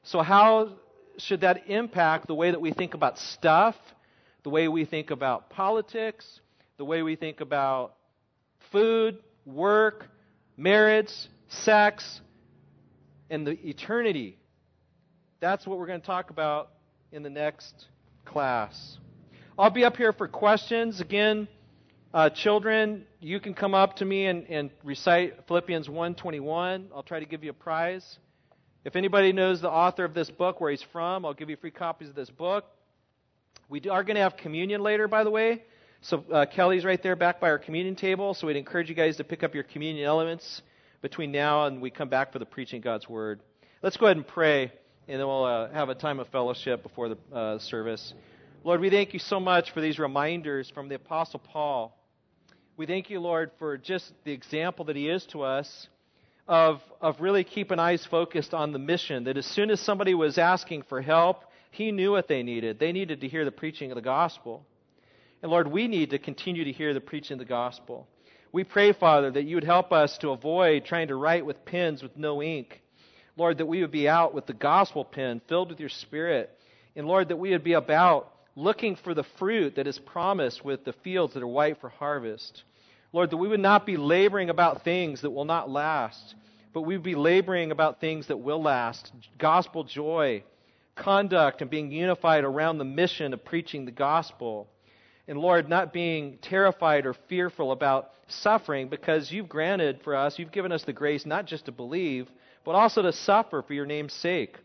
So, 0.04 0.20
how 0.20 0.74
should 1.18 1.42
that 1.42 1.68
impact 1.68 2.26
the 2.26 2.34
way 2.34 2.50
that 2.50 2.60
we 2.60 2.72
think 2.72 2.94
about 2.94 3.18
stuff, 3.18 3.74
the 4.42 4.50
way 4.50 4.68
we 4.68 4.84
think 4.84 5.10
about 5.10 5.50
politics, 5.50 6.40
the 6.76 6.84
way 6.84 7.02
we 7.02 7.16
think 7.16 7.40
about 7.40 7.94
food, 8.72 9.18
work, 9.46 10.06
marriage, 10.56 11.12
sex, 11.48 12.20
and 13.30 13.46
the 13.46 13.52
eternity? 13.68 14.38
That's 15.40 15.66
what 15.66 15.78
we're 15.78 15.86
going 15.86 16.00
to 16.00 16.06
talk 16.06 16.30
about 16.30 16.70
in 17.12 17.22
the 17.22 17.30
next 17.30 17.86
class. 18.24 18.98
I'll 19.58 19.70
be 19.70 19.84
up 19.84 19.96
here 19.96 20.12
for 20.12 20.26
questions. 20.26 21.00
Again, 21.00 21.46
uh, 22.12 22.30
children, 22.30 23.06
you 23.20 23.40
can 23.40 23.54
come 23.54 23.74
up 23.74 23.96
to 23.96 24.04
me 24.04 24.26
and, 24.26 24.46
and 24.48 24.70
recite 24.82 25.46
Philippians 25.46 25.88
1.21. 25.88 26.86
I'll 26.94 27.02
try 27.02 27.20
to 27.20 27.26
give 27.26 27.44
you 27.44 27.50
a 27.50 27.54
prize. 27.54 28.18
If 28.84 28.96
anybody 28.96 29.32
knows 29.32 29.60
the 29.60 29.70
author 29.70 30.04
of 30.04 30.14
this 30.14 30.30
book, 30.30 30.60
where 30.60 30.70
he's 30.70 30.84
from, 30.92 31.24
I'll 31.24 31.34
give 31.34 31.50
you 31.50 31.56
free 31.56 31.70
copies 31.70 32.08
of 32.08 32.14
this 32.14 32.30
book. 32.30 32.64
We 33.68 33.80
are 33.88 34.04
going 34.04 34.16
to 34.16 34.22
have 34.22 34.36
communion 34.36 34.82
later, 34.82 35.08
by 35.08 35.24
the 35.24 35.30
way. 35.30 35.62
So 36.04 36.22
uh, 36.30 36.44
Kelly's 36.44 36.84
right 36.84 37.02
there 37.02 37.16
back 37.16 37.40
by 37.40 37.48
our 37.48 37.58
communion 37.58 37.96
table. 37.96 38.34
So 38.34 38.46
we'd 38.46 38.56
encourage 38.56 38.90
you 38.90 38.94
guys 38.94 39.16
to 39.16 39.24
pick 39.24 39.42
up 39.42 39.54
your 39.54 39.64
communion 39.64 40.04
elements 40.04 40.60
between 41.00 41.32
now 41.32 41.64
and 41.64 41.80
we 41.80 41.88
come 41.88 42.10
back 42.10 42.30
for 42.30 42.38
the 42.38 42.44
preaching 42.44 42.76
of 42.76 42.84
God's 42.84 43.08
Word. 43.08 43.40
Let's 43.82 43.96
go 43.96 44.04
ahead 44.04 44.18
and 44.18 44.26
pray, 44.26 44.70
and 45.08 45.18
then 45.18 45.26
we'll 45.26 45.44
uh, 45.44 45.70
have 45.70 45.88
a 45.88 45.94
time 45.94 46.20
of 46.20 46.28
fellowship 46.28 46.82
before 46.82 47.08
the 47.08 47.16
uh, 47.32 47.58
service. 47.58 48.12
Lord, 48.64 48.82
we 48.82 48.90
thank 48.90 49.14
you 49.14 49.18
so 49.18 49.40
much 49.40 49.70
for 49.70 49.80
these 49.80 49.98
reminders 49.98 50.68
from 50.68 50.90
the 50.90 50.96
Apostle 50.96 51.40
Paul. 51.40 51.98
We 52.76 52.84
thank 52.84 53.08
you, 53.08 53.18
Lord, 53.18 53.50
for 53.58 53.78
just 53.78 54.12
the 54.24 54.32
example 54.32 54.84
that 54.84 54.96
he 54.96 55.08
is 55.08 55.24
to 55.28 55.40
us 55.40 55.88
of, 56.46 56.82
of 57.00 57.18
really 57.22 57.44
keeping 57.44 57.78
eyes 57.78 58.04
focused 58.04 58.52
on 58.52 58.72
the 58.72 58.78
mission. 58.78 59.24
That 59.24 59.38
as 59.38 59.46
soon 59.46 59.70
as 59.70 59.80
somebody 59.80 60.12
was 60.12 60.36
asking 60.36 60.82
for 60.82 61.00
help, 61.00 61.44
he 61.70 61.92
knew 61.92 62.12
what 62.12 62.28
they 62.28 62.42
needed. 62.42 62.78
They 62.78 62.92
needed 62.92 63.22
to 63.22 63.28
hear 63.28 63.46
the 63.46 63.52
preaching 63.52 63.90
of 63.90 63.94
the 63.94 64.02
gospel. 64.02 64.66
And 65.44 65.50
Lord, 65.50 65.68
we 65.68 65.88
need 65.88 66.08
to 66.08 66.18
continue 66.18 66.64
to 66.64 66.72
hear 66.72 66.94
the 66.94 67.02
preaching 67.02 67.34
of 67.34 67.38
the 67.38 67.44
gospel. 67.44 68.08
We 68.50 68.64
pray, 68.64 68.94
Father, 68.94 69.30
that 69.30 69.44
you 69.44 69.56
would 69.56 69.64
help 69.64 69.92
us 69.92 70.16
to 70.22 70.30
avoid 70.30 70.86
trying 70.86 71.08
to 71.08 71.16
write 71.16 71.44
with 71.44 71.66
pens 71.66 72.02
with 72.02 72.16
no 72.16 72.42
ink. 72.42 72.80
Lord, 73.36 73.58
that 73.58 73.66
we 73.66 73.82
would 73.82 73.90
be 73.90 74.08
out 74.08 74.32
with 74.32 74.46
the 74.46 74.54
gospel 74.54 75.04
pen 75.04 75.42
filled 75.46 75.68
with 75.68 75.80
your 75.80 75.90
spirit. 75.90 76.48
And 76.96 77.06
Lord, 77.06 77.28
that 77.28 77.36
we 77.36 77.50
would 77.50 77.62
be 77.62 77.74
about 77.74 78.32
looking 78.56 78.96
for 78.96 79.12
the 79.12 79.26
fruit 79.38 79.76
that 79.76 79.86
is 79.86 79.98
promised 79.98 80.64
with 80.64 80.86
the 80.86 80.94
fields 80.94 81.34
that 81.34 81.42
are 81.42 81.46
white 81.46 81.78
for 81.78 81.90
harvest. 81.90 82.62
Lord, 83.12 83.28
that 83.28 83.36
we 83.36 83.48
would 83.48 83.60
not 83.60 83.84
be 83.84 83.98
laboring 83.98 84.48
about 84.48 84.82
things 84.82 85.20
that 85.20 85.30
will 85.30 85.44
not 85.44 85.68
last, 85.68 86.36
but 86.72 86.86
we 86.86 86.96
would 86.96 87.04
be 87.04 87.16
laboring 87.16 87.70
about 87.70 88.00
things 88.00 88.28
that 88.28 88.38
will 88.40 88.62
last 88.62 89.12
gospel 89.36 89.84
joy, 89.84 90.42
conduct, 90.94 91.60
and 91.60 91.70
being 91.70 91.92
unified 91.92 92.44
around 92.44 92.78
the 92.78 92.84
mission 92.86 93.34
of 93.34 93.44
preaching 93.44 93.84
the 93.84 93.90
gospel. 93.90 94.70
And 95.26 95.38
Lord, 95.38 95.68
not 95.68 95.92
being 95.92 96.38
terrified 96.42 97.06
or 97.06 97.14
fearful 97.28 97.72
about 97.72 98.10
suffering 98.28 98.88
because 98.88 99.32
you've 99.32 99.48
granted 99.48 100.00
for 100.04 100.14
us, 100.14 100.38
you've 100.38 100.52
given 100.52 100.72
us 100.72 100.84
the 100.84 100.92
grace 100.92 101.24
not 101.24 101.46
just 101.46 101.66
to 101.66 101.72
believe, 101.72 102.28
but 102.64 102.72
also 102.72 103.02
to 103.02 103.12
suffer 103.12 103.62
for 103.62 103.72
your 103.74 103.86
name's 103.86 104.12
sake. 104.12 104.56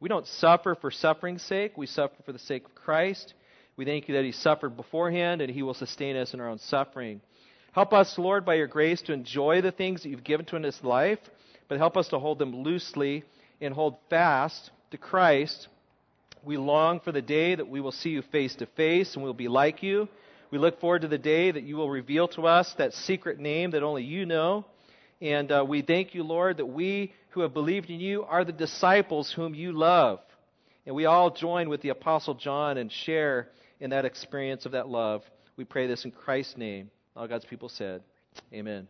We 0.00 0.08
don't 0.08 0.26
suffer 0.26 0.74
for 0.74 0.90
suffering's 0.90 1.42
sake, 1.42 1.76
we 1.76 1.86
suffer 1.86 2.14
for 2.24 2.32
the 2.32 2.38
sake 2.38 2.64
of 2.64 2.74
Christ. 2.74 3.34
We 3.76 3.84
thank 3.84 4.08
you 4.08 4.14
that 4.14 4.24
He 4.24 4.32
suffered 4.32 4.76
beforehand 4.76 5.42
and 5.42 5.50
He 5.50 5.62
will 5.62 5.74
sustain 5.74 6.16
us 6.16 6.32
in 6.32 6.40
our 6.40 6.48
own 6.48 6.58
suffering. 6.58 7.20
Help 7.72 7.92
us, 7.92 8.16
Lord, 8.16 8.46
by 8.46 8.54
your 8.54 8.66
grace 8.66 9.02
to 9.02 9.12
enjoy 9.12 9.60
the 9.60 9.72
things 9.72 10.02
that 10.02 10.08
you've 10.08 10.24
given 10.24 10.46
to 10.46 10.56
us 10.56 10.56
in 10.56 10.62
this 10.62 10.82
life, 10.82 11.18
but 11.68 11.76
help 11.76 11.96
us 11.96 12.08
to 12.08 12.18
hold 12.18 12.38
them 12.38 12.62
loosely 12.62 13.22
and 13.60 13.74
hold 13.74 13.96
fast 14.08 14.70
to 14.92 14.96
Christ. 14.96 15.68
We 16.42 16.56
long 16.56 17.00
for 17.00 17.12
the 17.12 17.22
day 17.22 17.54
that 17.54 17.68
we 17.68 17.80
will 17.80 17.92
see 17.92 18.10
you 18.10 18.22
face 18.22 18.54
to 18.56 18.66
face 18.66 19.14
and 19.14 19.22
we'll 19.22 19.34
be 19.34 19.48
like 19.48 19.82
you. 19.82 20.08
We 20.50 20.58
look 20.58 20.80
forward 20.80 21.02
to 21.02 21.08
the 21.08 21.18
day 21.18 21.50
that 21.50 21.64
you 21.64 21.76
will 21.76 21.90
reveal 21.90 22.28
to 22.28 22.46
us 22.46 22.72
that 22.78 22.94
secret 22.94 23.38
name 23.40 23.72
that 23.72 23.82
only 23.82 24.04
you 24.04 24.26
know. 24.26 24.64
And 25.20 25.50
uh, 25.50 25.64
we 25.66 25.82
thank 25.82 26.14
you, 26.14 26.22
Lord, 26.22 26.58
that 26.58 26.66
we 26.66 27.12
who 27.30 27.40
have 27.40 27.52
believed 27.52 27.90
in 27.90 28.00
you 28.00 28.22
are 28.24 28.44
the 28.44 28.52
disciples 28.52 29.32
whom 29.32 29.54
you 29.54 29.72
love. 29.72 30.20
And 30.86 30.94
we 30.94 31.04
all 31.04 31.30
join 31.30 31.68
with 31.68 31.80
the 31.82 31.88
Apostle 31.88 32.34
John 32.34 32.78
and 32.78 32.92
share 32.92 33.48
in 33.80 33.90
that 33.90 34.04
experience 34.04 34.66
of 34.66 34.72
that 34.72 34.88
love. 34.88 35.22
We 35.56 35.64
pray 35.64 35.86
this 35.86 36.04
in 36.04 36.12
Christ's 36.12 36.56
name. 36.56 36.90
All 37.16 37.26
God's 37.26 37.44
people 37.44 37.68
said, 37.68 38.02
Amen. 38.52 38.86